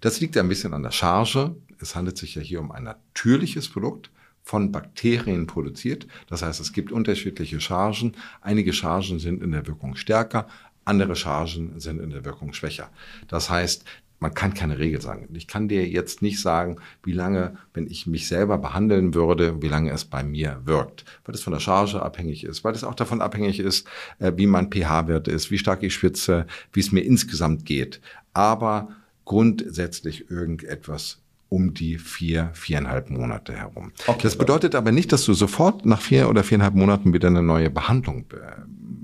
Das 0.00 0.20
liegt 0.20 0.36
ein 0.36 0.48
bisschen 0.48 0.74
an 0.74 0.82
der 0.82 0.90
Charge. 0.90 1.56
Es 1.80 1.94
handelt 1.94 2.18
sich 2.18 2.34
ja 2.34 2.42
hier 2.42 2.60
um 2.60 2.72
ein 2.72 2.84
natürliches 2.84 3.68
Produkt 3.68 4.10
von 4.42 4.70
Bakterien 4.70 5.46
produziert. 5.46 6.06
Das 6.28 6.42
heißt, 6.42 6.60
es 6.60 6.72
gibt 6.72 6.92
unterschiedliche 6.92 7.60
Chargen. 7.60 8.16
Einige 8.42 8.72
Chargen 8.72 9.18
sind 9.18 9.42
in 9.42 9.52
der 9.52 9.66
Wirkung 9.66 9.96
stärker, 9.96 10.46
andere 10.84 11.16
Chargen 11.16 11.80
sind 11.80 12.00
in 12.00 12.10
der 12.10 12.24
Wirkung 12.26 12.52
schwächer. 12.52 12.90
Das 13.26 13.48
heißt, 13.48 13.84
man 14.24 14.32
kann 14.32 14.54
keine 14.54 14.78
Regel 14.78 15.02
sagen. 15.02 15.28
Ich 15.34 15.46
kann 15.46 15.68
dir 15.68 15.86
jetzt 15.86 16.22
nicht 16.22 16.40
sagen, 16.40 16.78
wie 17.02 17.12
lange, 17.12 17.58
wenn 17.74 17.86
ich 17.86 18.06
mich 18.06 18.26
selber 18.26 18.56
behandeln 18.56 19.12
würde, 19.12 19.60
wie 19.60 19.68
lange 19.68 19.90
es 19.90 20.06
bei 20.06 20.22
mir 20.24 20.62
wirkt. 20.64 21.04
Weil 21.26 21.34
es 21.34 21.42
von 21.42 21.52
der 21.52 21.60
Charge 21.60 22.00
abhängig 22.00 22.42
ist, 22.42 22.64
weil 22.64 22.74
es 22.74 22.84
auch 22.84 22.94
davon 22.94 23.20
abhängig 23.20 23.60
ist, 23.60 23.86
äh, 24.20 24.32
wie 24.36 24.46
mein 24.46 24.70
pH-Wert 24.70 25.28
ist, 25.28 25.50
wie 25.50 25.58
stark 25.58 25.82
ich 25.82 25.92
schwitze, 25.92 26.46
wie 26.72 26.80
es 26.80 26.90
mir 26.90 27.02
insgesamt 27.02 27.66
geht. 27.66 28.00
Aber 28.32 28.88
grundsätzlich 29.26 30.30
irgendetwas 30.30 31.20
um 31.50 31.74
die 31.74 31.98
vier, 31.98 32.48
viereinhalb 32.54 33.10
Monate 33.10 33.52
herum. 33.52 33.92
Okay, 34.06 34.22
das 34.22 34.38
bedeutet 34.38 34.74
aber 34.74 34.90
nicht, 34.90 35.12
dass 35.12 35.26
du 35.26 35.34
sofort 35.34 35.84
nach 35.84 36.00
vier 36.00 36.30
oder 36.30 36.44
viereinhalb 36.44 36.74
Monaten 36.74 37.12
wieder 37.12 37.28
eine 37.28 37.42
neue 37.42 37.68
Behandlung 37.68 38.24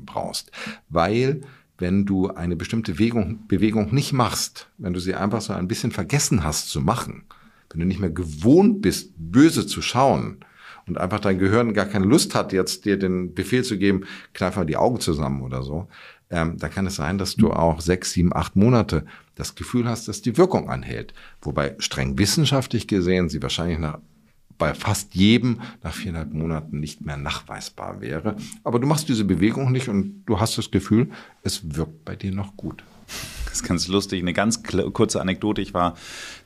brauchst, 0.06 0.50
weil 0.88 1.42
wenn 1.80 2.06
du 2.06 2.28
eine 2.28 2.56
bestimmte 2.56 2.92
Bewegung, 2.92 3.46
Bewegung 3.48 3.92
nicht 3.94 4.12
machst, 4.12 4.68
wenn 4.78 4.92
du 4.92 5.00
sie 5.00 5.14
einfach 5.14 5.40
so 5.40 5.52
ein 5.52 5.68
bisschen 5.68 5.90
vergessen 5.90 6.44
hast 6.44 6.68
zu 6.68 6.80
machen, 6.80 7.24
wenn 7.70 7.80
du 7.80 7.86
nicht 7.86 8.00
mehr 8.00 8.10
gewohnt 8.10 8.82
bist, 8.82 9.12
böse 9.16 9.66
zu 9.66 9.82
schauen 9.82 10.38
und 10.86 10.98
einfach 10.98 11.20
dein 11.20 11.38
Gehirn 11.38 11.74
gar 11.74 11.86
keine 11.86 12.06
Lust 12.06 12.34
hat, 12.34 12.52
jetzt 12.52 12.84
dir 12.84 12.98
den 12.98 13.34
Befehl 13.34 13.64
zu 13.64 13.78
geben, 13.78 14.04
kneif 14.34 14.56
mal 14.56 14.66
die 14.66 14.76
Augen 14.76 15.00
zusammen 15.00 15.42
oder 15.42 15.62
so, 15.62 15.88
ähm, 16.30 16.58
dann 16.58 16.70
kann 16.70 16.86
es 16.86 16.96
sein, 16.96 17.18
dass 17.18 17.34
du 17.34 17.50
auch 17.50 17.80
sechs, 17.80 18.12
sieben, 18.12 18.34
acht 18.34 18.56
Monate 18.56 19.04
das 19.34 19.54
Gefühl 19.54 19.88
hast, 19.88 20.06
dass 20.06 20.22
die 20.22 20.36
Wirkung 20.36 20.68
anhält. 20.68 21.14
Wobei 21.42 21.74
streng 21.78 22.18
wissenschaftlich 22.18 22.86
gesehen 22.86 23.28
sie 23.28 23.42
wahrscheinlich 23.42 23.78
nach 23.78 23.98
bei 24.60 24.74
fast 24.74 25.16
jedem 25.16 25.60
nach 25.82 25.94
viereinhalb 25.94 26.32
Monaten 26.32 26.78
nicht 26.78 27.00
mehr 27.00 27.16
nachweisbar 27.16 28.00
wäre. 28.00 28.36
Aber 28.62 28.78
du 28.78 28.86
machst 28.86 29.08
diese 29.08 29.24
Bewegung 29.24 29.72
nicht 29.72 29.88
und 29.88 30.22
du 30.26 30.38
hast 30.38 30.56
das 30.58 30.70
Gefühl, 30.70 31.10
es 31.42 31.74
wirkt 31.74 32.04
bei 32.04 32.14
dir 32.14 32.30
noch 32.30 32.56
gut. 32.56 32.84
Das 33.46 33.54
ist 33.54 33.62
ganz 33.64 33.88
lustig. 33.88 34.20
Eine 34.22 34.32
ganz 34.32 34.62
kurze 34.62 35.20
Anekdote. 35.20 35.60
Ich 35.60 35.74
war 35.74 35.96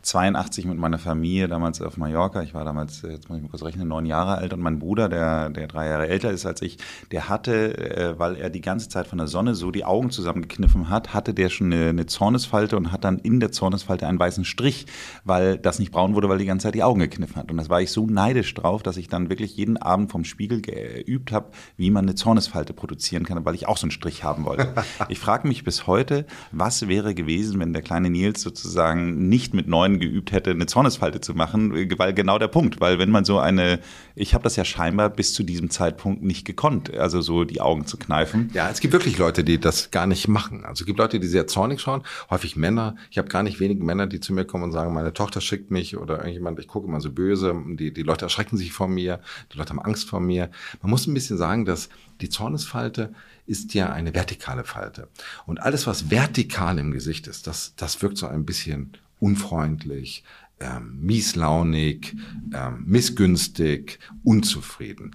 82 0.04 0.66
mit 0.66 0.78
meiner 0.78 0.98
Familie 0.98 1.48
damals 1.48 1.80
auf 1.80 1.96
Mallorca. 1.96 2.42
Ich 2.42 2.54
war 2.54 2.64
damals, 2.64 3.02
jetzt 3.02 3.28
muss 3.28 3.38
ich 3.38 3.42
mal 3.42 3.48
kurz 3.48 3.62
rechnen, 3.62 3.88
neun 3.88 4.06
Jahre 4.06 4.36
alt. 4.36 4.52
Und 4.52 4.60
mein 4.60 4.78
Bruder, 4.78 5.08
der, 5.08 5.50
der 5.50 5.66
drei 5.66 5.88
Jahre 5.88 6.08
älter 6.08 6.30
ist 6.30 6.44
als 6.44 6.62
ich, 6.62 6.78
der 7.10 7.28
hatte, 7.28 7.78
äh, 7.78 8.18
weil 8.18 8.36
er 8.36 8.50
die 8.50 8.60
ganze 8.60 8.88
Zeit 8.88 9.06
von 9.06 9.18
der 9.18 9.26
Sonne 9.26 9.54
so 9.54 9.70
die 9.70 9.84
Augen 9.84 10.10
zusammengekniffen 10.10 10.90
hat, 10.90 11.14
hatte 11.14 11.32
der 11.32 11.48
schon 11.48 11.72
eine, 11.72 11.88
eine 11.88 12.06
Zornesfalte 12.06 12.76
und 12.76 12.92
hat 12.92 13.04
dann 13.04 13.18
in 13.18 13.40
der 13.40 13.50
Zornesfalte 13.50 14.06
einen 14.06 14.18
weißen 14.18 14.44
Strich, 14.44 14.86
weil 15.24 15.58
das 15.58 15.78
nicht 15.78 15.90
braun 15.90 16.14
wurde, 16.14 16.28
weil 16.28 16.36
er 16.36 16.40
die 16.40 16.46
ganze 16.46 16.64
Zeit 16.64 16.74
die 16.74 16.82
Augen 16.82 17.00
gekniffen 17.00 17.36
hat. 17.36 17.50
Und 17.50 17.56
das 17.56 17.70
war 17.70 17.80
ich 17.80 17.90
so 17.90 18.06
neidisch 18.06 18.52
drauf, 18.54 18.82
dass 18.82 18.98
ich 18.98 19.08
dann 19.08 19.30
wirklich 19.30 19.56
jeden 19.56 19.78
Abend 19.78 20.12
vom 20.12 20.24
Spiegel 20.24 20.60
geübt 20.60 21.32
habe, 21.32 21.50
wie 21.76 21.90
man 21.90 22.04
eine 22.04 22.14
Zornesfalte 22.14 22.74
produzieren 22.74 23.24
kann, 23.24 23.44
weil 23.44 23.54
ich 23.54 23.66
auch 23.66 23.78
so 23.78 23.84
einen 23.84 23.90
Strich 23.90 24.22
haben 24.22 24.44
wollte. 24.44 24.74
ich 25.08 25.18
frage 25.18 25.48
mich 25.48 25.64
bis 25.64 25.86
heute, 25.86 26.26
was 26.52 26.88
wäre 26.88 27.14
gewesen, 27.14 27.58
wenn 27.58 27.72
der 27.72 27.82
kleine 27.82 28.10
Nils 28.10 28.42
sozusagen 28.42 29.28
nicht 29.28 29.54
mit 29.54 29.66
neun 29.66 29.93
geübt 29.98 30.32
hätte, 30.32 30.50
eine 30.50 30.66
Zornesfalte 30.66 31.20
zu 31.20 31.34
machen, 31.34 31.72
weil 31.98 32.14
genau 32.14 32.38
der 32.38 32.48
Punkt, 32.48 32.80
weil 32.80 32.98
wenn 32.98 33.10
man 33.10 33.24
so 33.24 33.38
eine, 33.38 33.80
ich 34.14 34.34
habe 34.34 34.44
das 34.44 34.56
ja 34.56 34.64
scheinbar 34.64 35.10
bis 35.10 35.32
zu 35.32 35.42
diesem 35.42 35.70
Zeitpunkt 35.70 36.22
nicht 36.22 36.44
gekonnt, 36.44 36.94
also 36.94 37.20
so 37.20 37.44
die 37.44 37.60
Augen 37.60 37.86
zu 37.86 37.96
kneifen. 37.96 38.50
Ja, 38.54 38.70
es 38.70 38.80
gibt 38.80 38.92
wirklich 38.92 39.18
Leute, 39.18 39.44
die 39.44 39.58
das 39.58 39.90
gar 39.90 40.06
nicht 40.06 40.28
machen. 40.28 40.64
Also 40.64 40.82
es 40.82 40.86
gibt 40.86 40.98
Leute, 40.98 41.20
die 41.20 41.26
sehr 41.26 41.46
zornig 41.46 41.80
schauen, 41.80 42.02
häufig 42.30 42.56
Männer. 42.56 42.96
Ich 43.10 43.18
habe 43.18 43.28
gar 43.28 43.42
nicht 43.42 43.60
wenige 43.60 43.84
Männer, 43.84 44.06
die 44.06 44.20
zu 44.20 44.32
mir 44.32 44.44
kommen 44.44 44.64
und 44.64 44.72
sagen, 44.72 44.92
meine 44.94 45.12
Tochter 45.12 45.40
schickt 45.40 45.70
mich 45.70 45.96
oder 45.96 46.18
irgendjemand, 46.18 46.58
ich 46.58 46.68
gucke 46.68 46.86
immer 46.86 47.00
so 47.00 47.10
böse, 47.10 47.54
die, 47.66 47.92
die 47.92 48.02
Leute 48.02 48.24
erschrecken 48.24 48.56
sich 48.56 48.72
vor 48.72 48.88
mir, 48.88 49.20
die 49.52 49.58
Leute 49.58 49.70
haben 49.70 49.80
Angst 49.80 50.08
vor 50.08 50.20
mir. 50.20 50.50
Man 50.82 50.90
muss 50.90 51.06
ein 51.06 51.14
bisschen 51.14 51.38
sagen, 51.38 51.64
dass 51.64 51.88
die 52.20 52.28
Zornesfalte 52.28 53.12
ist 53.46 53.74
ja 53.74 53.92
eine 53.92 54.14
vertikale 54.14 54.64
Falte. 54.64 55.08
Und 55.46 55.60
alles, 55.60 55.86
was 55.86 56.10
vertikal 56.10 56.78
im 56.78 56.92
Gesicht 56.92 57.26
ist, 57.26 57.46
das, 57.46 57.74
das 57.76 58.00
wirkt 58.02 58.16
so 58.16 58.26
ein 58.26 58.44
bisschen 58.44 58.96
unfreundlich, 59.18 60.24
ähm, 60.60 60.98
mieslaunig, 61.00 62.16
ähm, 62.54 62.84
missgünstig, 62.86 63.98
unzufrieden. 64.22 65.12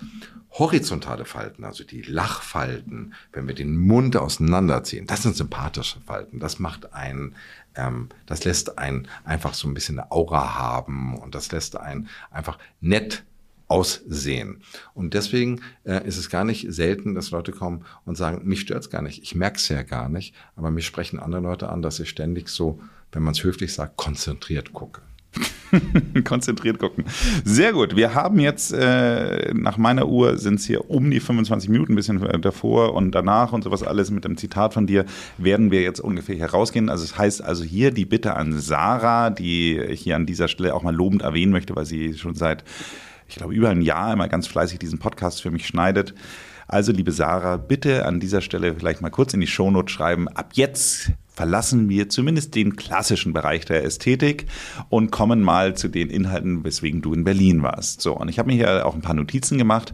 Horizontale 0.51 1.25
Falten, 1.25 1.63
also 1.63 1.83
die 1.83 2.01
Lachfalten, 2.01 3.13
wenn 3.31 3.47
wir 3.47 3.55
den 3.55 3.77
Mund 3.77 4.17
auseinanderziehen, 4.17 5.07
das 5.07 5.23
sind 5.23 5.35
sympathische 5.35 6.01
Falten. 6.01 6.39
Das 6.39 6.59
macht 6.59 6.93
einen, 6.93 7.35
ähm, 7.75 8.09
das 8.25 8.43
lässt 8.43 8.77
einen 8.77 9.07
einfach 9.23 9.53
so 9.53 9.67
ein 9.67 9.73
bisschen 9.73 9.99
eine 9.99 10.11
Aura 10.11 10.55
haben 10.55 11.17
und 11.17 11.35
das 11.35 11.51
lässt 11.51 11.77
einen 11.77 12.09
einfach 12.31 12.57
nett 12.81 13.23
aussehen. 13.69 14.63
Und 14.93 15.13
deswegen 15.13 15.61
äh, 15.85 16.05
ist 16.05 16.17
es 16.17 16.29
gar 16.29 16.43
nicht 16.43 16.65
selten, 16.73 17.13
dass 17.13 17.31
Leute 17.31 17.51
kommen 17.51 17.85
und 18.03 18.17
sagen, 18.17 18.41
mich 18.43 18.61
stört's 18.61 18.89
gar 18.89 19.03
nicht, 19.03 19.21
ich 19.21 19.35
merk's 19.35 19.69
ja 19.69 19.83
gar 19.83 20.09
nicht, 20.09 20.35
aber 20.55 20.71
mich 20.71 20.87
sprechen 20.87 21.19
andere 21.19 21.41
Leute 21.41 21.69
an, 21.69 21.81
dass 21.81 21.99
ich 21.99 22.09
ständig 22.09 22.49
so, 22.49 22.81
wenn 23.11 23.23
man 23.23 23.33
es 23.33 23.43
höflich 23.43 23.73
sagt, 23.73 23.97
konzentriert 23.97 24.73
gucke. 24.73 25.01
Konzentriert 26.23 26.79
gucken. 26.79 27.05
Sehr 27.43 27.73
gut. 27.73 27.95
Wir 27.95 28.15
haben 28.15 28.39
jetzt, 28.39 28.73
äh, 28.73 29.53
nach 29.53 29.77
meiner 29.77 30.07
Uhr 30.07 30.37
sind 30.37 30.55
es 30.55 30.65
hier 30.65 30.89
um 30.89 31.11
die 31.11 31.19
25 31.19 31.69
Minuten, 31.69 31.93
ein 31.93 31.95
bisschen 31.95 32.19
davor 32.41 32.95
und 32.95 33.11
danach 33.11 33.53
und 33.53 33.63
sowas 33.63 33.83
alles 33.83 34.09
mit 34.09 34.25
dem 34.25 34.37
Zitat 34.37 34.73
von 34.73 34.87
dir, 34.87 35.05
werden 35.37 35.69
wir 35.69 35.81
jetzt 35.81 35.99
ungefähr 35.99 36.35
hier 36.35 36.47
rausgehen. 36.49 36.89
Also 36.89 37.03
es 37.03 37.11
das 37.11 37.19
heißt 37.19 37.43
also 37.43 37.63
hier 37.63 37.91
die 37.91 38.05
Bitte 38.05 38.35
an 38.35 38.59
Sarah, 38.59 39.29
die 39.29 39.77
ich 39.77 40.01
hier 40.01 40.15
an 40.15 40.25
dieser 40.25 40.47
Stelle 40.47 40.73
auch 40.73 40.81
mal 40.81 40.95
lobend 40.95 41.21
erwähnen 41.21 41.51
möchte, 41.51 41.75
weil 41.75 41.85
sie 41.85 42.17
schon 42.17 42.35
seit 42.35 42.63
ich 43.27 43.35
glaube, 43.35 43.53
über 43.53 43.69
ein 43.69 43.83
Jahr 43.83 44.11
immer 44.11 44.27
ganz 44.27 44.47
fleißig 44.47 44.79
diesen 44.79 44.97
Podcast 44.97 45.43
für 45.43 45.51
mich 45.51 45.67
schneidet. 45.67 46.15
Also, 46.67 46.91
liebe 46.91 47.11
Sarah, 47.11 47.57
bitte 47.57 48.05
an 48.05 48.19
dieser 48.19 48.41
Stelle 48.41 48.75
vielleicht 48.75 49.01
mal 49.01 49.09
kurz 49.09 49.33
in 49.33 49.39
die 49.39 49.47
Shownote 49.47 49.91
schreiben. 49.91 50.27
Ab 50.27 50.51
jetzt 50.53 51.11
verlassen 51.39 51.87
wir 51.87 52.09
zumindest 52.09 52.53
den 52.53 52.75
klassischen 52.75 53.31
Bereich 53.31 53.63
der 53.63 53.85
Ästhetik 53.85 54.47
und 54.89 55.09
kommen 55.09 55.41
mal 55.41 55.73
zu 55.73 55.87
den 55.87 56.09
Inhalten, 56.09 56.65
weswegen 56.65 57.01
du 57.01 57.13
in 57.13 57.23
Berlin 57.23 57.63
warst. 57.63 58.01
So, 58.01 58.17
und 58.17 58.27
ich 58.27 58.39
habe 58.39 58.47
mir 58.47 58.55
hier 58.55 58.85
auch 58.85 58.93
ein 58.93 58.99
paar 58.99 59.13
Notizen 59.13 59.57
gemacht 59.57 59.93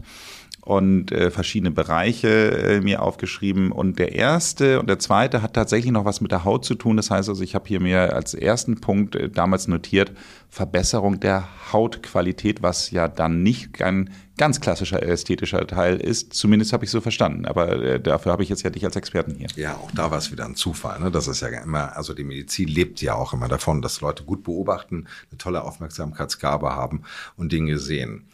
und 0.62 1.12
äh, 1.12 1.30
verschiedene 1.30 1.70
Bereiche 1.70 2.28
äh, 2.28 2.80
mir 2.80 3.00
aufgeschrieben. 3.00 3.70
Und 3.70 4.00
der 4.00 4.16
erste 4.16 4.80
und 4.80 4.88
der 4.88 4.98
zweite 4.98 5.40
hat 5.40 5.52
tatsächlich 5.54 5.92
noch 5.92 6.04
was 6.04 6.20
mit 6.20 6.32
der 6.32 6.44
Haut 6.44 6.64
zu 6.64 6.74
tun. 6.74 6.96
Das 6.96 7.12
heißt 7.12 7.28
also, 7.28 7.44
ich 7.44 7.54
habe 7.54 7.68
hier 7.68 7.78
mir 7.78 8.12
als 8.12 8.34
ersten 8.34 8.80
Punkt 8.80 9.14
äh, 9.14 9.30
damals 9.30 9.68
notiert, 9.68 10.10
Verbesserung 10.48 11.20
der 11.20 11.46
Hautqualität, 11.72 12.60
was 12.60 12.90
ja 12.90 13.06
dann 13.06 13.44
nicht 13.44 13.80
ein 13.80 14.10
ganz 14.36 14.60
klassischer 14.60 15.02
ästhetischer 15.02 15.66
Teil 15.66 15.96
ist. 15.96 16.34
Zumindest 16.34 16.72
habe 16.72 16.84
ich 16.84 16.90
so 16.90 17.00
verstanden. 17.00 17.46
Aber 17.46 17.72
äh, 17.82 18.00
dafür 18.00 18.32
habe 18.32 18.42
ich 18.42 18.48
jetzt 18.48 18.62
ja 18.62 18.70
dich 18.70 18.84
als 18.84 18.96
Experten 18.96 19.34
hier. 19.34 19.48
Ja, 19.56 19.76
auch 19.76 19.90
da 19.92 20.10
war 20.10 20.18
es 20.18 20.30
wieder 20.30 20.44
ein 20.44 20.56
Zufall. 20.56 21.00
Ne? 21.00 21.10
Das 21.10 21.28
ist 21.28 21.40
ja 21.40 21.48
immer, 21.48 21.96
also 21.96 22.14
die 22.14 22.24
Medizin 22.24 22.68
lebt 22.68 23.00
ja 23.00 23.14
auch 23.14 23.32
immer 23.32 23.48
davon, 23.48 23.82
dass 23.82 24.00
Leute 24.00 24.24
gut 24.24 24.44
beobachten, 24.44 25.06
eine 25.30 25.38
tolle 25.38 25.64
Aufmerksamkeitsgabe 25.64 26.74
haben 26.74 27.02
und 27.36 27.52
Dinge 27.52 27.78
sehen. 27.78 28.26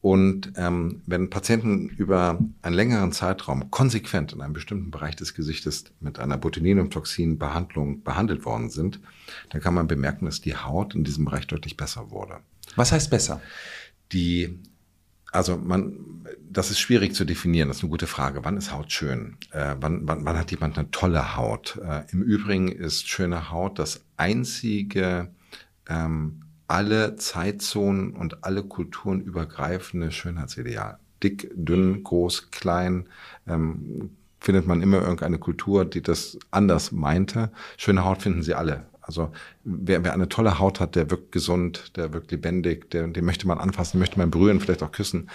Und 0.00 0.52
ähm, 0.56 1.02
wenn 1.06 1.28
Patienten 1.28 1.88
über 1.88 2.38
einen 2.62 2.74
längeren 2.74 3.10
Zeitraum 3.10 3.70
konsequent 3.70 4.32
in 4.32 4.40
einem 4.40 4.52
bestimmten 4.52 4.92
Bereich 4.92 5.16
des 5.16 5.34
Gesichtes 5.34 5.86
mit 5.98 6.20
einer 6.20 6.38
Botulinumtoxin-Behandlung 6.38 8.04
behandelt 8.04 8.44
worden 8.44 8.70
sind, 8.70 9.00
dann 9.50 9.60
kann 9.60 9.74
man 9.74 9.88
bemerken, 9.88 10.26
dass 10.26 10.40
die 10.40 10.54
Haut 10.54 10.94
in 10.94 11.02
diesem 11.02 11.24
Bereich 11.24 11.48
deutlich 11.48 11.76
besser 11.76 12.12
wurde. 12.12 12.38
Was 12.76 12.92
heißt 12.92 13.10
besser? 13.10 13.40
Die, 14.12 14.60
also 15.32 15.56
man, 15.56 16.24
das 16.50 16.70
ist 16.70 16.80
schwierig 16.80 17.14
zu 17.14 17.24
definieren. 17.24 17.68
Das 17.68 17.78
ist 17.78 17.82
eine 17.82 17.90
gute 17.90 18.06
Frage. 18.06 18.44
Wann 18.44 18.56
ist 18.56 18.72
Haut 18.72 18.92
schön? 18.92 19.36
Äh, 19.50 19.76
wann, 19.80 20.06
wann, 20.08 20.24
wann 20.24 20.38
hat 20.38 20.50
jemand 20.50 20.78
eine 20.78 20.90
tolle 20.90 21.36
Haut? 21.36 21.78
Äh, 21.82 22.02
Im 22.12 22.22
Übrigen 22.22 22.68
ist 22.68 23.08
schöne 23.08 23.50
Haut 23.50 23.78
das 23.78 24.04
einzige 24.16 25.30
ähm, 25.88 26.42
alle 26.66 27.16
Zeitzonen 27.16 28.12
und 28.12 28.44
alle 28.44 28.62
Kulturen 28.62 29.20
übergreifende 29.20 30.10
Schönheitsideal. 30.12 30.98
Dick, 31.22 31.50
dünn, 31.54 32.04
groß, 32.04 32.50
klein, 32.50 33.08
ähm, 33.46 34.10
findet 34.38 34.66
man 34.66 34.82
immer 34.82 35.00
irgendeine 35.00 35.38
Kultur, 35.38 35.84
die 35.84 36.02
das 36.02 36.38
anders 36.50 36.92
meinte. 36.92 37.50
Schöne 37.76 38.04
Haut 38.04 38.22
finden 38.22 38.42
sie 38.42 38.54
alle. 38.54 38.86
Also 39.08 39.30
wer, 39.64 40.04
wer 40.04 40.12
eine 40.12 40.28
tolle 40.28 40.58
Haut 40.58 40.80
hat, 40.80 40.94
der 40.94 41.10
wirkt 41.10 41.32
gesund, 41.32 41.96
der 41.96 42.12
wirkt 42.12 42.30
lebendig, 42.30 42.90
der, 42.90 43.08
den 43.08 43.24
möchte 43.24 43.48
man 43.48 43.58
anfassen, 43.58 43.92
den 43.92 44.00
möchte 44.00 44.18
man 44.18 44.30
berühren, 44.30 44.60
vielleicht 44.60 44.82
auch 44.82 44.92
küssen. 44.92 45.30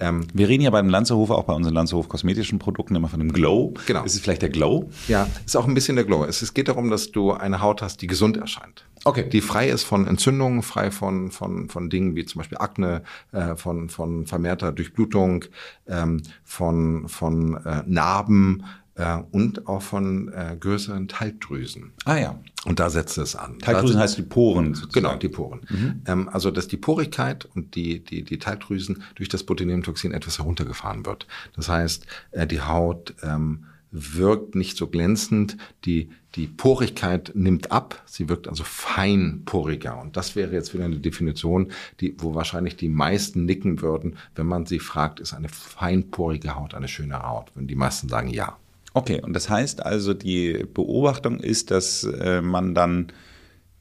Ähm, 0.00 0.26
Wir 0.34 0.48
reden 0.48 0.64
ja 0.64 0.70
beim 0.70 0.88
Lanzerhof, 0.88 1.30
auch 1.30 1.44
bei 1.44 1.52
unseren 1.52 1.74
Lanzerhof 1.74 2.08
kosmetischen 2.08 2.58
Produkten 2.58 2.96
immer 2.96 3.08
von 3.08 3.20
dem 3.20 3.32
Glow. 3.32 3.74
Genau. 3.86 4.02
Ist 4.02 4.14
es 4.14 4.20
vielleicht 4.20 4.42
der 4.42 4.48
Glow? 4.48 4.90
Ja, 5.06 5.28
ist 5.46 5.56
auch 5.56 5.68
ein 5.68 5.74
bisschen 5.74 5.94
der 5.94 6.04
Glow. 6.04 6.24
Es, 6.24 6.42
es 6.42 6.52
geht 6.52 6.66
darum, 6.66 6.90
dass 6.90 7.12
du 7.12 7.30
eine 7.30 7.60
Haut 7.60 7.80
hast, 7.80 8.02
die 8.02 8.08
gesund 8.08 8.36
erscheint. 8.36 8.84
Okay. 9.04 9.28
Die 9.28 9.40
frei 9.40 9.68
ist 9.68 9.84
von 9.84 10.06
Entzündungen, 10.08 10.62
frei 10.62 10.90
von, 10.90 11.30
von, 11.30 11.68
von 11.68 11.90
Dingen 11.90 12.16
wie 12.16 12.24
zum 12.24 12.40
Beispiel 12.40 12.58
Akne, 12.58 13.02
äh, 13.30 13.54
von, 13.54 13.88
von 13.88 14.26
vermehrter 14.26 14.72
Durchblutung, 14.72 15.44
ähm, 15.88 16.22
von, 16.44 17.08
von 17.08 17.64
äh, 17.64 17.82
Narben, 17.86 18.64
äh, 18.94 19.18
und 19.30 19.66
auch 19.66 19.82
von 19.82 20.32
äh, 20.32 20.56
größeren 20.58 21.08
Talgdrüsen. 21.08 21.92
Ah 22.04 22.16
ja. 22.16 22.40
Und 22.64 22.78
da 22.78 22.90
setzt 22.90 23.18
es 23.18 23.34
an. 23.34 23.58
Talgdrüsen 23.58 23.98
heißt 23.98 24.18
die 24.18 24.22
Poren. 24.22 24.74
Sozusagen. 24.74 24.92
Genau, 24.92 25.16
die 25.16 25.28
Poren. 25.28 25.60
Mhm. 25.68 26.02
Ähm, 26.06 26.28
also 26.28 26.50
dass 26.50 26.68
die 26.68 26.76
Porigkeit 26.76 27.44
und 27.54 27.74
die, 27.74 28.00
die, 28.04 28.22
die 28.22 28.38
Talgdrüsen 28.38 29.02
durch 29.14 29.28
das 29.28 29.44
Botulinumtoxin 29.44 30.12
etwas 30.12 30.38
heruntergefahren 30.38 31.06
wird. 31.06 31.26
Das 31.56 31.68
heißt, 31.68 32.06
äh, 32.32 32.46
die 32.46 32.60
Haut 32.60 33.14
ähm, 33.22 33.64
wirkt 33.92 34.54
nicht 34.54 34.76
so 34.76 34.86
glänzend, 34.86 35.58
die, 35.84 36.08
die 36.34 36.46
Porigkeit 36.46 37.32
nimmt 37.34 37.70
ab, 37.70 38.02
sie 38.06 38.28
wirkt 38.28 38.48
also 38.48 38.64
feinporiger. 38.64 40.00
Und 40.00 40.16
das 40.16 40.34
wäre 40.34 40.52
jetzt 40.52 40.72
wieder 40.72 40.86
eine 40.86 40.98
Definition, 40.98 41.70
die, 42.00 42.16
wo 42.18 42.34
wahrscheinlich 42.34 42.76
die 42.76 42.88
meisten 42.88 43.44
nicken 43.44 43.82
würden, 43.82 44.16
wenn 44.34 44.46
man 44.46 44.64
sie 44.64 44.78
fragt, 44.78 45.20
ist 45.20 45.34
eine 45.34 45.50
feinporige 45.50 46.56
Haut 46.56 46.74
eine 46.74 46.88
schöne 46.88 47.22
Haut? 47.22 47.54
Würden 47.54 47.68
die 47.68 47.74
meisten 47.74 48.08
sagen 48.08 48.28
ja. 48.28 48.56
Okay, 48.94 49.20
und 49.22 49.32
das 49.32 49.48
heißt 49.48 49.84
also, 49.84 50.14
die 50.14 50.64
Beobachtung 50.72 51.40
ist, 51.40 51.70
dass 51.70 52.04
äh, 52.04 52.42
man 52.42 52.74
dann 52.74 53.08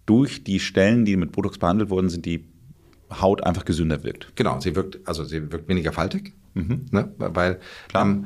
durch 0.06 0.44
die 0.44 0.60
Stellen, 0.60 1.06
die 1.06 1.16
mit 1.16 1.32
Botox 1.32 1.58
behandelt 1.58 1.90
worden 1.90 2.10
sind, 2.10 2.26
die 2.26 2.46
Haut 3.12 3.44
einfach 3.44 3.66
gesünder 3.66 4.04
wirkt. 4.04 4.32
Genau, 4.36 4.60
sie 4.60 4.76
wirkt, 4.76 5.00
also 5.06 5.24
sie 5.26 5.52
wirkt 5.52 5.68
weniger 5.68 5.92
faltig. 5.92 6.34
Mhm. 6.54 6.86
Ne? 6.92 7.14
Weil, 7.18 7.60
ähm, 7.94 8.26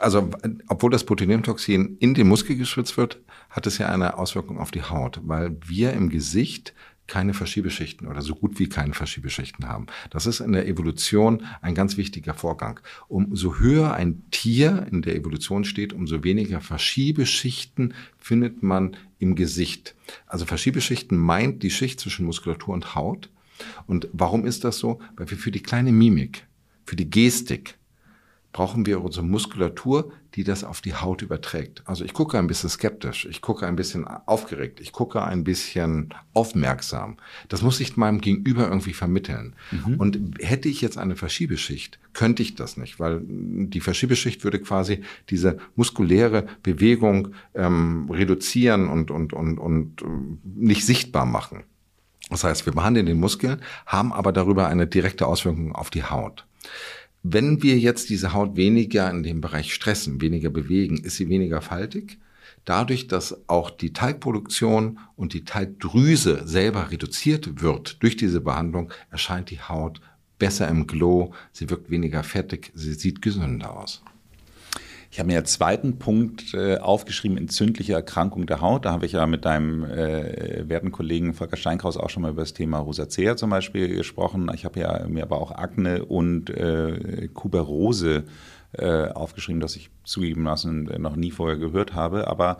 also, 0.00 0.30
obwohl 0.68 0.90
das 0.90 1.04
Botulinumtoxin 1.04 1.96
in 1.98 2.14
den 2.14 2.28
Muskel 2.28 2.56
geschwitzt 2.56 2.96
wird, 2.96 3.20
hat 3.50 3.66
es 3.66 3.78
ja 3.78 3.88
eine 3.88 4.18
Auswirkung 4.18 4.58
auf 4.58 4.70
die 4.70 4.82
Haut, 4.82 5.20
weil 5.24 5.56
wir 5.66 5.92
im 5.92 6.08
Gesicht 6.08 6.74
keine 7.10 7.34
Verschiebeschichten 7.34 8.06
oder 8.06 8.22
so 8.22 8.36
gut 8.36 8.60
wie 8.60 8.68
keine 8.68 8.94
Verschiebeschichten 8.94 9.66
haben. 9.66 9.86
Das 10.10 10.26
ist 10.26 10.38
in 10.38 10.52
der 10.52 10.68
Evolution 10.68 11.44
ein 11.60 11.74
ganz 11.74 11.96
wichtiger 11.96 12.34
Vorgang. 12.34 12.78
Umso 13.08 13.58
höher 13.58 13.92
ein 13.94 14.22
Tier 14.30 14.86
in 14.92 15.02
der 15.02 15.16
Evolution 15.16 15.64
steht, 15.64 15.92
umso 15.92 16.22
weniger 16.22 16.60
Verschiebeschichten 16.60 17.94
findet 18.16 18.62
man 18.62 18.96
im 19.18 19.34
Gesicht. 19.34 19.96
Also 20.26 20.46
Verschiebeschichten 20.46 21.18
meint 21.18 21.64
die 21.64 21.72
Schicht 21.72 21.98
zwischen 21.98 22.26
Muskulatur 22.26 22.72
und 22.72 22.94
Haut. 22.94 23.28
Und 23.88 24.08
warum 24.12 24.46
ist 24.46 24.62
das 24.62 24.78
so? 24.78 25.00
Weil 25.16 25.28
wir 25.30 25.36
für 25.36 25.50
die 25.50 25.64
kleine 25.64 25.90
Mimik, 25.90 26.46
für 26.86 26.94
die 26.94 27.10
Gestik, 27.10 27.76
brauchen 28.52 28.84
wir 28.86 29.02
unsere 29.02 29.24
Muskulatur, 29.24 30.12
die 30.34 30.44
das 30.44 30.64
auf 30.64 30.80
die 30.80 30.94
Haut 30.94 31.22
überträgt. 31.22 31.82
Also 31.86 32.04
ich 32.04 32.12
gucke 32.12 32.38
ein 32.38 32.46
bisschen 32.46 32.68
skeptisch, 32.68 33.26
ich 33.26 33.40
gucke 33.42 33.66
ein 33.66 33.76
bisschen 33.76 34.06
aufgeregt, 34.06 34.80
ich 34.80 34.92
gucke 34.92 35.22
ein 35.22 35.44
bisschen 35.44 36.14
aufmerksam. 36.34 37.16
Das 37.48 37.62
muss 37.62 37.80
ich 37.80 37.96
meinem 37.96 38.20
Gegenüber 38.20 38.68
irgendwie 38.68 38.92
vermitteln. 38.92 39.54
Mhm. 39.70 39.94
Und 39.96 40.34
hätte 40.40 40.68
ich 40.68 40.80
jetzt 40.80 40.98
eine 40.98 41.16
Verschiebeschicht, 41.16 41.98
könnte 42.12 42.42
ich 42.42 42.54
das 42.54 42.76
nicht, 42.76 42.98
weil 42.98 43.22
die 43.24 43.80
Verschiebeschicht 43.80 44.42
würde 44.42 44.60
quasi 44.60 45.02
diese 45.30 45.58
muskuläre 45.76 46.46
Bewegung 46.62 47.34
ähm, 47.54 48.08
reduzieren 48.10 48.88
und, 48.88 49.10
und, 49.10 49.32
und, 49.32 49.58
und 49.58 50.02
ähm, 50.02 50.38
nicht 50.44 50.84
sichtbar 50.84 51.26
machen. 51.26 51.64
Das 52.30 52.44
heißt, 52.44 52.66
wir 52.66 52.72
behandeln 52.72 53.06
den 53.06 53.18
Muskel, 53.18 53.58
haben 53.86 54.12
aber 54.12 54.32
darüber 54.32 54.68
eine 54.68 54.86
direkte 54.86 55.26
Auswirkung 55.26 55.74
auf 55.74 55.90
die 55.90 56.04
Haut. 56.04 56.46
Wenn 57.22 57.62
wir 57.62 57.78
jetzt 57.78 58.08
diese 58.08 58.32
Haut 58.32 58.56
weniger 58.56 59.10
in 59.10 59.22
dem 59.22 59.40
Bereich 59.40 59.74
stressen, 59.74 60.20
weniger 60.20 60.48
bewegen, 60.48 60.96
ist 60.98 61.16
sie 61.16 61.28
weniger 61.28 61.60
faltig. 61.60 62.18
Dadurch, 62.64 63.08
dass 63.08 63.48
auch 63.48 63.70
die 63.70 63.92
Talgproduktion 63.92 64.98
und 65.16 65.34
die 65.34 65.44
Talgdrüse 65.44 66.46
selber 66.46 66.90
reduziert 66.90 67.62
wird 67.62 68.02
durch 68.02 68.16
diese 68.16 68.40
Behandlung, 68.40 68.90
erscheint 69.10 69.50
die 69.50 69.60
Haut 69.60 70.00
besser 70.38 70.68
im 70.68 70.86
Glow, 70.86 71.34
sie 71.52 71.68
wirkt 71.68 71.90
weniger 71.90 72.22
fettig, 72.22 72.72
sie 72.74 72.94
sieht 72.94 73.22
gesünder 73.22 73.76
aus. 73.76 74.02
Ich 75.12 75.18
habe 75.18 75.26
mir 75.26 75.38
als 75.38 75.54
zweiten 75.54 75.98
Punkt 75.98 76.54
äh, 76.54 76.76
aufgeschrieben, 76.78 77.36
entzündliche 77.36 77.94
Erkrankung 77.94 78.46
der 78.46 78.60
Haut. 78.60 78.84
Da 78.84 78.92
habe 78.92 79.06
ich 79.06 79.12
ja 79.12 79.26
mit 79.26 79.44
deinem 79.44 79.82
äh, 79.82 80.68
werten 80.68 80.92
Kollegen 80.92 81.34
Volker 81.34 81.56
Steinkraus 81.56 81.96
auch 81.96 82.10
schon 82.10 82.22
mal 82.22 82.30
über 82.30 82.42
das 82.42 82.54
Thema 82.54 82.78
Rosacea 82.78 83.36
zum 83.36 83.50
Beispiel 83.50 83.96
gesprochen. 83.96 84.48
Ich 84.54 84.64
habe 84.64 84.78
ja 84.78 85.04
mir 85.08 85.24
aber 85.24 85.40
auch 85.40 85.50
Akne 85.50 86.04
und 86.04 86.48
äh, 86.50 87.28
Kuberose 87.34 88.22
äh, 88.72 89.08
aufgeschrieben, 89.08 89.60
das 89.60 89.74
ich 89.74 89.90
zugegebenermaßen 90.04 90.84
noch 90.98 91.16
nie 91.16 91.32
vorher 91.32 91.58
gehört 91.58 91.92
habe. 91.92 92.28
Aber 92.28 92.58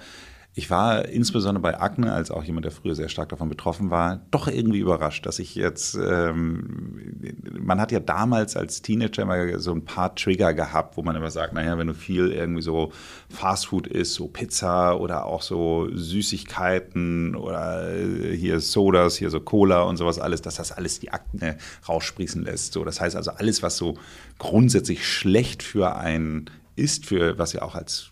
ich 0.52 0.68
war 0.68 1.08
insbesondere 1.08 1.62
bei 1.62 1.80
Akne, 1.80 2.12
als 2.12 2.32
auch 2.32 2.42
jemand, 2.42 2.64
der 2.64 2.72
früher 2.72 2.96
sehr 2.96 3.08
stark 3.08 3.28
davon 3.28 3.48
betroffen 3.48 3.90
war, 3.90 4.20
doch 4.32 4.48
irgendwie 4.48 4.80
überrascht, 4.80 5.24
dass 5.24 5.38
ich 5.38 5.54
jetzt, 5.54 5.94
ähm, 5.94 7.20
man 7.52 7.80
hat 7.80 7.92
ja 7.92 8.00
damals 8.00 8.56
als 8.56 8.82
Teenager 8.82 9.22
immer 9.22 9.60
so 9.60 9.72
ein 9.72 9.84
paar 9.84 10.12
Trigger 10.16 10.52
gehabt, 10.52 10.96
wo 10.96 11.02
man 11.02 11.14
immer 11.14 11.30
sagt, 11.30 11.52
naja, 11.52 11.78
wenn 11.78 11.86
du 11.86 11.94
viel 11.94 12.32
irgendwie 12.32 12.62
so 12.62 12.92
Fastfood 13.28 13.86
isst, 13.86 14.14
so 14.14 14.26
Pizza 14.26 14.98
oder 14.98 15.24
auch 15.24 15.42
so 15.42 15.88
Süßigkeiten 15.94 17.36
oder 17.36 17.88
hier 18.32 18.58
Sodas, 18.58 19.16
hier 19.16 19.30
so 19.30 19.38
Cola 19.38 19.82
und 19.82 19.98
sowas 19.98 20.18
alles, 20.18 20.42
dass 20.42 20.56
das 20.56 20.72
alles 20.72 20.98
die 20.98 21.12
Akne 21.12 21.58
raussprießen 21.88 22.42
lässt. 22.42 22.72
So, 22.72 22.84
das 22.84 23.00
heißt 23.00 23.14
also 23.14 23.30
alles, 23.30 23.62
was 23.62 23.76
so 23.76 23.94
grundsätzlich 24.38 25.06
schlecht 25.06 25.62
für 25.62 25.94
einen 25.94 26.50
ist, 26.74 27.06
für 27.06 27.38
was 27.38 27.52
ja 27.52 27.62
auch 27.62 27.76
als 27.76 28.09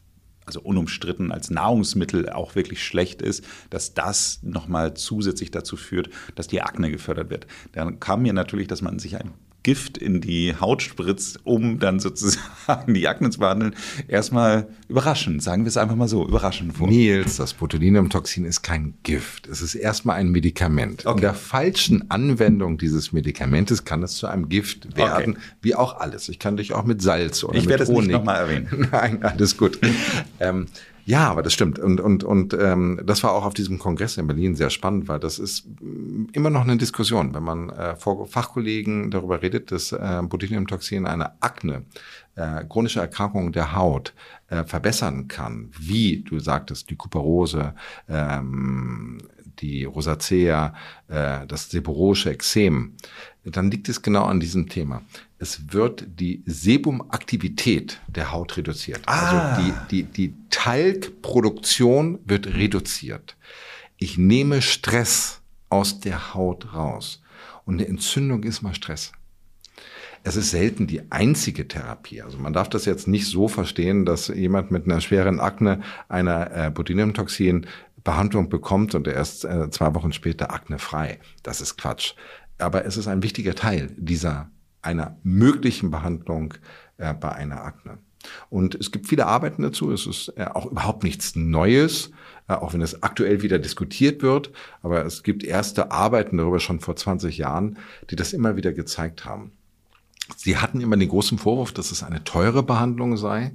also 0.48 0.60
unumstritten 0.60 1.30
als 1.30 1.50
Nahrungsmittel 1.50 2.30
auch 2.30 2.54
wirklich 2.54 2.82
schlecht 2.82 3.20
ist, 3.22 3.44
dass 3.70 3.94
das 3.94 4.40
nochmal 4.42 4.94
zusätzlich 4.94 5.50
dazu 5.50 5.76
führt, 5.76 6.08
dass 6.34 6.48
die 6.48 6.62
Akne 6.62 6.90
gefördert 6.90 7.30
wird. 7.30 7.46
Dann 7.72 8.00
kam 8.00 8.22
mir 8.22 8.32
natürlich, 8.32 8.66
dass 8.66 8.82
man 8.82 8.98
sich 8.98 9.16
ein 9.16 9.30
Gift 9.62 9.98
in 9.98 10.20
die 10.20 10.54
Haut 10.58 10.82
spritzt, 10.82 11.40
um 11.44 11.78
dann 11.78 12.00
sozusagen 12.00 12.94
die 12.94 13.08
Akne 13.08 13.30
zu 13.30 13.40
behandeln, 13.40 13.74
erstmal 14.06 14.68
überraschend, 14.88 15.42
sagen 15.42 15.64
wir 15.64 15.68
es 15.68 15.76
einfach 15.76 15.96
mal 15.96 16.08
so, 16.08 16.26
überraschend 16.26 16.76
vor. 16.76 16.88
Nils, 16.88 17.36
das 17.36 17.54
Botulinumtoxin 17.54 18.44
ist 18.44 18.62
kein 18.62 18.94
Gift. 19.02 19.46
Es 19.46 19.60
ist 19.60 19.74
erstmal 19.74 20.16
ein 20.16 20.30
Medikament. 20.30 21.06
Okay. 21.06 21.16
In 21.16 21.20
der 21.22 21.34
falschen 21.34 22.10
Anwendung 22.10 22.78
dieses 22.78 23.12
Medikamentes 23.12 23.84
kann 23.84 24.02
es 24.02 24.16
zu 24.16 24.26
einem 24.26 24.48
Gift 24.48 24.96
werden, 24.96 25.34
okay. 25.34 25.42
wie 25.62 25.74
auch 25.74 25.98
alles. 25.98 26.28
Ich 26.28 26.38
kann 26.38 26.56
dich 26.56 26.72
auch 26.72 26.84
mit 26.84 27.02
Salz 27.02 27.44
oder 27.44 27.56
ich 27.56 27.64
mit 27.64 27.70
werde 27.70 27.82
es 27.84 27.88
nicht 27.88 28.10
nochmal 28.10 28.36
erwähnen. 28.36 28.88
Nein, 28.92 29.22
alles 29.22 29.56
gut. 29.56 29.78
ähm, 30.40 30.66
ja, 31.08 31.30
aber 31.30 31.42
das 31.42 31.54
stimmt. 31.54 31.78
Und, 31.78 32.02
und, 32.02 32.22
und 32.22 32.52
ähm, 32.52 33.00
das 33.02 33.22
war 33.22 33.32
auch 33.32 33.46
auf 33.46 33.54
diesem 33.54 33.78
Kongress 33.78 34.18
in 34.18 34.26
Berlin 34.26 34.54
sehr 34.54 34.68
spannend, 34.68 35.08
weil 35.08 35.18
das 35.18 35.38
ist 35.38 35.66
mm, 35.80 36.26
immer 36.32 36.50
noch 36.50 36.64
eine 36.64 36.76
Diskussion, 36.76 37.32
wenn 37.32 37.42
man 37.42 37.70
äh, 37.70 37.96
vor 37.96 38.26
Fachkollegen 38.26 39.10
darüber 39.10 39.40
redet, 39.40 39.72
dass 39.72 39.92
äh, 39.92 40.20
Botulinumtoxin 40.22 41.06
eine 41.06 41.42
Akne, 41.42 41.84
äh, 42.34 42.62
chronische 42.68 43.00
Erkrankung 43.00 43.52
der 43.52 43.74
Haut 43.74 44.12
äh, 44.48 44.64
verbessern 44.64 45.28
kann, 45.28 45.70
wie 45.78 46.18
du 46.20 46.40
sagtest, 46.40 46.90
die 46.90 46.96
Kuperose, 46.96 47.74
ähm, 48.06 49.16
die 49.60 49.84
Rosacea, 49.84 50.74
äh, 51.08 51.46
das 51.46 51.70
seborrhoische 51.70 52.30
Ekzem, 52.30 52.96
dann 53.44 53.70
liegt 53.70 53.88
es 53.88 54.02
genau 54.02 54.24
an 54.24 54.40
diesem 54.40 54.68
Thema 54.68 55.02
es 55.38 55.72
wird 55.72 56.04
die 56.18 56.42
Sebumaktivität 56.46 58.00
der 58.08 58.32
Haut 58.32 58.56
reduziert. 58.56 59.02
Also 59.06 59.36
ah. 59.36 59.54
Also 59.54 59.72
die, 59.90 60.02
die, 60.02 60.04
die 60.04 60.34
Talgproduktion 60.50 62.18
wird 62.24 62.48
reduziert. 62.48 63.36
Ich 63.96 64.18
nehme 64.18 64.62
Stress 64.62 65.40
aus 65.68 66.00
der 66.00 66.34
Haut 66.34 66.74
raus. 66.74 67.22
Und 67.64 67.74
eine 67.74 67.86
Entzündung 67.86 68.42
ist 68.42 68.62
mal 68.62 68.74
Stress. 68.74 69.12
Es 70.24 70.34
ist 70.34 70.50
selten 70.50 70.88
die 70.88 71.02
einzige 71.10 71.68
Therapie. 71.68 72.22
Also 72.22 72.38
man 72.38 72.52
darf 72.52 72.68
das 72.68 72.84
jetzt 72.84 73.06
nicht 73.06 73.26
so 73.26 73.46
verstehen, 73.46 74.04
dass 74.04 74.28
jemand 74.28 74.70
mit 74.70 74.84
einer 74.84 75.00
schweren 75.00 75.38
Akne 75.38 75.82
einer 76.08 76.66
äh, 76.66 76.70
Botulinumtoxin 76.70 77.66
Behandlung 78.08 78.48
bekommt 78.48 78.94
und 78.94 79.06
er 79.06 79.20
ist 79.20 79.44
äh, 79.44 79.68
zwei 79.68 79.94
Wochen 79.94 80.14
später 80.14 80.50
aknefrei. 80.50 81.18
Das 81.42 81.60
ist 81.60 81.76
Quatsch. 81.76 82.14
Aber 82.56 82.86
es 82.86 82.96
ist 82.96 83.06
ein 83.06 83.22
wichtiger 83.22 83.54
Teil 83.54 83.94
dieser 83.98 84.50
einer 84.80 85.18
möglichen 85.24 85.90
Behandlung 85.90 86.54
äh, 86.96 87.12
bei 87.12 87.32
einer 87.32 87.62
Akne. 87.62 87.98
Und 88.48 88.74
es 88.74 88.92
gibt 88.92 89.08
viele 89.08 89.26
Arbeiten 89.26 89.60
dazu. 89.60 89.92
Es 89.92 90.06
ist 90.06 90.32
äh, 90.38 90.46
auch 90.46 90.64
überhaupt 90.64 91.04
nichts 91.04 91.36
Neues, 91.36 92.10
äh, 92.48 92.54
auch 92.54 92.72
wenn 92.72 92.80
es 92.80 93.02
aktuell 93.02 93.42
wieder 93.42 93.58
diskutiert 93.58 94.22
wird. 94.22 94.52
Aber 94.80 95.04
es 95.04 95.22
gibt 95.22 95.44
erste 95.44 95.90
Arbeiten 95.90 96.38
darüber 96.38 96.60
schon 96.60 96.80
vor 96.80 96.96
20 96.96 97.36
Jahren, 97.36 97.76
die 98.08 98.16
das 98.16 98.32
immer 98.32 98.56
wieder 98.56 98.72
gezeigt 98.72 99.26
haben. 99.26 99.52
Sie 100.34 100.56
hatten 100.56 100.80
immer 100.80 100.96
den 100.96 101.10
großen 101.10 101.36
Vorwurf, 101.36 101.72
dass 101.72 101.90
es 101.90 102.02
eine 102.02 102.24
teure 102.24 102.62
Behandlung 102.62 103.18
sei. 103.18 103.52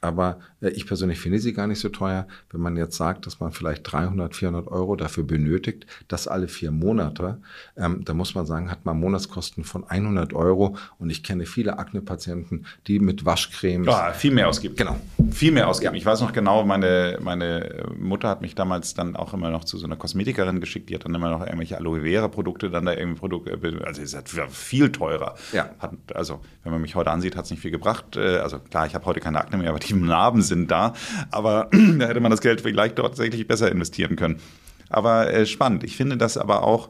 Aber 0.00 0.38
ich 0.72 0.86
persönlich 0.86 1.18
finde 1.18 1.38
sie 1.38 1.52
gar 1.52 1.66
nicht 1.66 1.80
so 1.80 1.88
teuer. 1.88 2.26
Wenn 2.50 2.60
man 2.60 2.76
jetzt 2.76 2.96
sagt, 2.96 3.26
dass 3.26 3.40
man 3.40 3.52
vielleicht 3.52 3.90
300, 3.90 4.34
400 4.34 4.68
Euro 4.68 4.96
dafür 4.96 5.24
benötigt, 5.24 5.86
das 6.08 6.28
alle 6.28 6.48
vier 6.48 6.70
Monate, 6.70 7.40
ähm, 7.76 8.04
da 8.04 8.14
muss 8.14 8.34
man 8.34 8.46
sagen, 8.46 8.70
hat 8.70 8.84
man 8.84 8.98
Monatskosten 8.98 9.64
von 9.64 9.88
100 9.88 10.32
Euro. 10.32 10.76
Und 10.98 11.10
ich 11.10 11.22
kenne 11.22 11.46
viele 11.46 11.78
Akne-Patienten, 11.78 12.66
die 12.86 12.98
mit 12.98 13.24
Waschcremes... 13.24 13.86
Ja, 13.86 14.12
viel 14.12 14.32
mehr 14.32 14.48
ausgeben. 14.48 14.76
Genau. 14.76 14.96
Viel 15.30 15.52
mehr 15.52 15.68
ausgeben. 15.68 15.94
Ja. 15.94 15.98
Ich 15.98 16.06
weiß 16.06 16.20
noch 16.20 16.32
genau, 16.32 16.64
meine, 16.64 17.18
meine 17.20 17.84
Mutter 17.98 18.28
hat 18.28 18.42
mich 18.42 18.54
damals 18.54 18.94
dann 18.94 19.16
auch 19.16 19.34
immer 19.34 19.50
noch 19.50 19.64
zu 19.64 19.78
so 19.78 19.86
einer 19.86 19.96
Kosmetikerin 19.96 20.60
geschickt. 20.60 20.90
Die 20.90 20.94
hat 20.94 21.04
dann 21.04 21.14
immer 21.14 21.30
noch 21.30 21.40
irgendwelche 21.40 21.76
Aloe 21.76 22.02
Vera-Produkte, 22.02 22.70
dann 22.70 22.86
da 22.86 22.92
irgendwie 22.92 23.18
Produkte... 23.18 23.58
Also 23.84 24.02
es 24.02 24.14
ist 24.14 24.36
viel 24.50 24.90
teurer. 24.92 25.34
Ja. 25.52 25.70
Hat, 25.78 25.94
also 26.14 26.40
wenn 26.62 26.72
man 26.72 26.80
mich 26.80 26.94
heute 26.94 27.10
ansieht, 27.10 27.36
hat 27.36 27.44
es 27.44 27.50
nicht 27.50 27.60
viel 27.60 27.70
gebracht. 27.70 28.16
Äh, 28.16 28.38
also 28.38 28.58
klar, 28.58 28.86
ich 28.86 28.94
habe 28.94 29.04
heute 29.06 29.20
keine 29.20 29.40
Akne 29.40 29.58
mehr, 29.58 29.70
aber 29.70 29.78
die 29.78 29.94
Narben 29.94 30.42
sind 30.42 30.55
da. 30.66 30.94
Aber 31.30 31.68
da 31.98 32.06
hätte 32.06 32.20
man 32.20 32.30
das 32.30 32.40
Geld 32.40 32.62
vielleicht 32.62 32.96
tatsächlich 32.96 33.46
besser 33.46 33.70
investieren 33.70 34.16
können. 34.16 34.40
Aber 34.88 35.32
äh, 35.32 35.46
spannend. 35.46 35.84
Ich 35.84 35.96
finde 35.96 36.16
das 36.16 36.38
aber 36.38 36.62
auch 36.62 36.88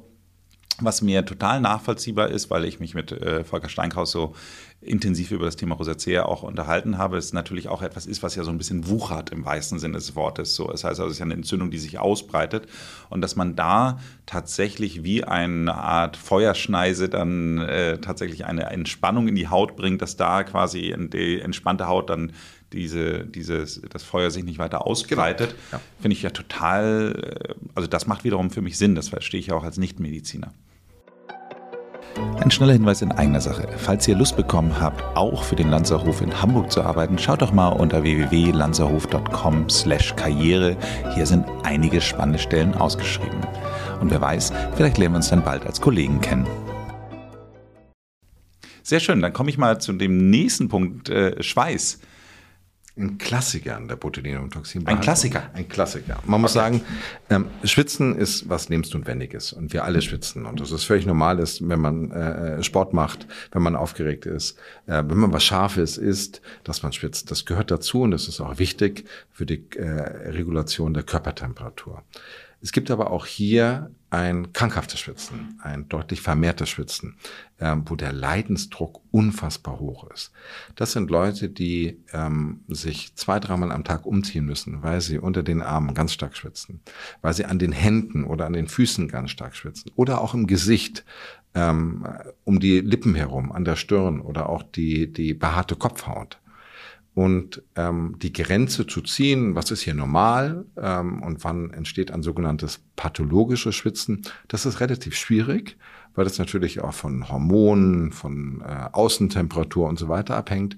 was 0.81 1.01
mir 1.01 1.25
total 1.25 1.61
nachvollziehbar 1.61 2.29
ist, 2.29 2.51
weil 2.51 2.65
ich 2.65 2.81
mich 2.81 2.95
mit 2.95 3.13
äh, 3.13 3.45
Volker 3.45 3.69
Steinkraus 3.69 4.11
so 4.11 4.35
intensiv 4.83 5.31
über 5.31 5.47
das 5.47 5.57
Thema 5.57 5.75
Rosacea 5.75 6.25
auch 6.25 6.43
unterhalten 6.43 6.99
habe, 6.99 7.17
ist 7.17 7.33
natürlich 7.33 7.69
auch 7.69 7.83
etwas 7.83 8.07
ist, 8.07 8.23
was 8.23 8.37
ja 8.37 8.45
so 8.45 8.51
ein 8.51 8.59
bisschen 8.59 8.89
wuchert 8.89 9.31
im 9.31 9.45
wahrsten 9.45 9.79
Sinne 9.79 9.95
des 9.95 10.15
Wortes. 10.15 10.55
So, 10.55 10.69
das 10.69 10.85
heißt 10.85 11.01
also, 11.01 11.07
es 11.07 11.13
ist 11.13 11.19
ja 11.19 11.25
eine 11.25 11.35
Entzündung, 11.35 11.71
die 11.71 11.79
sich 11.79 11.99
ausbreitet 11.99 12.67
und 13.09 13.23
dass 13.23 13.37
man 13.37 13.57
da 13.57 13.99
tatsächlich 14.27 15.03
wie 15.03 15.25
eine 15.25 15.75
Art 15.75 16.17
Feuerschneise 16.17 17.09
dann 17.09 17.59
äh, 17.59 17.99
tatsächlich 17.99 18.45
eine 18.45 18.65
Entspannung 18.65 19.29
in 19.29 19.35
die 19.35 19.49
Haut 19.49 19.77
bringt, 19.77 20.03
dass 20.03 20.17
da 20.17 20.45
quasi 20.45 20.95
die 21.13 21.41
entspannte 21.41 21.87
Haut 21.89 22.11
dann 22.11 22.33
diese, 22.73 23.25
dieses, 23.25 23.81
das 23.91 24.03
Feuer 24.03 24.31
sich 24.31 24.45
nicht 24.45 24.59
weiter 24.59 24.87
ausbreitet, 24.87 25.51
genau. 25.51 25.61
ja. 25.73 25.81
finde 26.01 26.17
ich 26.17 26.23
ja 26.23 26.31
total, 26.31 27.15
äh, 27.49 27.55
also 27.75 27.89
das 27.89 28.07
macht 28.07 28.25
wiederum 28.25 28.51
für 28.51 28.63
mich 28.63 28.77
Sinn, 28.79 28.95
das 28.95 29.09
verstehe 29.09 29.41
ich 29.41 29.49
ja 29.49 29.55
auch 29.55 29.65
als 29.65 29.79
Nichtmediziner. 29.79 30.53
Ein 32.39 32.51
schneller 32.51 32.73
Hinweis 32.73 33.03
in 33.03 33.13
eigener 33.13 33.41
Sache. 33.41 33.69
Falls 33.77 34.09
ihr 34.09 34.17
Lust 34.17 34.37
bekommen 34.37 34.81
habt, 34.81 35.03
auch 35.17 35.45
für 35.45 35.57
den 35.57 35.69
Lanzerhof 35.69 36.23
in 36.23 36.41
Hamburg 36.41 36.73
zu 36.73 36.83
arbeiten, 36.83 37.19
schaut 37.19 37.43
doch 37.43 37.53
mal 37.53 37.69
unter 37.69 38.03
www.lanzerhof.com 38.03 39.69
slash 39.69 40.17
karriere. 40.17 40.77
Hier 41.15 41.27
sind 41.27 41.45
einige 41.63 42.01
spannende 42.01 42.39
Stellen 42.39 42.75
ausgeschrieben. 42.75 43.41
Und 44.01 44.11
wer 44.11 44.21
weiß, 44.21 44.53
vielleicht 44.77 44.97
lernen 44.97 45.15
wir 45.15 45.19
uns 45.19 45.29
dann 45.29 45.45
bald 45.45 45.67
als 45.67 45.81
Kollegen 45.81 46.21
kennen. 46.21 46.47
Sehr 48.83 49.01
schön, 49.01 49.21
dann 49.21 49.33
komme 49.33 49.51
ich 49.51 49.59
mal 49.59 49.81
zu 49.81 49.93
dem 49.93 50.31
nächsten 50.31 50.69
Punkt, 50.69 51.09
äh, 51.09 51.43
Schweiß. 51.43 51.99
Ein 52.99 53.19
Klassiker 53.19 53.77
an 53.77 53.89
der 53.89 53.97
Botulinumtoxin. 53.97 54.87
Ein 54.87 55.01
Klassiker? 55.01 55.51
Ein 55.53 55.69
Klassiker. 55.69 56.19
Man 56.25 56.41
muss 56.41 56.55
sagen, 56.55 56.81
ähm, 57.29 57.47
Schwitzen 57.63 58.17
ist 58.17 58.49
was 58.49 58.71
lebensnotwendiges 58.71 59.53
und 59.53 59.75
wir 59.75 59.85
alle 59.85 60.01
schwitzen 60.01 60.47
und 60.47 60.61
das 60.61 60.73
ist 60.73 60.85
völlig 60.85 61.05
normal 61.05 61.39
ist, 61.39 61.69
wenn 61.69 61.81
man 61.81 62.11
äh, 62.11 62.63
Sport 62.63 62.95
macht, 62.95 63.27
wenn 63.53 63.63
man 63.63 63.77
aufgeregt 63.77 64.25
ist, 64.25 64.59
äh, 64.87 65.03
wenn 65.07 65.19
man 65.19 65.33
was 65.33 65.45
Scharfes 65.45 65.99
isst, 65.99 66.41
dass 66.65 66.83
man 66.83 66.93
schwitzt. 66.93 67.31
Das 67.31 67.45
gehört 67.45 67.71
dazu 67.71 68.01
und 68.01 68.13
das 68.13 68.29
ist 68.29 68.41
auch 68.41 68.59
wichtig 68.59 69.05
für 69.31 69.45
die 69.45 69.67
äh, 69.77 70.31
Regulation 70.31 70.95
der 70.95 71.03
Körpertemperatur. 71.03 72.03
Es 72.63 72.73
gibt 72.73 72.91
aber 72.91 73.11
auch 73.11 73.27
hier 73.27 73.91
ein 74.17 74.53
krankhaftes 74.55 74.99
Schwitzen, 74.99 75.61
ein 75.63 75.89
deutlich 75.89 76.23
vermehrtes 76.23 76.71
Schwitzen, 76.71 77.17
ähm, 77.61 77.83
wo 77.87 77.97
der 77.97 78.13
Leidensdruck 78.13 79.03
unfassbar 79.11 79.79
hoch 79.79 80.11
ist. 80.11 80.33
Das 80.75 80.93
sind 80.93 81.11
Leute, 81.11 81.51
die 81.51 82.03
ähm, 82.13 82.61
sich 82.67 83.15
zwei, 83.15 83.39
dreimal 83.41 83.73
am 83.73 83.85
Tag 83.85 84.07
umziehen 84.07 84.47
müssen, 84.47 84.83
weil 84.83 85.03
sie 85.03 85.19
unter 85.19 85.43
den 85.43 85.61
Armen 85.61 85.95
ganz 85.95 86.15
stark 86.15 86.35
schwitzen, 86.35 86.81
weil 87.21 87.35
sie 87.35 87.45
an 87.45 87.59
den 87.59 87.73
Händen 87.73 88.25
oder 88.25 88.47
an 88.47 88.55
den 88.55 88.69
Füßen 88.69 89.09
ganz 89.09 89.31
stark 89.31 89.55
schwitzen 89.55 89.93
oder 89.97 90.23
auch 90.23 90.33
im 90.33 90.47
Gesicht, 90.47 91.05
ähm, 91.55 92.07
um 92.45 92.59
die 92.59 92.81
Lippen 92.81 93.15
herum, 93.15 93.53
an 93.53 93.67
der 93.67 93.77
Stirn 93.77 94.21
oder 94.21 94.49
auch 94.49 94.63
die, 94.63 95.13
die 95.13 95.35
behaarte 95.35 95.77
Kopfhaut 95.77 96.39
und 97.17 97.63
ähm, 97.77 98.17
die 98.21 98.33
Grenze 98.35 98.87
zu 98.87 99.01
ziehen, 99.01 99.55
was 99.55 99.71
ist 99.71 99.81
hier 99.81 99.95
normal 99.95 100.67
ähm, 100.77 101.23
und 101.23 101.43
wann 101.45 101.71
entsteht 101.71 102.11
ein 102.11 102.23
sogenanntes 102.23 102.85
pathologisches 102.95 103.75
Schwitzen, 103.75 104.21
das 104.49 104.67
ist 104.67 104.81
relativ 104.81 105.17
schwierig, 105.17 105.79
weil 106.15 106.25
das 106.25 106.39
natürlich 106.39 106.83
auch 106.83 106.93
von 106.93 107.31
Hormonen, 107.31 108.13
von 108.13 108.61
äh, 108.61 108.91
Außentemperatur 108.93 109.89
und 109.89 109.99
so 109.99 110.11
weiter 110.11 110.37
abhängt. 110.37 110.77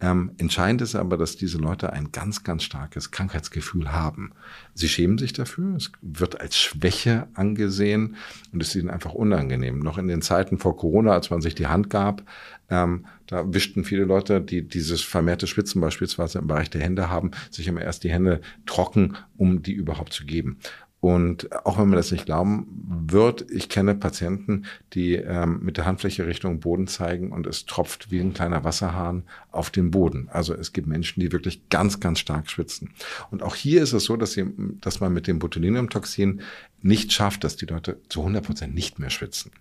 Ähm, 0.00 0.32
entscheidend 0.38 0.80
ist 0.80 0.94
aber, 0.94 1.16
dass 1.16 1.36
diese 1.36 1.58
Leute 1.58 1.92
ein 1.92 2.12
ganz, 2.12 2.44
ganz 2.44 2.62
starkes 2.62 3.10
Krankheitsgefühl 3.10 3.90
haben. 3.92 4.32
Sie 4.74 4.88
schämen 4.88 5.18
sich 5.18 5.32
dafür, 5.32 5.74
es 5.74 5.90
wird 6.02 6.40
als 6.40 6.56
Schwäche 6.56 7.26
angesehen 7.34 8.16
und 8.52 8.62
es 8.62 8.68
ist 8.68 8.76
ihnen 8.76 8.90
einfach 8.90 9.12
unangenehm. 9.12 9.80
Noch 9.80 9.98
in 9.98 10.06
den 10.06 10.22
Zeiten 10.22 10.58
vor 10.58 10.76
Corona, 10.76 11.12
als 11.12 11.30
man 11.30 11.40
sich 11.40 11.56
die 11.56 11.66
Hand 11.66 11.90
gab, 11.90 12.22
ähm, 12.70 13.06
da 13.26 13.52
wischten 13.52 13.84
viele 13.84 14.04
Leute, 14.04 14.40
die 14.40 14.66
dieses 14.66 15.02
vermehrte 15.02 15.46
Schwitzen 15.46 15.80
beispielsweise 15.80 16.38
im 16.38 16.46
Bereich 16.46 16.70
der 16.70 16.82
Hände 16.82 17.10
haben, 17.10 17.32
sich 17.50 17.66
immer 17.66 17.80
erst 17.80 18.04
die 18.04 18.10
Hände 18.10 18.40
trocken, 18.66 19.16
um 19.36 19.62
die 19.62 19.72
überhaupt 19.72 20.12
zu 20.12 20.24
geben. 20.24 20.58
Und 21.00 21.54
auch 21.64 21.78
wenn 21.78 21.88
man 21.88 21.96
das 21.96 22.10
nicht 22.10 22.26
glauben 22.26 22.66
wird, 23.06 23.48
ich 23.50 23.68
kenne 23.68 23.94
Patienten, 23.94 24.64
die 24.94 25.14
ähm, 25.14 25.60
mit 25.62 25.76
der 25.76 25.86
Handfläche 25.86 26.26
Richtung 26.26 26.58
Boden 26.58 26.88
zeigen 26.88 27.30
und 27.30 27.46
es 27.46 27.66
tropft 27.66 28.10
wie 28.10 28.18
ein 28.18 28.34
kleiner 28.34 28.64
Wasserhahn 28.64 29.22
auf 29.52 29.70
den 29.70 29.92
Boden. 29.92 30.28
Also 30.32 30.54
es 30.54 30.72
gibt 30.72 30.88
Menschen, 30.88 31.20
die 31.20 31.30
wirklich 31.30 31.68
ganz, 31.68 32.00
ganz 32.00 32.18
stark 32.18 32.50
schwitzen. 32.50 32.94
Und 33.30 33.44
auch 33.44 33.54
hier 33.54 33.82
ist 33.82 33.92
es 33.92 34.04
so, 34.04 34.16
dass, 34.16 34.32
sie, 34.32 34.46
dass 34.80 34.98
man 34.98 35.12
mit 35.12 35.28
dem 35.28 35.38
Botulinumtoxin 35.38 36.40
nicht 36.82 37.12
schafft, 37.12 37.44
dass 37.44 37.54
die 37.54 37.66
Leute 37.66 38.00
zu 38.08 38.20
100 38.20 38.44
Prozent 38.44 38.74
nicht 38.74 38.98
mehr 38.98 39.10
schwitzen, 39.10 39.52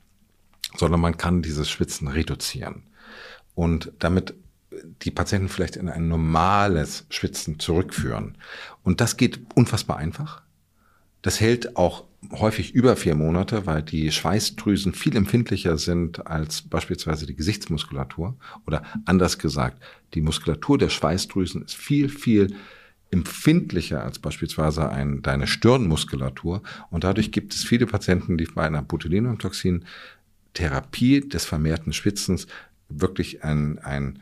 sondern 0.75 1.01
man 1.01 1.17
kann 1.17 1.43
dieses 1.43 1.69
Schwitzen 1.69 2.07
reduzieren. 2.07 2.83
Und 3.53 3.91
damit 3.99 4.33
die 5.03 5.11
Patienten 5.11 5.49
vielleicht 5.49 5.75
in 5.75 5.87
ein 5.87 6.07
normales 6.07 7.05
Schwitzen 7.09 7.59
zurückführen. 7.59 8.37
Und 8.83 9.01
das 9.01 9.17
geht 9.17 9.39
unfassbar 9.55 9.97
einfach 9.97 10.41
das 11.21 11.41
hält 11.41 11.75
auch 11.75 12.05
häufig 12.31 12.73
über 12.73 12.95
vier 12.95 13.15
Monate, 13.15 13.65
weil 13.65 13.83
die 13.83 14.09
Schweißdrüsen 14.11 14.93
viel 14.93 15.15
empfindlicher 15.15 15.77
sind 15.77 16.27
als 16.27 16.61
beispielsweise 16.61 17.25
die 17.25 17.35
Gesichtsmuskulatur. 17.35 18.35
Oder 18.65 18.83
anders 19.05 19.37
gesagt, 19.37 19.81
die 20.13 20.21
Muskulatur 20.21 20.77
der 20.77 20.89
Schweißdrüsen 20.89 21.63
ist 21.63 21.75
viel, 21.75 22.09
viel 22.09 22.55
empfindlicher 23.11 24.03
als 24.03 24.19
beispielsweise 24.19 24.89
ein, 24.89 25.21
deine 25.21 25.47
Stirnmuskulatur. 25.47 26.61
Und 26.89 27.05
dadurch 27.05 27.31
gibt 27.31 27.53
es 27.53 27.63
viele 27.63 27.87
Patienten, 27.87 28.37
die 28.37 28.43
bei 28.45 28.65
einer 28.65 28.81
Botulinumtoxin-Therapie 28.81 31.21
des 31.21 31.45
vermehrten 31.45 31.93
Schwitzens 31.93 32.47
wirklich 32.89 33.43
ein, 33.43 33.79
ein 33.79 34.19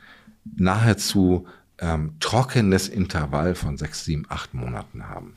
nahezu 0.56 1.48
ähm, 1.80 2.14
trockenes 2.20 2.88
Intervall 2.88 3.56
von 3.56 3.78
sechs, 3.78 4.06
sieben, 4.06 4.26
acht 4.30 4.54
Monaten 4.54 5.08
haben. 5.08 5.34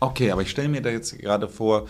Okay, 0.00 0.30
aber 0.30 0.42
ich 0.42 0.50
stelle 0.50 0.68
mir 0.68 0.80
da 0.80 0.90
jetzt 0.90 1.18
gerade 1.18 1.46
vor, 1.46 1.86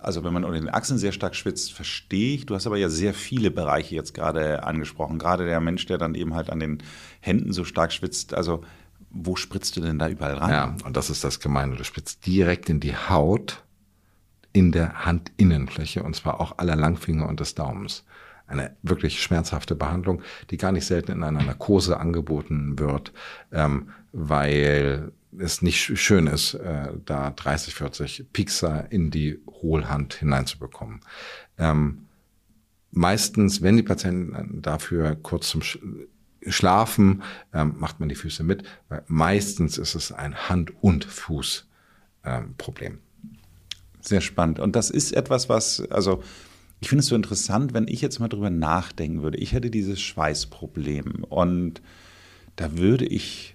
also 0.00 0.22
wenn 0.22 0.32
man 0.34 0.44
unter 0.44 0.58
den 0.58 0.68
Achseln 0.68 0.98
sehr 0.98 1.12
stark 1.12 1.34
schwitzt, 1.34 1.72
verstehe 1.72 2.34
ich. 2.34 2.46
Du 2.46 2.54
hast 2.54 2.66
aber 2.66 2.76
ja 2.76 2.90
sehr 2.90 3.14
viele 3.14 3.50
Bereiche 3.50 3.94
jetzt 3.94 4.12
gerade 4.12 4.62
angesprochen. 4.62 5.18
Gerade 5.18 5.46
der 5.46 5.60
Mensch, 5.60 5.86
der 5.86 5.96
dann 5.96 6.14
eben 6.14 6.34
halt 6.34 6.50
an 6.50 6.60
den 6.60 6.82
Händen 7.20 7.52
so 7.52 7.64
stark 7.64 7.92
schwitzt. 7.92 8.34
Also 8.34 8.62
wo 9.10 9.36
spritzt 9.36 9.76
du 9.76 9.80
denn 9.80 9.98
da 9.98 10.08
überall 10.08 10.34
rein? 10.34 10.50
Ja, 10.50 10.76
und 10.84 10.96
das 10.96 11.08
ist 11.08 11.24
das 11.24 11.40
Gemeine. 11.40 11.76
Du 11.76 11.84
spritzt 11.84 12.26
direkt 12.26 12.68
in 12.68 12.80
die 12.80 12.96
Haut 12.96 13.62
in 14.52 14.72
der 14.72 15.06
Handinnenfläche 15.06 16.02
und 16.02 16.14
zwar 16.14 16.40
auch 16.40 16.58
aller 16.58 16.76
Langfinger 16.76 17.28
und 17.28 17.40
des 17.40 17.54
Daumens. 17.54 18.04
Eine 18.46 18.76
wirklich 18.82 19.22
schmerzhafte 19.22 19.74
Behandlung, 19.74 20.20
die 20.50 20.58
gar 20.58 20.70
nicht 20.70 20.84
selten 20.84 21.12
in 21.12 21.22
einer 21.22 21.42
Narkose 21.42 21.98
angeboten 21.98 22.78
wird, 22.78 23.12
ähm, 23.52 23.88
weil 24.12 25.12
es 25.38 25.62
nicht 25.62 25.98
schön 25.98 26.26
ist, 26.26 26.54
äh, 26.54 26.92
da 27.04 27.30
30, 27.30 27.74
40 27.74 28.26
Pixar 28.32 28.90
in 28.90 29.10
die 29.10 29.40
Hohlhand 29.46 30.14
hineinzubekommen. 30.14 31.00
Ähm, 31.58 32.06
meistens, 32.90 33.62
wenn 33.62 33.76
die 33.76 33.82
Patienten 33.82 34.62
dafür 34.62 35.16
kurz 35.16 35.48
zum 35.48 35.62
Sch 35.62 35.78
Schlafen, 36.46 37.22
ähm, 37.54 37.76
macht 37.78 38.00
man 38.00 38.10
die 38.10 38.14
Füße 38.14 38.42
mit, 38.42 38.64
weil 38.90 39.02
meistens 39.06 39.78
ist 39.78 39.94
es 39.94 40.12
ein 40.12 40.34
Hand- 40.50 40.72
und 40.82 41.06
Fußproblem. 41.06 42.92
Ähm, 42.92 42.98
Sehr 44.02 44.20
spannend. 44.20 44.60
Und 44.60 44.76
das 44.76 44.90
ist 44.90 45.12
etwas, 45.12 45.48
was, 45.48 45.80
also 45.90 46.22
ich 46.80 46.90
finde 46.90 47.00
es 47.00 47.06
so 47.06 47.16
interessant, 47.16 47.72
wenn 47.72 47.88
ich 47.88 48.02
jetzt 48.02 48.20
mal 48.20 48.28
drüber 48.28 48.50
nachdenken 48.50 49.22
würde. 49.22 49.38
Ich 49.38 49.54
hätte 49.54 49.70
dieses 49.70 50.02
Schweißproblem 50.02 51.24
und 51.30 51.80
da 52.56 52.76
würde 52.76 53.06
ich 53.06 53.53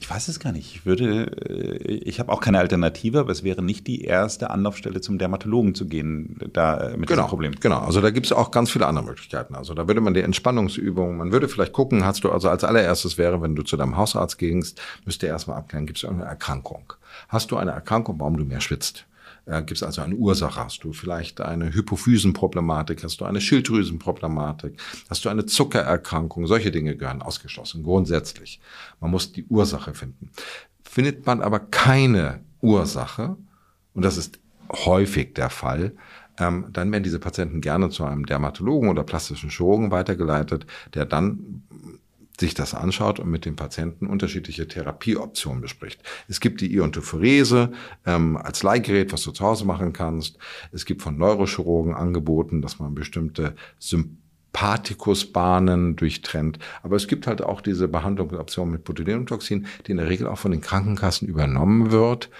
ich 0.00 0.08
weiß 0.08 0.28
es 0.28 0.40
gar 0.40 0.52
nicht. 0.52 0.74
Ich 0.74 0.86
würde, 0.86 1.26
äh, 1.48 1.92
ich 1.92 2.20
habe 2.20 2.32
auch 2.32 2.40
keine 2.40 2.58
Alternative, 2.58 3.20
aber 3.20 3.30
es 3.30 3.44
wäre 3.44 3.62
nicht 3.62 3.86
die 3.86 4.02
erste 4.02 4.50
Anlaufstelle 4.50 5.02
zum 5.02 5.18
Dermatologen 5.18 5.74
zu 5.74 5.86
gehen, 5.86 6.38
da 6.52 6.78
äh, 6.78 6.96
mit 6.96 7.08
genau, 7.08 7.22
diesem 7.22 7.28
Problem. 7.28 7.54
Genau, 7.60 7.80
also 7.80 8.00
da 8.00 8.10
gibt 8.10 8.26
es 8.26 8.32
auch 8.32 8.50
ganz 8.50 8.70
viele 8.70 8.86
andere 8.86 9.04
Möglichkeiten. 9.04 9.54
Also 9.54 9.74
da 9.74 9.86
würde 9.86 10.00
man 10.00 10.14
die 10.14 10.22
Entspannungsübungen, 10.22 11.18
man 11.18 11.32
würde 11.32 11.48
vielleicht 11.48 11.74
gucken, 11.74 12.04
hast 12.04 12.24
du 12.24 12.32
also 12.32 12.48
als 12.48 12.64
allererstes 12.64 13.18
wäre, 13.18 13.42
wenn 13.42 13.54
du 13.54 13.62
zu 13.62 13.76
deinem 13.76 13.98
Hausarzt 13.98 14.38
gingst, 14.38 14.80
müsste 15.04 15.26
erstmal 15.26 15.58
abklären, 15.58 15.86
gibt 15.86 15.98
es 15.98 16.04
irgendeine 16.04 16.30
Erkrankung? 16.30 16.94
Hast 17.28 17.50
du 17.50 17.58
eine 17.58 17.72
Erkrankung, 17.72 18.18
warum 18.18 18.38
du 18.38 18.44
mehr 18.44 18.62
schwitzt? 18.62 19.04
Äh, 19.46 19.58
Gibt 19.58 19.72
es 19.72 19.82
also 19.82 20.02
eine 20.02 20.14
Ursache? 20.14 20.64
Hast 20.64 20.84
du 20.84 20.92
vielleicht 20.92 21.40
eine 21.40 21.72
Hypophysenproblematik? 21.72 23.02
Hast 23.04 23.20
du 23.20 23.24
eine 23.24 23.40
Schilddrüsenproblematik? 23.40 24.80
Hast 25.08 25.24
du 25.24 25.28
eine 25.28 25.46
Zuckererkrankung? 25.46 26.46
Solche 26.46 26.70
Dinge 26.70 26.96
gehören 26.96 27.22
ausgeschlossen, 27.22 27.82
grundsätzlich. 27.82 28.60
Man 29.00 29.10
muss 29.10 29.32
die 29.32 29.44
Ursache 29.46 29.94
finden. 29.94 30.30
Findet 30.82 31.26
man 31.26 31.40
aber 31.42 31.60
keine 31.60 32.40
Ursache, 32.60 33.36
und 33.94 34.04
das 34.04 34.16
ist 34.16 34.38
häufig 34.70 35.34
der 35.34 35.50
Fall, 35.50 35.92
ähm, 36.38 36.66
dann 36.72 36.90
werden 36.90 37.02
diese 37.02 37.18
Patienten 37.18 37.60
gerne 37.60 37.90
zu 37.90 38.04
einem 38.04 38.24
Dermatologen 38.24 38.88
oder 38.88 39.04
plastischen 39.04 39.50
Chirurgen 39.50 39.90
weitergeleitet, 39.90 40.66
der 40.94 41.04
dann 41.04 41.62
sich 42.40 42.54
das 42.54 42.74
anschaut 42.74 43.20
und 43.20 43.30
mit 43.30 43.44
dem 43.44 43.56
Patienten 43.56 44.06
unterschiedliche 44.06 44.66
Therapieoptionen 44.66 45.60
bespricht. 45.60 46.02
Es 46.28 46.40
gibt 46.40 46.60
die 46.60 46.74
Iontophoräse 46.74 47.72
ähm, 48.06 48.36
als 48.36 48.62
Leihgerät, 48.62 49.12
was 49.12 49.22
du 49.22 49.30
zu 49.30 49.44
Hause 49.44 49.66
machen 49.66 49.92
kannst. 49.92 50.38
Es 50.72 50.84
gibt 50.84 51.02
von 51.02 51.16
Neurochirurgen 51.16 51.94
angeboten, 51.94 52.62
dass 52.62 52.78
man 52.78 52.94
bestimmte 52.94 53.54
Sympathikusbahnen 53.78 55.96
durchtrennt. 55.96 56.58
Aber 56.82 56.96
es 56.96 57.06
gibt 57.06 57.26
halt 57.26 57.42
auch 57.42 57.60
diese 57.60 57.88
Behandlungsoption 57.88 58.70
mit 58.70 58.84
Botulinumtoxin, 58.84 59.66
die 59.86 59.90
in 59.92 59.98
der 59.98 60.08
Regel 60.08 60.26
auch 60.26 60.38
von 60.38 60.50
den 60.50 60.62
Krankenkassen 60.62 61.28
übernommen 61.28 61.92
wird 61.92 62.30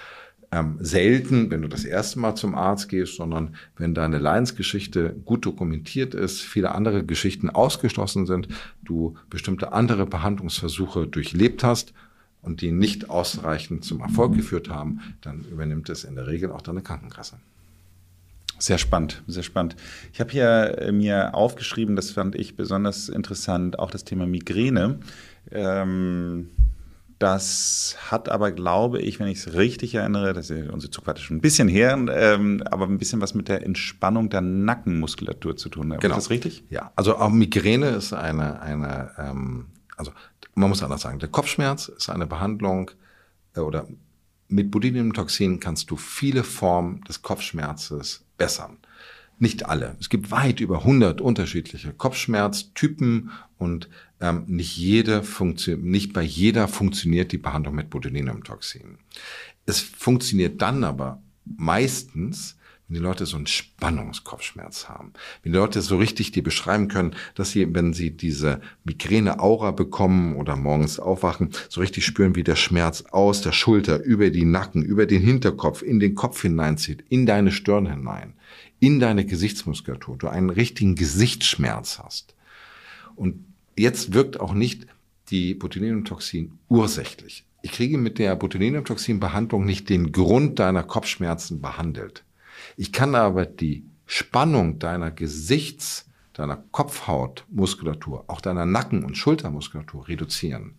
ähm, 0.51 0.77
selten, 0.79 1.49
wenn 1.49 1.61
du 1.61 1.69
das 1.69 1.85
erste 1.85 2.19
Mal 2.19 2.35
zum 2.35 2.55
Arzt 2.55 2.89
gehst, 2.89 3.15
sondern 3.15 3.55
wenn 3.77 3.93
deine 3.93 4.17
Leidensgeschichte 4.17 5.15
gut 5.23 5.45
dokumentiert 5.45 6.13
ist, 6.13 6.41
viele 6.41 6.75
andere 6.75 7.05
Geschichten 7.05 7.49
ausgeschlossen 7.49 8.25
sind, 8.25 8.49
du 8.83 9.15
bestimmte 9.29 9.71
andere 9.71 10.05
Behandlungsversuche 10.05 11.07
durchlebt 11.07 11.63
hast 11.63 11.93
und 12.41 12.61
die 12.61 12.71
nicht 12.71 13.09
ausreichend 13.09 13.85
zum 13.85 14.01
Erfolg 14.01 14.35
geführt 14.35 14.69
haben, 14.69 14.99
dann 15.21 15.45
übernimmt 15.49 15.89
es 15.89 16.03
in 16.03 16.15
der 16.15 16.27
Regel 16.27 16.51
auch 16.51 16.61
deine 16.61 16.81
Krankenkasse. 16.81 17.37
Sehr 18.59 18.77
spannend, 18.77 19.23
sehr 19.27 19.43
spannend. 19.43 19.75
Ich 20.13 20.19
habe 20.19 20.31
hier 20.31 20.77
äh, 20.79 20.91
mir 20.91 21.33
aufgeschrieben, 21.33 21.95
das 21.95 22.11
fand 22.11 22.35
ich 22.35 22.55
besonders 22.55 23.09
interessant, 23.09 23.79
auch 23.79 23.89
das 23.89 24.03
Thema 24.03 24.27
Migräne. 24.27 24.99
Ähm, 25.49 26.49
das 27.21 27.97
hat 28.09 28.29
aber, 28.29 28.51
glaube 28.51 28.99
ich, 28.99 29.19
wenn 29.19 29.27
ich 29.27 29.45
es 29.45 29.53
richtig 29.53 29.93
erinnere, 29.93 30.33
das 30.33 30.49
ist 30.49 30.71
unsere 30.71 30.89
Zugfahrt 30.89 31.19
schon 31.19 31.37
ein 31.37 31.41
bisschen 31.41 31.67
her, 31.67 31.93
ähm, 32.09 32.63
aber 32.71 32.87
ein 32.87 32.97
bisschen 32.97 33.21
was 33.21 33.35
mit 33.35 33.47
der 33.47 33.63
Entspannung 33.63 34.29
der 34.29 34.41
Nackenmuskulatur 34.41 35.55
zu 35.55 35.69
tun. 35.69 35.89
Genau. 35.99 36.17
Ist 36.17 36.25
das 36.25 36.29
richtig? 36.31 36.63
Ja, 36.71 36.91
also 36.95 37.17
auch 37.17 37.29
Migräne 37.29 37.89
ist 37.89 38.13
eine, 38.13 38.59
eine 38.61 39.11
ähm, 39.19 39.67
also 39.97 40.11
man 40.55 40.69
muss 40.69 40.81
anders 40.81 41.01
sagen, 41.01 41.19
der 41.19 41.29
Kopfschmerz 41.29 41.89
ist 41.89 42.09
eine 42.09 42.25
Behandlung 42.25 42.89
äh, 43.55 43.59
oder 43.59 43.87
mit 44.47 44.71
Botulinumtoxin 44.71 45.59
kannst 45.59 45.91
du 45.91 45.97
viele 45.97 46.43
Formen 46.43 47.01
des 47.01 47.21
Kopfschmerzes 47.21 48.25
bessern. 48.37 48.77
Nicht 49.37 49.67
alle. 49.67 49.95
Es 49.99 50.09
gibt 50.09 50.31
weit 50.31 50.59
über 50.59 50.79
100 50.79 51.21
unterschiedliche 51.21 51.93
Kopfschmerztypen 51.93 53.29
und 53.61 53.89
ähm, 54.19 54.43
nicht 54.47 54.75
jede 54.75 55.21
funktioniert, 55.21 55.85
nicht 55.85 56.13
bei 56.13 56.23
jeder 56.23 56.67
funktioniert 56.67 57.31
die 57.31 57.37
Behandlung 57.37 57.75
mit 57.75 57.91
Botulinumtoxin. 57.91 58.97
Es 59.67 59.79
funktioniert 59.79 60.63
dann 60.63 60.83
aber 60.83 61.21
meistens, 61.45 62.57
wenn 62.87 62.95
die 62.95 63.01
Leute 63.01 63.27
so 63.27 63.37
einen 63.37 63.45
Spannungskopfschmerz 63.45 64.89
haben, 64.89 65.13
wenn 65.43 65.51
die 65.51 65.59
Leute 65.59 65.81
so 65.81 65.97
richtig 65.97 66.31
dir 66.31 66.41
beschreiben 66.41 66.87
können, 66.87 67.15
dass 67.35 67.51
sie, 67.51 67.71
wenn 67.71 67.93
sie 67.93 68.09
diese 68.09 68.61
Migräne-Aura 68.83 69.69
bekommen 69.69 70.37
oder 70.37 70.55
morgens 70.55 70.99
aufwachen, 70.99 71.51
so 71.69 71.81
richtig 71.81 72.03
spüren, 72.03 72.35
wie 72.35 72.43
der 72.43 72.55
Schmerz 72.55 73.03
aus 73.11 73.41
der 73.41 73.51
Schulter 73.51 74.01
über 74.01 74.31
die 74.31 74.43
Nacken, 74.43 74.81
über 74.81 75.05
den 75.05 75.21
Hinterkopf, 75.21 75.83
in 75.83 75.99
den 75.99 76.15
Kopf 76.15 76.41
hineinzieht, 76.41 77.05
in 77.09 77.27
deine 77.27 77.51
Stirn 77.51 77.85
hinein, 77.85 78.33
in 78.79 78.99
deine 78.99 79.23
Gesichtsmuskulatur, 79.23 80.17
du 80.17 80.29
einen 80.29 80.49
richtigen 80.49 80.95
Gesichtsschmerz 80.95 81.99
hast. 81.99 82.33
Und 83.15 83.50
jetzt 83.77 84.13
wirkt 84.13 84.39
auch 84.39 84.53
nicht 84.53 84.87
die 85.29 85.53
Botulinumtoxin 85.53 86.59
ursächlich. 86.67 87.45
Ich 87.61 87.71
kriege 87.71 87.97
mit 87.97 88.19
der 88.19 88.35
Botulinumtoxin-Behandlung 88.35 89.65
nicht 89.65 89.89
den 89.89 90.11
Grund 90.11 90.59
deiner 90.59 90.83
Kopfschmerzen 90.83 91.61
behandelt. 91.61 92.23
Ich 92.75 92.91
kann 92.91 93.15
aber 93.15 93.45
die 93.45 93.85
Spannung 94.05 94.79
deiner 94.79 95.11
Gesichts-, 95.11 96.09
deiner 96.33 96.57
Kopfhautmuskulatur, 96.57 98.25
auch 98.27 98.41
deiner 98.41 98.65
Nacken- 98.65 99.03
und 99.03 99.17
Schultermuskulatur 99.17 100.07
reduzieren. 100.07 100.75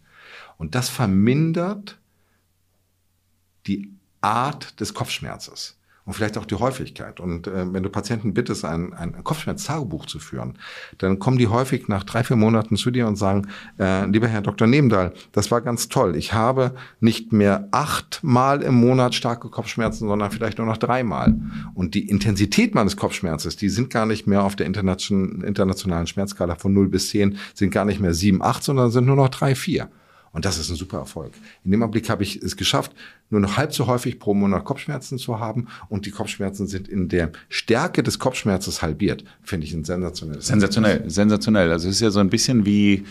Und 0.59 0.75
das 0.75 0.89
vermindert 0.89 1.99
die 3.67 3.93
Art 4.21 4.81
des 4.81 4.95
Kopfschmerzes 4.95 5.79
und 6.05 6.15
vielleicht 6.15 6.37
auch 6.37 6.45
die 6.45 6.57
Häufigkeit. 6.57 7.21
Und 7.21 7.47
äh, 7.47 7.73
wenn 7.73 7.83
du 7.83 7.89
Patienten 7.89 8.35
bittest, 8.35 8.65
ein, 8.65 8.93
ein 8.93 9.23
Kopfschmerz-Tagebuch 9.23 10.07
zu 10.07 10.19
führen, 10.19 10.59
dann 10.99 11.19
kommen 11.19 11.39
die 11.39 11.47
häufig 11.47 11.87
nach 11.89 12.03
drei, 12.03 12.25
vier 12.25 12.37
Monaten 12.37 12.77
zu 12.77 12.91
dir 12.91 13.07
und 13.07 13.17
sagen, 13.17 13.47
äh, 13.79 14.07
lieber 14.07 14.27
Herr 14.27 14.41
Dr. 14.41 14.67
Nebendahl, 14.67 15.13
das 15.31 15.51
war 15.53 15.61
ganz 15.61 15.89
toll. 15.89 16.17
Ich 16.17 16.33
habe 16.33 16.75
nicht 16.99 17.33
mehr 17.33 17.69
achtmal 17.71 18.63
im 18.63 18.75
Monat 18.75 19.15
starke 19.15 19.49
Kopfschmerzen, 19.49 20.09
sondern 20.09 20.33
vielleicht 20.33 20.59
nur 20.59 20.67
noch 20.67 20.77
dreimal. 20.77 21.35
Und 21.75 21.95
die 21.95 22.09
Intensität 22.09 22.75
meines 22.75 22.97
Kopfschmerzes, 22.97 23.57
die 23.57 23.69
sind 23.69 23.91
gar 23.91 24.07
nicht 24.07 24.27
mehr 24.27 24.43
auf 24.43 24.57
der 24.57 24.67
internationalen 24.67 26.07
Schmerzskala 26.07 26.57
von 26.57 26.73
0 26.73 26.89
bis 26.89 27.11
10, 27.11 27.39
sind 27.55 27.71
gar 27.71 27.85
nicht 27.85 28.01
mehr 28.01 28.15
7, 28.15 28.43
8, 28.43 28.63
sondern 28.63 28.91
sind 28.91 29.07
nur 29.07 29.17
noch 29.17 29.29
3, 29.29 29.55
4. 29.55 29.89
Und 30.33 30.47
das 30.47 30.59
ist 30.59 30.71
ein 30.71 30.77
super 30.77 30.99
Erfolg. 30.99 31.33
In 31.65 31.71
dem 31.71 31.83
Augenblick 31.83 32.09
habe 32.09 32.23
ich 32.23 32.37
es 32.37 32.57
geschafft, 32.57 32.93
nur 33.29 33.41
noch 33.41 33.59
halb 33.59 33.75
so 33.75 33.87
häufig 33.87 34.19
pro 34.19 34.33
Monat 34.33 34.65
Kopfschmerzen 34.65 35.19
zu 35.19 35.39
haben 35.39 35.69
und 35.91 36.07
die 36.07 36.11
Kopfschmerzen 36.11 36.67
sind 36.67 36.89
in 36.89 37.09
der 37.09 37.33
Stärke 37.51 38.03
des 38.03 38.19
Kopfschmerzes 38.19 38.81
halbiert. 38.81 39.25
Finde 39.43 39.67
ich 39.67 39.75
ein 39.75 39.85
sensationelles. 39.85 40.47
Sensationell, 40.47 41.09
sensationell. 41.11 41.71
Also 41.71 41.89
es 41.89 41.97
ist 41.97 42.01
ja 42.01 42.11
so 42.11 42.21
ein 42.21 42.31
bisschen 42.31 42.65
wie 42.65 43.05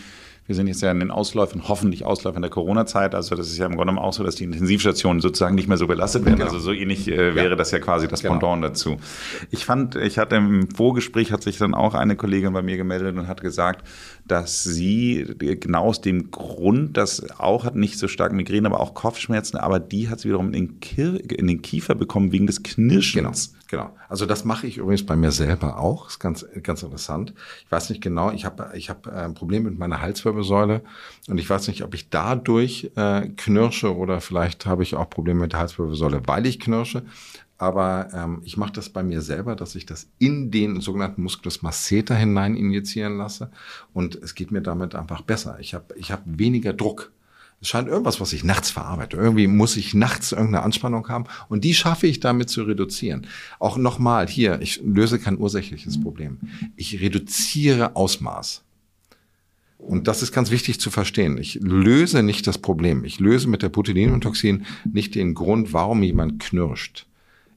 wir 0.46 0.56
sind 0.56 0.66
jetzt 0.66 0.82
ja 0.82 0.90
in 0.90 0.98
den 0.98 1.12
Ausläufen, 1.12 1.68
hoffentlich 1.68 2.04
Ausläufen 2.04 2.42
der 2.42 2.50
Corona-Zeit. 2.50 3.14
Also 3.14 3.36
das 3.36 3.48
ist 3.48 3.58
ja 3.58 3.66
im 3.66 3.76
Grunde 3.76 3.92
genommen 3.92 4.06
auch 4.06 4.12
so, 4.12 4.24
dass 4.24 4.34
die 4.34 4.44
Intensivstationen 4.44 5.20
sozusagen 5.20 5.54
nicht 5.54 5.68
mehr 5.68 5.76
so 5.76 5.86
belastet 5.86 6.24
werden. 6.24 6.38
Genau. 6.38 6.50
Also 6.50 6.58
so 6.58 6.72
ähnlich 6.72 7.08
äh, 7.08 7.34
wäre 7.36 7.50
ja. 7.50 7.56
das 7.56 7.70
ja 7.70 7.78
quasi 7.78 8.08
das 8.08 8.22
genau. 8.22 8.38
Pendant 8.38 8.64
dazu. 8.64 8.96
Ich 9.50 9.64
fand, 9.64 9.94
ich 9.94 10.18
hatte 10.18 10.36
im 10.36 10.68
Vorgespräch 10.70 11.30
hat 11.30 11.44
sich 11.44 11.58
dann 11.58 11.74
auch 11.74 11.94
eine 11.94 12.16
Kollegin 12.16 12.52
bei 12.52 12.62
mir 12.62 12.76
gemeldet 12.76 13.16
und 13.16 13.28
hat 13.28 13.40
gesagt, 13.40 13.86
dass 14.26 14.64
sie 14.64 15.26
genau 15.38 15.84
aus 15.84 16.00
dem 16.00 16.32
Grund, 16.32 16.96
dass 16.96 17.38
auch 17.38 17.64
hat 17.64 17.76
nicht 17.76 17.98
so 17.98 18.08
stark 18.08 18.32
Migräne, 18.32 18.66
aber 18.66 18.80
auch 18.80 18.94
Kopfschmerzen, 18.94 19.58
aber 19.58 19.78
die 19.78 20.08
hat 20.08 20.20
sie 20.20 20.28
wiederum 20.28 20.52
in 20.52 20.80
den, 20.80 21.16
in 21.16 21.46
den 21.46 21.62
Kiefer 21.62 21.94
bekommen 21.94 22.32
wegen 22.32 22.46
des 22.48 22.62
Knirschens. 22.64 23.52
Genau, 23.52 23.61
genau. 23.72 23.96
Also 24.10 24.26
das 24.26 24.44
mache 24.44 24.66
ich 24.66 24.76
übrigens 24.76 25.06
bei 25.06 25.16
mir 25.16 25.32
selber 25.32 25.78
auch. 25.78 26.04
Das 26.04 26.12
ist 26.12 26.18
ganz, 26.20 26.46
ganz 26.62 26.82
interessant. 26.82 27.32
Ich 27.64 27.72
weiß 27.72 27.88
nicht 27.88 28.02
genau, 28.02 28.30
ich 28.30 28.44
habe 28.44 28.70
ich 28.74 28.90
hab 28.90 29.08
ein 29.08 29.32
Problem 29.32 29.62
mit 29.62 29.78
meiner 29.78 30.02
Halswirbelsäule 30.02 30.82
und 31.26 31.38
ich 31.38 31.48
weiß 31.48 31.68
nicht, 31.68 31.82
ob 31.82 31.94
ich 31.94 32.10
dadurch 32.10 32.92
äh, 32.96 33.30
knirsche 33.30 33.96
oder 33.96 34.20
vielleicht 34.20 34.66
habe 34.66 34.82
ich 34.82 34.94
auch 34.94 35.08
Probleme 35.08 35.40
mit 35.40 35.54
der 35.54 35.60
Halswirbelsäule, 35.60 36.20
weil 36.26 36.44
ich 36.44 36.60
knirsche. 36.60 37.02
Aber 37.56 38.08
ähm, 38.12 38.42
ich 38.44 38.58
mache 38.58 38.72
das 38.72 38.90
bei 38.90 39.02
mir 39.02 39.22
selber, 39.22 39.56
dass 39.56 39.74
ich 39.74 39.86
das 39.86 40.10
in 40.18 40.50
den 40.50 40.82
sogenannten 40.82 41.22
Musculus 41.22 41.62
masseter 41.62 42.14
hinein 42.14 42.56
injizieren 42.56 43.16
lasse. 43.16 43.50
Und 43.94 44.16
es 44.16 44.34
geht 44.34 44.50
mir 44.50 44.60
damit 44.60 44.94
einfach 44.94 45.22
besser. 45.22 45.56
Ich 45.60 45.72
habe 45.72 45.94
ich 45.96 46.12
hab 46.12 46.22
weniger 46.26 46.74
Druck. 46.74 47.10
Es 47.62 47.68
scheint 47.68 47.86
irgendwas, 47.86 48.20
was 48.20 48.32
ich 48.32 48.42
nachts 48.42 48.72
verarbeite. 48.72 49.16
Irgendwie 49.16 49.46
muss 49.46 49.76
ich 49.76 49.94
nachts 49.94 50.32
irgendeine 50.32 50.64
Anspannung 50.64 51.08
haben 51.08 51.26
und 51.48 51.62
die 51.62 51.74
schaffe 51.74 52.08
ich 52.08 52.18
damit 52.18 52.50
zu 52.50 52.64
reduzieren. 52.64 53.28
Auch 53.60 53.76
nochmal 53.76 54.26
hier, 54.26 54.60
ich 54.60 54.82
löse 54.84 55.20
kein 55.20 55.38
ursächliches 55.38 56.00
Problem. 56.00 56.38
Ich 56.74 57.00
reduziere 57.00 57.94
Ausmaß. 57.94 58.64
Und 59.78 60.08
das 60.08 60.22
ist 60.22 60.32
ganz 60.32 60.50
wichtig 60.50 60.80
zu 60.80 60.90
verstehen. 60.90 61.38
Ich 61.38 61.54
löse 61.62 62.24
nicht 62.24 62.48
das 62.48 62.58
Problem. 62.58 63.04
Ich 63.04 63.20
löse 63.20 63.48
mit 63.48 63.62
der 63.62 63.68
Botulinumtoxin 63.68 64.66
nicht 64.92 65.14
den 65.14 65.34
Grund, 65.34 65.72
warum 65.72 66.02
jemand 66.02 66.40
knirscht. 66.40 67.06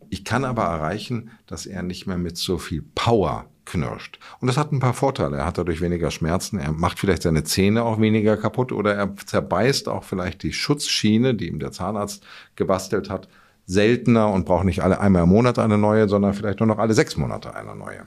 Ich 0.10 0.24
kann 0.24 0.46
aber 0.46 0.64
erreichen, 0.64 1.32
dass 1.48 1.66
er 1.66 1.84
nicht 1.84 2.08
mehr 2.08 2.18
mit 2.18 2.38
so 2.38 2.58
viel 2.58 2.84
Power 2.96 3.46
knirscht. 3.66 4.20
Und 4.40 4.48
das 4.48 4.58
hat 4.58 4.72
ein 4.72 4.80
paar 4.80 4.94
Vorteile. 4.94 5.38
Er 5.38 5.46
hat 5.46 5.58
dadurch 5.58 5.82
weniger 5.82 6.12
Schmerzen, 6.12 6.60
er 6.60 6.72
macht 6.72 7.00
vielleicht 7.00 7.24
seine 7.24 7.44
Zähne 7.44 7.84
auch 7.84 8.00
weniger 8.00 8.38
kaputt 8.38 8.72
oder 8.72 8.94
er 8.94 9.16
zerbeißt 9.16 9.90
auch 9.90 10.04
vielleicht 10.04 10.44
die 10.44 10.54
Schutzschiene, 10.54 11.34
die 11.34 11.48
ihm 11.48 11.60
der 11.60 11.72
Zahnarzt 11.72 12.24
gebastelt 12.56 13.10
hat, 13.10 13.28
seltener 13.66 14.32
und 14.32 14.46
braucht 14.46 14.66
nicht 14.66 14.84
alle 14.84 15.00
einmal 15.00 15.24
im 15.24 15.30
Monat 15.30 15.58
eine 15.58 15.78
neue, 15.78 16.08
sondern 16.08 16.34
vielleicht 16.34 16.60
nur 16.60 16.68
noch 16.68 16.78
alle 16.78 16.94
sechs 16.94 17.18
Monate 17.18 17.56
eine 17.56 17.76
neue. 17.76 18.06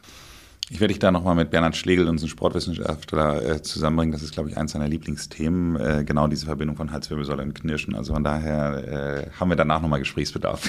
Ich 0.70 0.80
werde 0.80 0.92
dich 0.92 0.98
da 0.98 1.10
nochmal 1.10 1.34
mit 1.34 1.50
Bernhard 1.50 1.76
Schlegel, 1.76 2.08
unserem 2.08 2.28
Sportwissenschaftler, 2.28 3.42
äh, 3.42 3.62
zusammenbringen. 3.62 4.12
Das 4.12 4.22
ist, 4.22 4.32
glaube 4.32 4.50
ich, 4.50 4.58
eins 4.58 4.72
seiner 4.72 4.86
Lieblingsthemen, 4.86 5.76
äh, 5.76 6.04
genau 6.04 6.28
diese 6.28 6.44
Verbindung 6.44 6.76
von 6.76 6.92
Halswirbelsäule 6.92 7.42
und 7.42 7.54
Knirschen. 7.54 7.94
Also 7.94 8.12
von 8.12 8.22
daher 8.22 9.26
äh, 9.26 9.30
haben 9.40 9.48
wir 9.48 9.56
danach 9.56 9.80
nochmal 9.80 10.00
Gesprächsbedarf. 10.00 10.68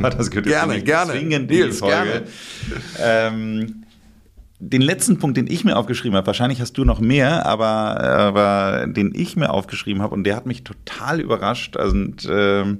das 0.00 0.30
gehört 0.30 0.46
gerne, 0.46 0.76
jetzt 0.76 0.86
gerne. 0.86 1.12
zwingend 1.12 1.50
in 1.50 1.68
die 1.68 1.72
Folge. 1.72 2.24
Ähm, 2.98 3.84
den 4.60 4.80
letzten 4.80 5.18
Punkt, 5.18 5.36
den 5.36 5.46
ich 5.46 5.62
mir 5.64 5.76
aufgeschrieben 5.76 6.16
habe, 6.16 6.26
wahrscheinlich 6.26 6.62
hast 6.62 6.78
du 6.78 6.84
noch 6.84 7.00
mehr, 7.00 7.44
aber, 7.44 8.00
aber 8.00 8.86
den 8.86 9.12
ich 9.14 9.36
mir 9.36 9.50
aufgeschrieben 9.50 10.00
habe 10.00 10.14
und 10.14 10.24
der 10.24 10.36
hat 10.36 10.46
mich 10.46 10.64
total 10.64 11.20
überrascht. 11.20 11.76
Also, 11.76 11.94
und, 11.94 12.26
ähm, 12.30 12.78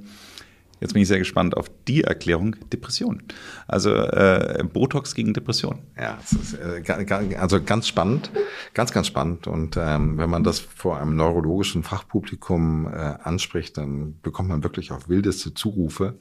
Jetzt 0.85 0.93
bin 0.93 1.01
ich 1.01 1.07
sehr 1.07 1.17
gespannt 1.17 1.57
auf 1.57 1.65
die 1.87 2.03
Erklärung 2.03 2.55
Depression. 2.71 3.23
Also 3.67 3.91
äh, 3.95 4.63
Botox 4.71 5.15
gegen 5.15 5.33
Depression. 5.33 5.79
Ja, 5.99 6.19
ist, 6.21 6.53
äh, 6.53 7.35
also 7.39 7.59
ganz 7.63 7.87
spannend, 7.87 8.29
ganz, 8.75 8.91
ganz 8.91 9.07
spannend. 9.07 9.47
Und 9.47 9.77
ähm, 9.77 10.19
wenn 10.19 10.29
man 10.29 10.43
das 10.43 10.59
vor 10.59 10.99
einem 10.99 11.15
neurologischen 11.15 11.81
Fachpublikum 11.81 12.85
äh, 12.85 12.97
anspricht, 13.23 13.79
dann 13.79 14.19
bekommt 14.21 14.49
man 14.49 14.63
wirklich 14.63 14.91
auch 14.91 15.09
wildeste 15.09 15.55
Zurufe. 15.55 16.19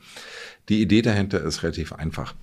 Die 0.70 0.80
Idee 0.80 1.02
dahinter 1.02 1.42
ist 1.42 1.62
relativ 1.62 1.92
einfach. 1.92 2.34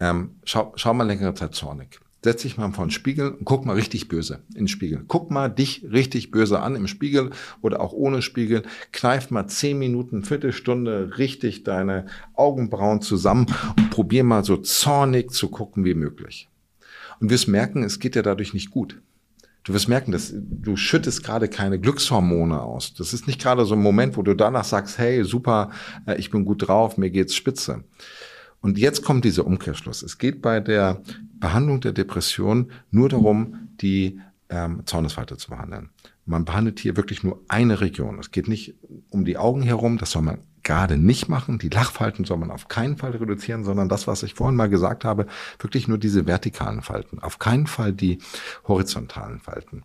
Ähm, 0.00 0.36
schau, 0.44 0.72
schau 0.76 0.94
mal 0.94 1.04
längere 1.04 1.34
Zeit 1.34 1.54
zornig 1.54 2.00
setz 2.26 2.42
dich 2.42 2.56
mal 2.56 2.72
vor 2.72 2.84
den 2.84 2.90
Spiegel 2.90 3.30
und 3.30 3.44
guck 3.44 3.64
mal 3.66 3.74
richtig 3.74 4.08
böse 4.08 4.40
in 4.50 4.62
den 4.62 4.68
Spiegel. 4.68 5.04
Guck 5.06 5.30
mal 5.30 5.48
dich 5.48 5.86
richtig 5.92 6.32
böse 6.32 6.58
an 6.60 6.74
im 6.74 6.88
Spiegel 6.88 7.30
oder 7.62 7.80
auch 7.80 7.92
ohne 7.92 8.20
Spiegel. 8.20 8.64
Kneif 8.90 9.30
mal 9.30 9.46
zehn 9.46 9.78
Minuten, 9.78 10.24
Viertelstunde 10.24 11.18
richtig 11.18 11.62
deine 11.62 12.06
Augenbrauen 12.34 13.00
zusammen 13.00 13.46
und 13.76 13.90
probier 13.90 14.24
mal 14.24 14.42
so 14.42 14.56
zornig 14.56 15.30
zu 15.30 15.48
gucken 15.48 15.84
wie 15.84 15.94
möglich. 15.94 16.48
Und 17.20 17.30
wirst 17.30 17.46
merken, 17.46 17.84
es 17.84 18.00
geht 18.00 18.16
dir 18.16 18.24
dadurch 18.24 18.54
nicht 18.54 18.72
gut. 18.72 19.00
Du 19.62 19.72
wirst 19.72 19.88
merken, 19.88 20.10
dass 20.10 20.34
du 20.34 20.76
schüttest 20.76 21.22
gerade 21.22 21.46
keine 21.46 21.78
Glückshormone 21.78 22.60
aus. 22.60 22.94
Das 22.94 23.14
ist 23.14 23.28
nicht 23.28 23.40
gerade 23.40 23.64
so 23.64 23.74
ein 23.74 23.82
Moment, 23.82 24.16
wo 24.16 24.22
du 24.22 24.34
danach 24.34 24.64
sagst, 24.64 24.98
hey, 24.98 25.22
super, 25.22 25.70
äh, 26.06 26.16
ich 26.16 26.30
bin 26.30 26.44
gut 26.44 26.66
drauf, 26.66 26.98
mir 26.98 27.10
geht's 27.10 27.36
spitze. 27.36 27.84
Und 28.60 28.78
jetzt 28.78 29.04
kommt 29.04 29.24
dieser 29.24 29.46
Umkehrschluss. 29.46 30.02
Es 30.02 30.18
geht 30.18 30.42
bei 30.42 30.58
der 30.58 31.00
Behandlung 31.38 31.80
der 31.80 31.92
Depression 31.92 32.70
nur 32.90 33.08
darum, 33.08 33.68
die 33.80 34.20
ähm, 34.48 34.82
Zornesfalte 34.86 35.36
zu 35.36 35.50
behandeln. 35.50 35.90
Man 36.24 36.44
behandelt 36.44 36.80
hier 36.80 36.96
wirklich 36.96 37.22
nur 37.22 37.40
eine 37.48 37.80
Region. 37.80 38.18
Es 38.18 38.30
geht 38.30 38.48
nicht 38.48 38.74
um 39.10 39.24
die 39.24 39.36
Augen 39.36 39.62
herum, 39.62 39.98
das 39.98 40.10
soll 40.10 40.22
man 40.22 40.38
gerade 40.62 40.96
nicht 40.96 41.28
machen. 41.28 41.58
Die 41.58 41.68
Lachfalten 41.68 42.24
soll 42.24 42.38
man 42.38 42.50
auf 42.50 42.68
keinen 42.68 42.96
Fall 42.96 43.12
reduzieren, 43.12 43.64
sondern 43.64 43.88
das, 43.88 44.06
was 44.06 44.24
ich 44.24 44.34
vorhin 44.34 44.56
mal 44.56 44.68
gesagt 44.68 45.04
habe, 45.04 45.26
wirklich 45.60 45.86
nur 45.86 45.98
diese 45.98 46.26
vertikalen 46.26 46.82
Falten. 46.82 47.20
Auf 47.20 47.38
keinen 47.38 47.68
Fall 47.68 47.92
die 47.92 48.18
horizontalen 48.66 49.38
Falten. 49.38 49.84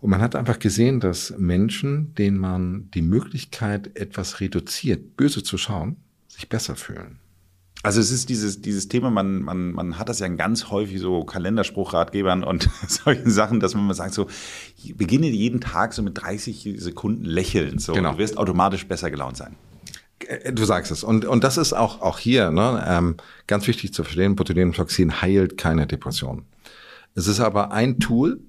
Und 0.00 0.10
man 0.10 0.22
hat 0.22 0.34
einfach 0.34 0.58
gesehen, 0.58 1.00
dass 1.00 1.34
Menschen, 1.36 2.14
denen 2.14 2.38
man 2.38 2.90
die 2.92 3.02
Möglichkeit 3.02 3.96
etwas 3.98 4.40
reduziert, 4.40 5.16
böse 5.16 5.42
zu 5.42 5.58
schauen, 5.58 5.96
sich 6.28 6.48
besser 6.48 6.76
fühlen. 6.76 7.18
Also 7.82 8.00
es 8.00 8.10
ist 8.10 8.28
dieses, 8.28 8.60
dieses 8.62 8.88
Thema, 8.88 9.10
man, 9.10 9.42
man, 9.42 9.72
man 9.72 9.98
hat 9.98 10.08
das 10.08 10.18
ja 10.18 10.28
ganz 10.28 10.70
häufig 10.70 11.00
so 11.00 11.24
Kalenderspruchratgebern 11.24 12.42
und 12.42 12.68
solchen 12.88 13.30
Sachen, 13.30 13.60
dass 13.60 13.74
man 13.74 13.86
mal 13.86 13.94
sagt 13.94 14.14
so, 14.14 14.26
beginne 14.94 15.28
jeden 15.28 15.60
Tag 15.60 15.92
so 15.92 16.02
mit 16.02 16.20
30 16.20 16.74
Sekunden 16.78 17.24
lächeln. 17.24 17.78
So, 17.78 17.92
genau. 17.92 18.12
Du 18.12 18.18
wirst 18.18 18.38
automatisch 18.38 18.86
besser 18.86 19.10
gelaunt 19.10 19.36
sein. 19.36 19.56
Äh, 20.26 20.52
du 20.52 20.64
sagst 20.64 20.90
es. 20.90 21.04
Und, 21.04 21.24
und 21.24 21.44
das 21.44 21.58
ist 21.58 21.72
auch, 21.72 22.00
auch 22.00 22.18
hier 22.18 22.50
ne, 22.50 22.84
ähm, 22.86 23.16
ganz 23.46 23.66
wichtig 23.66 23.92
zu 23.92 24.02
verstehen, 24.02 24.36
Botulinumtoxin 24.36 25.20
heilt 25.20 25.58
keine 25.58 25.86
Depression. 25.86 26.44
Es 27.14 27.28
ist 27.28 27.40
aber 27.40 27.72
ein 27.72 27.98
Tool, 27.98 28.40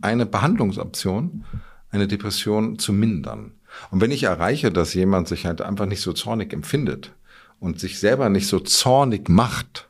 eine 0.00 0.26
Behandlungsoption, 0.26 1.44
eine 1.90 2.08
Depression 2.08 2.78
zu 2.78 2.92
mindern. 2.92 3.52
Und 3.90 4.00
wenn 4.00 4.10
ich 4.10 4.24
erreiche, 4.24 4.72
dass 4.72 4.94
jemand 4.94 5.28
sich 5.28 5.46
halt 5.46 5.60
einfach 5.60 5.86
nicht 5.86 6.00
so 6.00 6.12
zornig 6.12 6.52
empfindet 6.52 7.12
und 7.60 7.78
sich 7.78 7.98
selber 7.98 8.28
nicht 8.28 8.48
so 8.48 8.58
zornig 8.58 9.28
macht, 9.28 9.88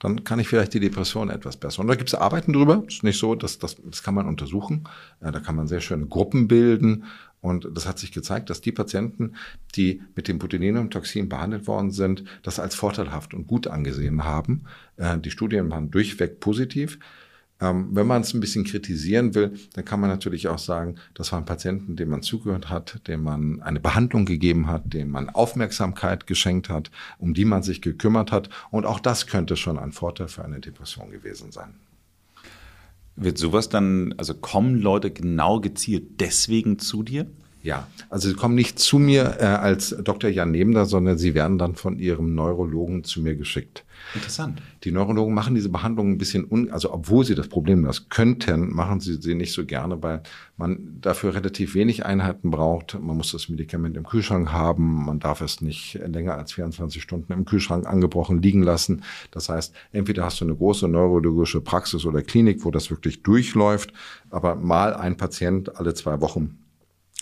dann 0.00 0.24
kann 0.24 0.40
ich 0.40 0.48
vielleicht 0.48 0.74
die 0.74 0.80
Depression 0.80 1.30
etwas 1.30 1.56
besser. 1.56 1.80
Und 1.80 1.86
da 1.86 1.94
gibt 1.94 2.08
es 2.08 2.14
Arbeiten 2.16 2.52
drüber. 2.52 2.82
Ist 2.88 3.04
nicht 3.04 3.20
so, 3.20 3.36
dass 3.36 3.60
das, 3.60 3.76
das 3.84 4.02
kann 4.02 4.14
man 4.14 4.26
untersuchen. 4.26 4.88
Ja, 5.22 5.30
da 5.30 5.38
kann 5.38 5.54
man 5.54 5.68
sehr 5.68 5.80
schöne 5.80 6.06
Gruppen 6.06 6.48
bilden. 6.48 7.04
Und 7.40 7.68
das 7.72 7.86
hat 7.86 8.00
sich 8.00 8.10
gezeigt, 8.10 8.50
dass 8.50 8.60
die 8.60 8.72
Patienten, 8.72 9.36
die 9.76 10.02
mit 10.16 10.26
dem 10.26 10.38
Botulinumtoxin 10.38 11.28
behandelt 11.28 11.68
worden 11.68 11.92
sind, 11.92 12.24
das 12.42 12.58
als 12.58 12.74
vorteilhaft 12.74 13.32
und 13.32 13.46
gut 13.46 13.68
angesehen 13.68 14.24
haben. 14.24 14.64
Äh, 14.96 15.18
die 15.18 15.30
Studien 15.30 15.70
waren 15.70 15.90
durchweg 15.90 16.40
positiv. 16.40 16.98
Ähm, 17.62 17.90
wenn 17.92 18.08
man 18.08 18.22
es 18.22 18.34
ein 18.34 18.40
bisschen 18.40 18.64
kritisieren 18.64 19.36
will, 19.36 19.56
dann 19.74 19.84
kann 19.84 20.00
man 20.00 20.10
natürlich 20.10 20.48
auch 20.48 20.58
sagen, 20.58 20.96
das 21.14 21.30
waren 21.30 21.44
Patienten, 21.44 21.94
denen 21.94 22.10
man 22.10 22.22
zugehört 22.22 22.68
hat, 22.68 23.06
denen 23.06 23.22
man 23.22 23.62
eine 23.62 23.78
Behandlung 23.78 24.26
gegeben 24.26 24.66
hat, 24.66 24.92
denen 24.92 25.12
man 25.12 25.28
Aufmerksamkeit 25.28 26.26
geschenkt 26.26 26.68
hat, 26.68 26.90
um 27.18 27.34
die 27.34 27.44
man 27.44 27.62
sich 27.62 27.80
gekümmert 27.80 28.32
hat. 28.32 28.50
Und 28.72 28.84
auch 28.84 28.98
das 28.98 29.28
könnte 29.28 29.54
schon 29.56 29.78
ein 29.78 29.92
Vorteil 29.92 30.26
für 30.26 30.44
eine 30.44 30.58
Depression 30.58 31.12
gewesen 31.12 31.52
sein. 31.52 31.74
Wird 33.14 33.38
sowas 33.38 33.68
dann, 33.68 34.12
also 34.16 34.34
kommen 34.34 34.80
Leute 34.80 35.12
genau 35.12 35.60
gezielt 35.60 36.20
deswegen 36.20 36.80
zu 36.80 37.04
dir? 37.04 37.28
Ja, 37.62 37.86
also 38.10 38.28
sie 38.28 38.34
kommen 38.34 38.56
nicht 38.56 38.80
zu 38.80 38.98
mir 38.98 39.36
äh, 39.38 39.44
als 39.44 39.94
Dr. 40.02 40.28
Jan 40.28 40.50
Nebender, 40.50 40.84
sondern 40.84 41.16
sie 41.16 41.34
werden 41.34 41.58
dann 41.58 41.76
von 41.76 42.00
ihrem 42.00 42.34
Neurologen 42.34 43.04
zu 43.04 43.22
mir 43.22 43.36
geschickt. 43.36 43.84
Interessant. 44.14 44.60
Die 44.84 44.92
Neurologen 44.92 45.34
machen 45.34 45.54
diese 45.54 45.68
Behandlung 45.68 46.12
ein 46.12 46.18
bisschen, 46.18 46.44
un, 46.48 46.70
also 46.70 46.92
obwohl 46.92 47.24
sie 47.24 47.34
das 47.34 47.48
Problem 47.48 47.84
das 47.84 48.08
könnten, 48.08 48.72
machen 48.72 49.00
sie 49.00 49.14
sie 49.14 49.34
nicht 49.34 49.52
so 49.52 49.64
gerne, 49.64 50.02
weil 50.02 50.22
man 50.56 50.98
dafür 51.00 51.34
relativ 51.34 51.74
wenig 51.74 52.04
Einheiten 52.04 52.50
braucht. 52.50 52.98
Man 53.00 53.16
muss 53.16 53.32
das 53.32 53.48
Medikament 53.48 53.96
im 53.96 54.04
Kühlschrank 54.04 54.52
haben, 54.52 55.04
man 55.06 55.18
darf 55.18 55.40
es 55.40 55.60
nicht 55.60 55.94
länger 55.94 56.34
als 56.34 56.52
24 56.52 57.02
Stunden 57.02 57.32
im 57.32 57.44
Kühlschrank 57.44 57.86
angebrochen 57.86 58.42
liegen 58.42 58.62
lassen. 58.62 59.02
Das 59.30 59.48
heißt, 59.48 59.74
entweder 59.92 60.24
hast 60.24 60.40
du 60.40 60.44
eine 60.44 60.54
große 60.54 60.88
neurologische 60.88 61.60
Praxis 61.60 62.04
oder 62.04 62.22
Klinik, 62.22 62.64
wo 62.64 62.70
das 62.70 62.90
wirklich 62.90 63.22
durchläuft, 63.22 63.92
aber 64.30 64.56
mal 64.56 64.94
ein 64.94 65.16
Patient 65.16 65.76
alle 65.76 65.94
zwei 65.94 66.20
Wochen 66.20 66.61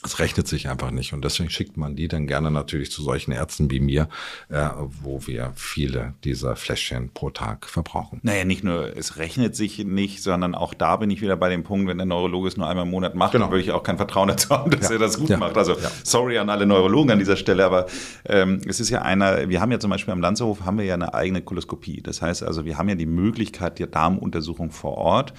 es 0.04 0.18
rechnet 0.18 0.48
sich 0.48 0.68
einfach 0.68 0.90
nicht. 0.90 1.12
Und 1.12 1.24
deswegen 1.24 1.50
schickt 1.50 1.76
man 1.76 1.94
die 1.94 2.08
dann 2.08 2.26
gerne 2.26 2.50
natürlich 2.50 2.90
zu 2.90 3.02
solchen 3.02 3.32
Ärzten 3.32 3.70
wie 3.70 3.80
mir, 3.80 4.08
äh, 4.48 4.68
wo 5.02 5.26
wir 5.26 5.52
viele 5.56 6.14
dieser 6.24 6.56
Fläschchen 6.56 7.10
pro 7.12 7.30
Tag 7.30 7.66
verbrauchen. 7.66 8.20
Naja, 8.22 8.44
nicht 8.44 8.64
nur, 8.64 8.96
es 8.96 9.16
rechnet 9.16 9.54
sich 9.54 9.84
nicht, 9.84 10.22
sondern 10.22 10.54
auch 10.54 10.72
da 10.72 10.96
bin 10.96 11.10
ich 11.10 11.20
wieder 11.20 11.36
bei 11.36 11.50
dem 11.50 11.64
Punkt, 11.64 11.88
wenn 11.88 11.98
der 11.98 12.06
Neurologe 12.06 12.48
es 12.48 12.56
nur 12.56 12.66
einmal 12.66 12.86
im 12.86 12.90
Monat 12.90 13.14
macht, 13.14 13.32
genau. 13.32 13.44
dann 13.44 13.52
würde 13.52 13.62
ich 13.62 13.72
auch 13.72 13.82
kein 13.82 13.98
Vertrauen 13.98 14.28
dazu 14.28 14.48
haben, 14.50 14.70
dass 14.70 14.88
ja. 14.88 14.92
er 14.94 14.98
das 14.98 15.18
gut 15.18 15.28
ja. 15.28 15.36
macht. 15.36 15.56
Also 15.56 15.72
ja. 15.72 15.90
sorry 16.02 16.38
an 16.38 16.48
alle 16.48 16.66
Neurologen 16.66 17.10
an 17.10 17.18
dieser 17.18 17.36
Stelle, 17.36 17.64
aber 17.64 17.86
ähm, 18.26 18.60
es 18.66 18.80
ist 18.80 18.90
ja 18.90 19.02
einer, 19.02 19.48
wir 19.48 19.60
haben 19.60 19.72
ja 19.72 19.78
zum 19.78 19.90
Beispiel 19.90 20.12
am 20.12 20.20
Lanzerhof 20.20 20.64
haben 20.64 20.78
wir 20.78 20.84
ja 20.84 20.94
eine 20.94 21.12
eigene 21.12 21.42
Koloskopie. 21.42 22.00
Das 22.02 22.22
heißt 22.22 22.42
also, 22.42 22.64
wir 22.64 22.78
haben 22.78 22.88
ja 22.88 22.94
die 22.94 23.06
Möglichkeit 23.06 23.78
der 23.78 23.86
Darmuntersuchung 23.86 24.70
vor 24.70 24.96
Ort 24.96 25.34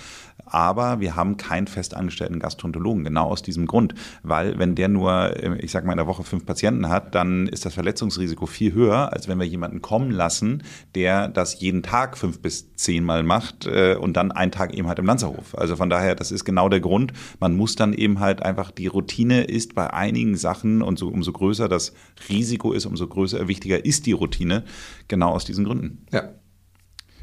aber 0.52 1.00
wir 1.00 1.16
haben 1.16 1.38
keinen 1.38 1.68
festangestellten 1.68 2.40
Gastroenterologen, 2.40 3.06
genau 3.06 3.30
aus 3.30 3.42
diesem 3.42 3.66
Grund. 3.66 3.96
Weil 4.22 4.51
wenn 4.58 4.76
der 4.76 4.88
nur, 4.88 5.12
äh, 5.12 5.58
ich 5.60 5.72
sage 5.72 5.86
mal, 5.86 5.94
in 5.94 5.98
der 5.98 6.08
Woche 6.08 6.24
fünf 6.24 6.46
Patienten 6.46 6.90
hat, 6.90 7.16
dann 7.16 7.48
ist 7.48 7.66
das 7.66 7.74
Verletzungsrisiko 7.74 8.46
viel 8.46 8.74
höher, 8.74 9.14
als 9.14 9.28
wenn 9.28 9.40
wir 9.40 9.48
jemanden 9.48 9.82
kommen 9.82 10.12
lassen, 10.12 10.64
der 10.96 11.28
das 11.28 11.60
jeden 11.60 11.84
Tag 11.84 12.18
fünf 12.18 12.42
bis 12.42 12.74
zehn 12.76 13.04
Mal 13.04 13.24
macht 13.24 13.66
äh, 13.66 13.96
und 13.96 14.18
dann 14.18 14.32
einen 14.32 14.52
Tag 14.52 14.74
eben 14.74 14.88
halt 14.88 15.00
im 15.00 15.06
Lanzerhof. 15.06 15.58
Also 15.58 15.76
von 15.76 15.90
daher, 15.90 16.16
das 16.16 16.32
ist 16.32 16.46
genau 16.46 16.70
der 16.70 16.80
Grund. 16.80 17.14
Man 17.40 17.56
muss 17.56 17.76
dann 17.76 17.94
eben 17.94 18.20
halt 18.20 18.44
einfach, 18.44 18.72
die 18.72 18.88
Routine 18.88 19.44
ist 19.44 19.76
bei 19.76 19.92
einigen 19.92 20.36
Sachen 20.36 20.82
und 20.82 21.00
so, 21.00 21.08
umso 21.08 21.32
größer 21.32 21.70
das 21.70 21.94
Risiko 22.30 22.74
ist, 22.74 22.86
umso 22.86 23.08
größer, 23.08 23.48
wichtiger 23.48 23.84
ist 23.86 24.06
die 24.06 24.12
Routine, 24.14 24.64
genau 25.08 25.32
aus 25.32 25.46
diesen 25.46 25.66
Gründen. 25.66 26.06
Ja, 26.12 26.30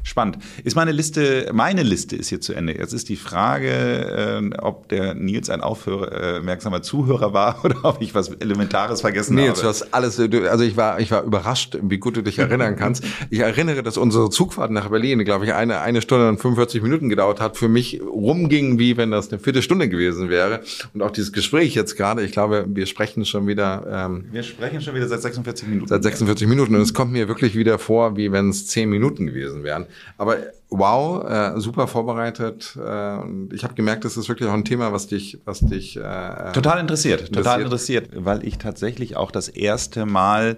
Spannend. 0.09 0.39
Ist 0.63 0.75
meine 0.75 0.91
Liste, 0.91 1.51
meine 1.53 1.83
Liste 1.83 2.15
ist 2.15 2.29
hier 2.29 2.41
zu 2.41 2.55
Ende. 2.55 2.75
Jetzt 2.75 2.93
ist 2.93 3.09
die 3.09 3.15
Frage, 3.15 3.69
äh, 3.69 4.57
ob 4.57 4.89
der 4.89 5.13
Nils 5.13 5.51
ein 5.51 5.61
aufmerksamer 5.61 6.81
Zuhörer 6.81 7.31
war 7.31 7.59
oder 7.63 7.85
ob 7.85 8.01
ich 8.01 8.15
was 8.15 8.29
Elementares 8.29 9.01
vergessen 9.01 9.35
Nils, 9.35 9.49
habe. 9.49 9.61
du 9.61 9.67
hast 9.67 9.93
alles, 9.93 10.19
also 10.19 10.63
ich 10.63 10.75
war, 10.75 10.99
ich 10.99 11.11
war 11.11 11.21
überrascht, 11.21 11.77
wie 11.83 11.99
gut 11.99 12.17
du 12.17 12.23
dich 12.23 12.39
erinnern 12.39 12.75
kannst. 12.79 13.03
Ich 13.29 13.37
erinnere, 13.37 13.83
dass 13.83 13.97
unsere 13.97 14.31
Zugfahrt 14.31 14.71
nach 14.71 14.89
Berlin, 14.89 15.23
glaube 15.25 15.45
ich, 15.45 15.53
eine, 15.53 15.81
eine 15.81 16.01
Stunde 16.01 16.27
und 16.27 16.39
45 16.39 16.81
Minuten 16.81 17.09
gedauert 17.09 17.39
hat, 17.39 17.55
für 17.55 17.69
mich 17.69 18.01
rumging, 18.01 18.79
wie 18.79 18.97
wenn 18.97 19.11
das 19.11 19.29
eine 19.29 19.37
Viertelstunde 19.37 19.89
gewesen 19.89 20.31
wäre. 20.31 20.61
Und 20.95 21.03
auch 21.03 21.11
dieses 21.11 21.33
Gespräch 21.33 21.75
jetzt 21.75 21.95
gerade, 21.95 22.23
ich 22.23 22.31
glaube, 22.31 22.65
wir 22.67 22.87
sprechen 22.87 23.25
schon 23.25 23.45
wieder. 23.45 23.85
Ähm, 23.87 24.25
wir 24.31 24.41
sprechen 24.41 24.81
schon 24.81 24.95
wieder 24.95 25.07
seit 25.07 25.21
46 25.21 25.67
Minuten. 25.67 25.87
Seit 25.87 26.01
46 26.01 26.47
Minuten 26.47 26.73
und 26.73 26.81
es 26.81 26.95
kommt 26.95 27.11
mir 27.11 27.27
wirklich 27.27 27.55
wieder 27.55 27.77
vor, 27.77 28.17
wie 28.17 28.31
wenn 28.31 28.49
es 28.49 28.65
zehn 28.65 28.89
Minuten 28.89 29.27
gewesen 29.27 29.63
wären. 29.63 29.85
Aber 30.17 30.37
wow, 30.69 31.23
äh, 31.23 31.59
super 31.59 31.87
vorbereitet. 31.87 32.77
Äh, 32.77 33.17
und 33.17 33.53
ich 33.53 33.63
habe 33.63 33.73
gemerkt, 33.73 34.05
das 34.05 34.17
ist 34.17 34.29
wirklich 34.29 34.49
auch 34.49 34.53
ein 34.53 34.65
Thema, 34.65 34.91
was 34.91 35.07
dich, 35.07 35.39
was 35.45 35.59
dich 35.59 35.97
äh, 35.97 36.51
total 36.53 36.79
interessiert, 36.79 37.21
interessiert, 37.21 37.33
total 37.33 37.61
interessiert, 37.61 38.09
weil 38.13 38.45
ich 38.45 38.57
tatsächlich 38.57 39.17
auch 39.17 39.31
das 39.31 39.47
erste 39.47 40.05
Mal 40.05 40.57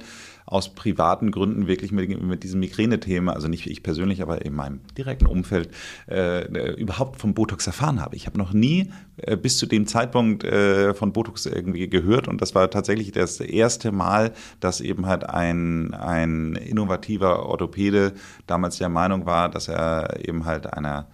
aus 0.52 0.76
privaten 0.76 1.32
Gründen 1.32 1.66
wirklich 1.66 1.94
mit, 1.94 2.22
mit 2.22 2.44
diesem 2.44 2.60
Migräne-Thema, 2.60 3.32
also 3.32 3.48
nicht 3.48 3.68
ich 3.68 3.84
persönlich, 3.84 4.22
aber 4.22 4.44
in 4.44 4.54
meinem 4.54 4.82
direkten 4.98 5.26
Umfeld, 5.26 5.70
äh, 6.10 6.74
überhaupt 6.74 7.22
vom 7.22 7.34
Botox 7.34 7.68
erfahren 7.68 8.02
habe. 8.02 8.18
Ich 8.18 8.28
habe 8.28 8.38
noch 8.38 8.52
nie 8.52 8.92
äh, 9.16 9.38
bis 9.38 9.58
zu 9.58 9.66
dem 9.66 9.88
Zeitpunkt 9.88 10.44
äh, 10.44 10.94
von 10.94 11.14
Botox 11.14 11.46
irgendwie 11.46 11.90
gehört 11.90 12.28
und 12.28 12.42
das 12.42 12.54
war 12.54 12.70
tatsächlich 12.70 13.14
das 13.14 13.40
erste 13.40 13.94
Mal, 13.94 14.34
dass 14.60 14.82
eben 14.82 15.06
halt 15.06 15.24
ein, 15.24 15.94
ein 15.94 16.56
innovativer 16.56 17.46
Orthopäde 17.46 18.12
damals 18.46 18.78
der 18.78 18.90
Meinung 18.90 19.26
war, 19.26 19.48
dass 19.48 19.70
er 19.70 20.20
eben 20.28 20.44
halt 20.44 20.74
einer 20.74 21.08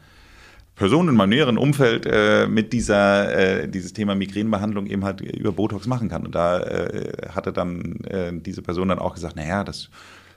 Person 0.78 1.09
in 1.09 1.15
meinem 1.15 1.30
näheren 1.30 1.57
Umfeld 1.57 2.05
äh, 2.05 2.47
mit 2.47 2.71
dieser 2.71 3.63
äh, 3.63 3.67
dieses 3.67 3.93
Thema 3.93 4.15
Migränenbehandlung 4.15 4.86
eben 4.86 5.03
halt 5.03 5.21
über 5.21 5.51
Botox 5.51 5.88
machen 5.88 6.07
kann. 6.07 6.25
Und 6.25 6.36
da 6.36 6.59
äh, 6.59 7.30
hatte 7.30 7.51
dann 7.51 7.99
äh, 8.05 8.32
diese 8.34 8.61
Person 8.61 8.88
dann 8.88 8.99
auch 8.99 9.15
gesagt, 9.15 9.36
naja, 9.36 9.63
das 9.63 9.89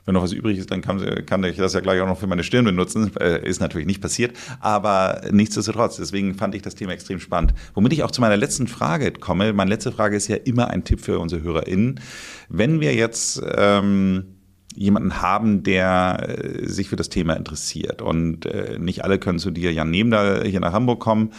wenn 0.07 0.15
noch 0.15 0.23
was 0.23 0.33
übrig 0.33 0.59
ist, 0.59 0.71
dann 0.71 0.81
kann, 0.81 1.27
kann 1.27 1.45
ich 1.45 1.57
das 1.57 1.75
ja 1.75 1.81
gleich 1.81 2.01
auch 2.01 2.07
noch 2.07 2.19
für 2.19 2.27
meine 2.27 2.43
Stirn 2.43 2.65
benutzen. 2.65 3.13
Äh, 3.21 3.47
ist 3.47 3.61
natürlich 3.61 3.87
nicht 3.87 4.01
passiert, 4.01 4.37
aber 4.59 5.21
nichtsdestotrotz. 5.31 5.97
Deswegen 5.97 6.35
fand 6.35 6.55
ich 6.55 6.63
das 6.63 6.75
Thema 6.75 6.93
extrem 6.93 7.21
spannend. 7.21 7.55
Womit 7.75 7.93
ich 7.93 8.03
auch 8.03 8.11
zu 8.11 8.21
meiner 8.21 8.37
letzten 8.37 8.67
Frage 8.67 9.13
komme. 9.13 9.53
Meine 9.53 9.71
letzte 9.71 9.93
Frage 9.93 10.17
ist 10.17 10.29
ja 10.29 10.37
immer 10.37 10.69
ein 10.69 10.85
Tipp 10.85 11.01
für 11.01 11.19
unsere 11.19 11.43
HörerInnen. 11.43 12.01
Wenn 12.49 12.81
wir 12.81 12.95
jetzt 12.95 13.43
ähm, 13.57 14.40
jemanden 14.75 15.21
haben, 15.21 15.63
der 15.63 16.27
äh, 16.29 16.67
sich 16.67 16.89
für 16.89 16.97
das 16.97 17.09
Thema 17.09 17.35
interessiert. 17.35 18.03
Und 18.03 18.47
äh, 18.47 18.79
nicht 18.79 19.05
alle 19.05 19.19
können 19.19 19.39
zu 19.39 19.51
dir, 19.51 19.73
Jan 19.73 19.91
Nebender, 19.91 20.45
hier 20.45 20.61
nach 20.61 20.73
Hamburg 20.73 21.01
kommen. 21.01 21.33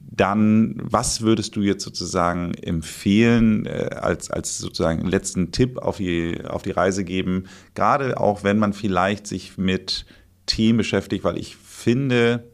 Dann, 0.00 0.76
was 0.82 1.20
würdest 1.20 1.56
du 1.56 1.62
jetzt 1.62 1.84
sozusagen 1.84 2.54
empfehlen, 2.54 3.66
äh, 3.66 3.90
als, 3.94 4.30
als 4.30 4.58
sozusagen 4.58 5.06
letzten 5.06 5.52
Tipp 5.52 5.78
auf 5.78 5.98
die, 5.98 6.38
auf 6.46 6.62
die 6.62 6.70
Reise 6.70 7.04
geben? 7.04 7.44
Gerade 7.74 8.18
auch, 8.20 8.44
wenn 8.44 8.58
man 8.58 8.72
vielleicht 8.72 9.26
sich 9.26 9.58
mit 9.58 10.06
Themen 10.46 10.78
beschäftigt, 10.78 11.24
weil 11.24 11.38
ich 11.38 11.56
finde, 11.56 12.50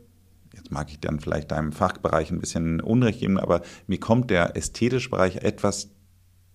jetzt 0.55 0.71
mag 0.71 0.91
ich 0.91 1.01
dann 1.01 1.21
vielleicht 1.21 1.51
deinem 1.51 1.73
Fachbereich 1.73 2.31
ein 2.31 2.41
bisschen 2.41 2.81
Unrecht 2.81 3.21
geben, 3.21 3.39
aber 3.39 3.63
mir 3.87 3.99
kommt 3.99 4.31
der 4.31 4.57
ästhetische 4.57 5.11
Bereich 5.11 5.37
etwas 5.37 5.91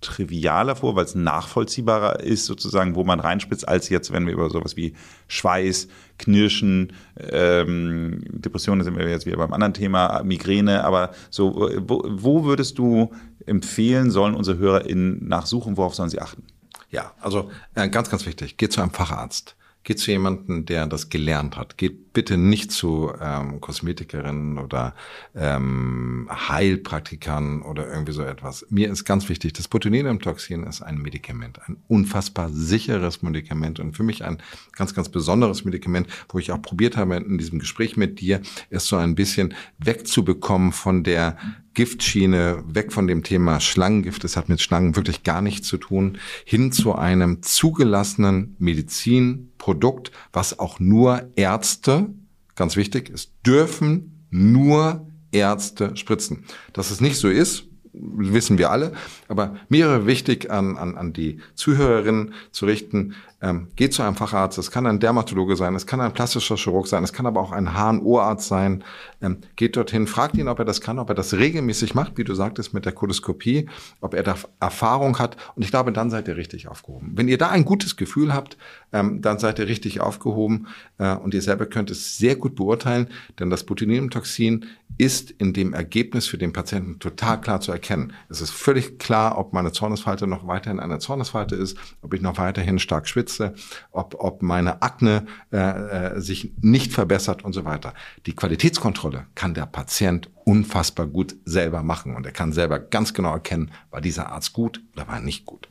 trivialer 0.02 0.76
vor, 0.76 0.96
weil 0.96 1.06
es 1.06 1.16
nachvollziehbarer 1.16 2.20
ist, 2.20 2.46
sozusagen, 2.46 2.96
wo 2.96 3.04
man 3.04 3.20
reinspitzt, 3.20 3.68
als 3.68 3.90
jetzt, 3.90 4.12
wenn 4.12 4.26
wir 4.26 4.34
über 4.34 4.50
sowas 4.50 4.78
wie 4.78 4.94
Schweiß, 5.28 5.88
Knirschen, 6.20 6.94
ähm, 7.18 8.22
Depressionen 8.30 8.84
sind 8.84 8.98
wir 8.98 9.10
jetzt 9.10 9.26
wieder 9.26 9.38
beim 9.38 9.54
anderen 9.54 9.74
Thema, 9.74 10.22
Migräne, 10.24 10.84
aber 10.84 11.12
so, 11.30 11.70
wo, 11.80 12.04
wo 12.08 12.46
würdest 12.46 12.78
du 12.78 13.12
empfehlen, 13.46 14.12
sollen 14.12 14.36
unsere 14.36 14.58
HörerInnen 14.58 15.28
nachsuchen, 15.28 15.78
worauf 15.78 15.96
sollen 15.96 16.10
sie 16.10 16.22
achten? 16.22 16.44
Ja, 16.90 17.14
also 17.20 17.50
äh, 17.76 17.90
ganz, 17.90 18.10
ganz 18.10 18.26
wichtig, 18.26 18.58
geht 18.58 18.72
zu 18.72 18.82
einem 18.82 18.92
Facharzt 18.92 19.56
geht 19.88 20.00
zu 20.00 20.12
jemandem, 20.12 20.66
der 20.66 20.86
das 20.86 21.08
gelernt 21.08 21.56
hat. 21.56 21.78
Geht 21.78 22.12
bitte 22.12 22.36
nicht 22.36 22.74
zu 22.74 23.14
ähm, 23.22 23.62
Kosmetikerinnen 23.62 24.58
oder 24.58 24.94
ähm, 25.34 26.28
Heilpraktikern 26.30 27.62
oder 27.62 27.88
irgendwie 27.88 28.12
so 28.12 28.22
etwas. 28.22 28.66
Mir 28.70 28.92
ist 28.92 29.06
ganz 29.06 29.30
wichtig, 29.30 29.54
das 29.54 29.70
Botulinumtoxin 29.70 30.64
ist 30.64 30.82
ein 30.82 30.98
Medikament, 30.98 31.62
ein 31.66 31.78
unfassbar 31.88 32.50
sicheres 32.50 33.22
Medikament 33.22 33.80
und 33.80 33.96
für 33.96 34.04
mich 34.04 34.26
ein 34.26 34.40
ganz, 34.74 34.94
ganz 34.94 35.08
besonderes 35.08 35.64
Medikament, 35.64 36.08
wo 36.28 36.38
ich 36.38 36.52
auch 36.52 36.62
probiert 36.62 36.98
habe 36.98 37.16
in 37.16 37.38
diesem 37.38 37.58
Gespräch 37.58 37.96
mit 37.96 38.20
dir, 38.20 38.42
ist 38.70 38.88
so 38.88 38.98
ein 38.98 39.16
bisschen 39.16 39.54
wegzubekommen 39.78 40.74
von 40.74 41.06
der 41.06 41.38
Giftschiene, 41.78 42.64
weg 42.68 42.92
von 42.92 43.06
dem 43.06 43.22
Thema 43.22 43.60
Schlangengift, 43.60 44.24
das 44.24 44.36
hat 44.36 44.50
mit 44.50 44.60
Schlangen 44.62 44.96
wirklich 44.96 45.22
gar 45.22 45.44
nichts 45.44 45.68
zu 45.68 45.78
tun, 45.78 46.18
hin 46.44 46.72
zu 46.72 46.96
einem 46.96 47.44
zugelassenen 47.44 48.56
Medizinprodukt, 48.58 50.12
was 50.34 50.58
auch 50.58 50.80
nur 50.80 51.30
Ärzte, 51.36 52.10
ganz 52.56 52.78
wichtig, 52.78 53.12
es 53.14 53.32
dürfen 53.46 54.26
nur 54.32 55.08
Ärzte 55.32 55.96
spritzen. 55.96 56.46
Dass 56.74 56.90
es 56.90 57.00
nicht 57.00 57.18
so 57.18 57.30
ist, 57.30 57.67
wissen 58.00 58.58
wir 58.58 58.72
alle. 58.72 58.94
Aber 59.28 59.56
mir 59.70 59.88
wäre 59.88 60.06
wichtig, 60.06 60.52
an, 60.52 60.78
an, 60.78 60.98
an 60.98 61.14
die 61.14 61.40
Zuhörerinnen 61.56 62.34
zu 62.52 62.66
richten, 62.66 63.16
ähm, 63.40 63.68
geht 63.76 63.94
zu 63.94 64.02
einem 64.02 64.16
Facharzt, 64.16 64.58
es 64.58 64.72
kann 64.72 64.88
ein 64.88 65.00
Dermatologe 65.00 65.56
sein, 65.56 65.76
es 65.76 65.86
kann 65.86 66.02
ein 66.02 66.14
plastischer 66.14 66.58
Chirurg 66.58 66.88
sein, 66.88 67.04
es 67.04 67.14
kann 67.14 67.28
aber 67.28 67.40
auch 67.40 67.52
ein 67.52 67.76
HNO-Arzt 67.76 68.48
sein. 68.48 68.84
Ähm, 69.22 69.38
geht 69.56 69.76
dorthin, 69.76 70.08
fragt 70.08 70.38
ihn, 70.38 70.48
ob 70.48 70.58
er 70.58 70.66
das 70.66 70.82
kann, 70.82 70.98
ob 70.98 71.10
er 71.10 71.16
das 71.16 71.34
regelmäßig 71.36 71.94
macht, 71.94 72.18
wie 72.18 72.24
du 72.24 72.34
sagtest, 72.34 72.74
mit 72.74 72.86
der 72.86 72.94
Koloskopie, 72.94 73.70
ob 74.02 74.16
er 74.16 74.24
da 74.24 74.36
Erfahrung 74.60 75.20
hat. 75.20 75.38
Und 75.56 75.64
ich 75.64 75.70
glaube, 75.70 75.92
dann 75.92 76.10
seid 76.10 76.28
ihr 76.28 76.36
richtig 76.36 76.68
aufgehoben. 76.68 77.12
Wenn 77.14 77.28
ihr 77.28 77.38
da 77.38 77.50
ein 77.50 77.64
gutes 77.64 77.96
Gefühl 77.96 78.34
habt, 78.34 78.58
ähm, 78.92 79.22
dann 79.22 79.38
seid 79.38 79.60
ihr 79.60 79.68
richtig 79.68 80.02
aufgehoben 80.02 80.68
äh, 80.98 81.14
und 81.14 81.36
ihr 81.36 81.42
selber 81.44 81.68
könnt 81.68 81.92
es 81.92 82.18
sehr 82.18 82.36
gut 82.36 82.56
beurteilen, 82.56 83.08
denn 83.40 83.52
das 83.52 83.66
Botulinumtoxin 83.66 84.66
ist 84.98 85.30
in 85.30 85.54
dem 85.54 85.74
Ergebnis 85.74 86.26
für 86.28 86.40
den 86.40 86.54
Patienten 86.54 86.98
total 87.00 87.40
klar 87.40 87.62
zu 87.62 87.72
erkennen. 87.72 87.87
Es 88.30 88.42
ist 88.42 88.52
völlig 88.52 89.00
klar, 89.00 89.38
ob 89.38 89.54
meine 89.54 89.72
Zornesfalte 89.72 90.28
noch 90.28 90.48
weiterhin 90.48 90.80
eine 90.80 91.00
Zornesfalte 91.00 91.56
ist, 91.56 91.78
ob 92.02 92.14
ich 92.14 92.22
noch 92.22 92.38
weiterhin 92.38 92.80
stark 92.80 93.08
schwitze 93.08 93.54
ob, 93.92 94.16
ob 94.20 94.42
meine 94.42 94.82
Akne 94.82 95.26
äh, 95.52 95.58
äh, 95.58 96.22
sich 96.22 96.54
nicht 96.62 96.94
verbessert 96.94 97.44
und 97.44 97.54
so 97.54 97.66
weiter. 97.66 97.94
Die 98.26 98.36
Qualitätskontrolle 98.36 99.26
kann 99.36 99.54
der 99.54 99.66
Patient 99.66 100.30
unfassbar 100.46 101.08
gut 101.08 101.36
selber 101.46 101.84
machen 101.84 102.16
und 102.16 102.26
er 102.26 102.32
kann 102.32 102.54
selber 102.54 102.80
ganz 102.80 103.14
genau 103.14 103.34
erkennen, 103.34 103.72
war 103.92 104.02
dieser 104.02 104.30
Arzt 104.30 104.54
gut 104.54 104.82
oder 104.96 105.08
war 105.08 105.16
er 105.16 105.22
nicht 105.22 105.46
gut. 105.46 105.68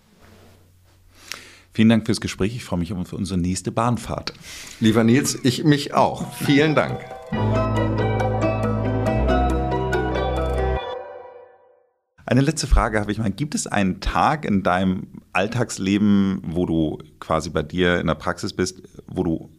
Vielen 1.72 1.90
Dank 1.90 2.06
fürs 2.06 2.22
Gespräch. 2.22 2.56
Ich 2.56 2.64
freue 2.64 2.78
mich 2.78 2.92
auf 2.94 3.12
unsere 3.12 3.38
nächste 3.38 3.70
Bahnfahrt. 3.70 4.32
Lieber 4.80 5.04
Nils, 5.04 5.38
ich 5.42 5.62
mich 5.64 5.92
auch. 5.92 6.32
Vielen 6.32 6.74
Dank. 6.74 6.98
Eine 12.26 12.40
letzte 12.40 12.66
Frage 12.66 12.98
habe 12.98 13.12
ich 13.12 13.18
mal. 13.18 13.30
Gibt 13.30 13.54
es 13.54 13.68
einen 13.68 14.00
Tag 14.00 14.44
in 14.44 14.64
deinem 14.64 15.06
Alltagsleben, 15.32 16.42
wo 16.44 16.66
du 16.66 16.98
quasi 17.20 17.50
bei 17.50 17.62
dir 17.62 18.00
in 18.00 18.08
der 18.08 18.16
Praxis 18.16 18.52
bist, 18.52 18.82
wo 19.06 19.22
du 19.22 19.50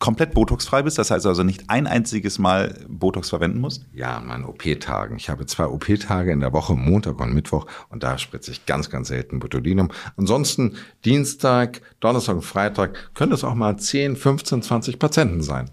komplett 0.00 0.34
botoxfrei 0.34 0.82
bist? 0.82 0.98
Das 0.98 1.10
heißt 1.10 1.24
also 1.24 1.42
nicht 1.42 1.70
ein 1.70 1.86
einziges 1.86 2.38
Mal 2.38 2.78
Botox 2.88 3.30
verwenden 3.30 3.58
musst? 3.58 3.86
Ja, 3.94 4.18
an 4.18 4.26
meinen 4.26 4.44
OP-Tagen. 4.44 5.16
Ich 5.16 5.30
habe 5.30 5.46
zwei 5.46 5.64
OP-Tage 5.64 6.30
in 6.30 6.40
der 6.40 6.52
Woche, 6.52 6.74
Montag 6.74 7.18
und 7.18 7.32
Mittwoch, 7.32 7.66
und 7.88 8.02
da 8.02 8.18
spritze 8.18 8.50
ich 8.50 8.66
ganz, 8.66 8.90
ganz 8.90 9.08
selten 9.08 9.38
Botulinum. 9.38 9.90
Ansonsten 10.18 10.76
Dienstag, 11.06 11.80
Donnerstag 12.00 12.36
und 12.36 12.42
Freitag 12.42 13.14
können 13.14 13.32
es 13.32 13.44
auch 13.44 13.54
mal 13.54 13.78
10, 13.78 14.16
15, 14.16 14.60
20 14.60 14.98
Patienten 14.98 15.42
sein. 15.42 15.70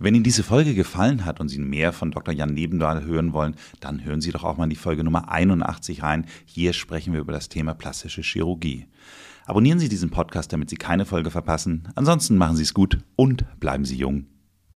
Wenn 0.00 0.14
Ihnen 0.16 0.24
diese 0.24 0.42
Folge 0.42 0.74
gefallen 0.74 1.24
hat 1.24 1.38
und 1.38 1.48
Sie 1.48 1.60
mehr 1.60 1.92
von 1.92 2.10
Dr. 2.10 2.34
Jan 2.34 2.52
Nebendahl 2.52 3.04
hören 3.04 3.32
wollen, 3.32 3.54
dann 3.78 4.04
hören 4.04 4.20
Sie 4.20 4.32
doch 4.32 4.42
auch 4.42 4.56
mal 4.56 4.64
in 4.64 4.70
die 4.70 4.76
Folge 4.76 5.04
Nummer 5.04 5.30
81 5.30 6.02
rein. 6.02 6.26
Hier 6.44 6.72
sprechen 6.72 7.12
wir 7.12 7.20
über 7.20 7.32
das 7.32 7.48
Thema 7.48 7.74
plastische 7.74 8.22
Chirurgie. 8.22 8.86
Abonnieren 9.46 9.78
Sie 9.78 9.88
diesen 9.88 10.10
Podcast, 10.10 10.52
damit 10.52 10.68
Sie 10.68 10.76
keine 10.76 11.04
Folge 11.04 11.30
verpassen. 11.30 11.88
Ansonsten 11.94 12.36
machen 12.36 12.56
Sie 12.56 12.64
es 12.64 12.74
gut 12.74 12.98
und 13.14 13.44
bleiben 13.60 13.84
Sie 13.84 13.96
jung. 13.96 14.26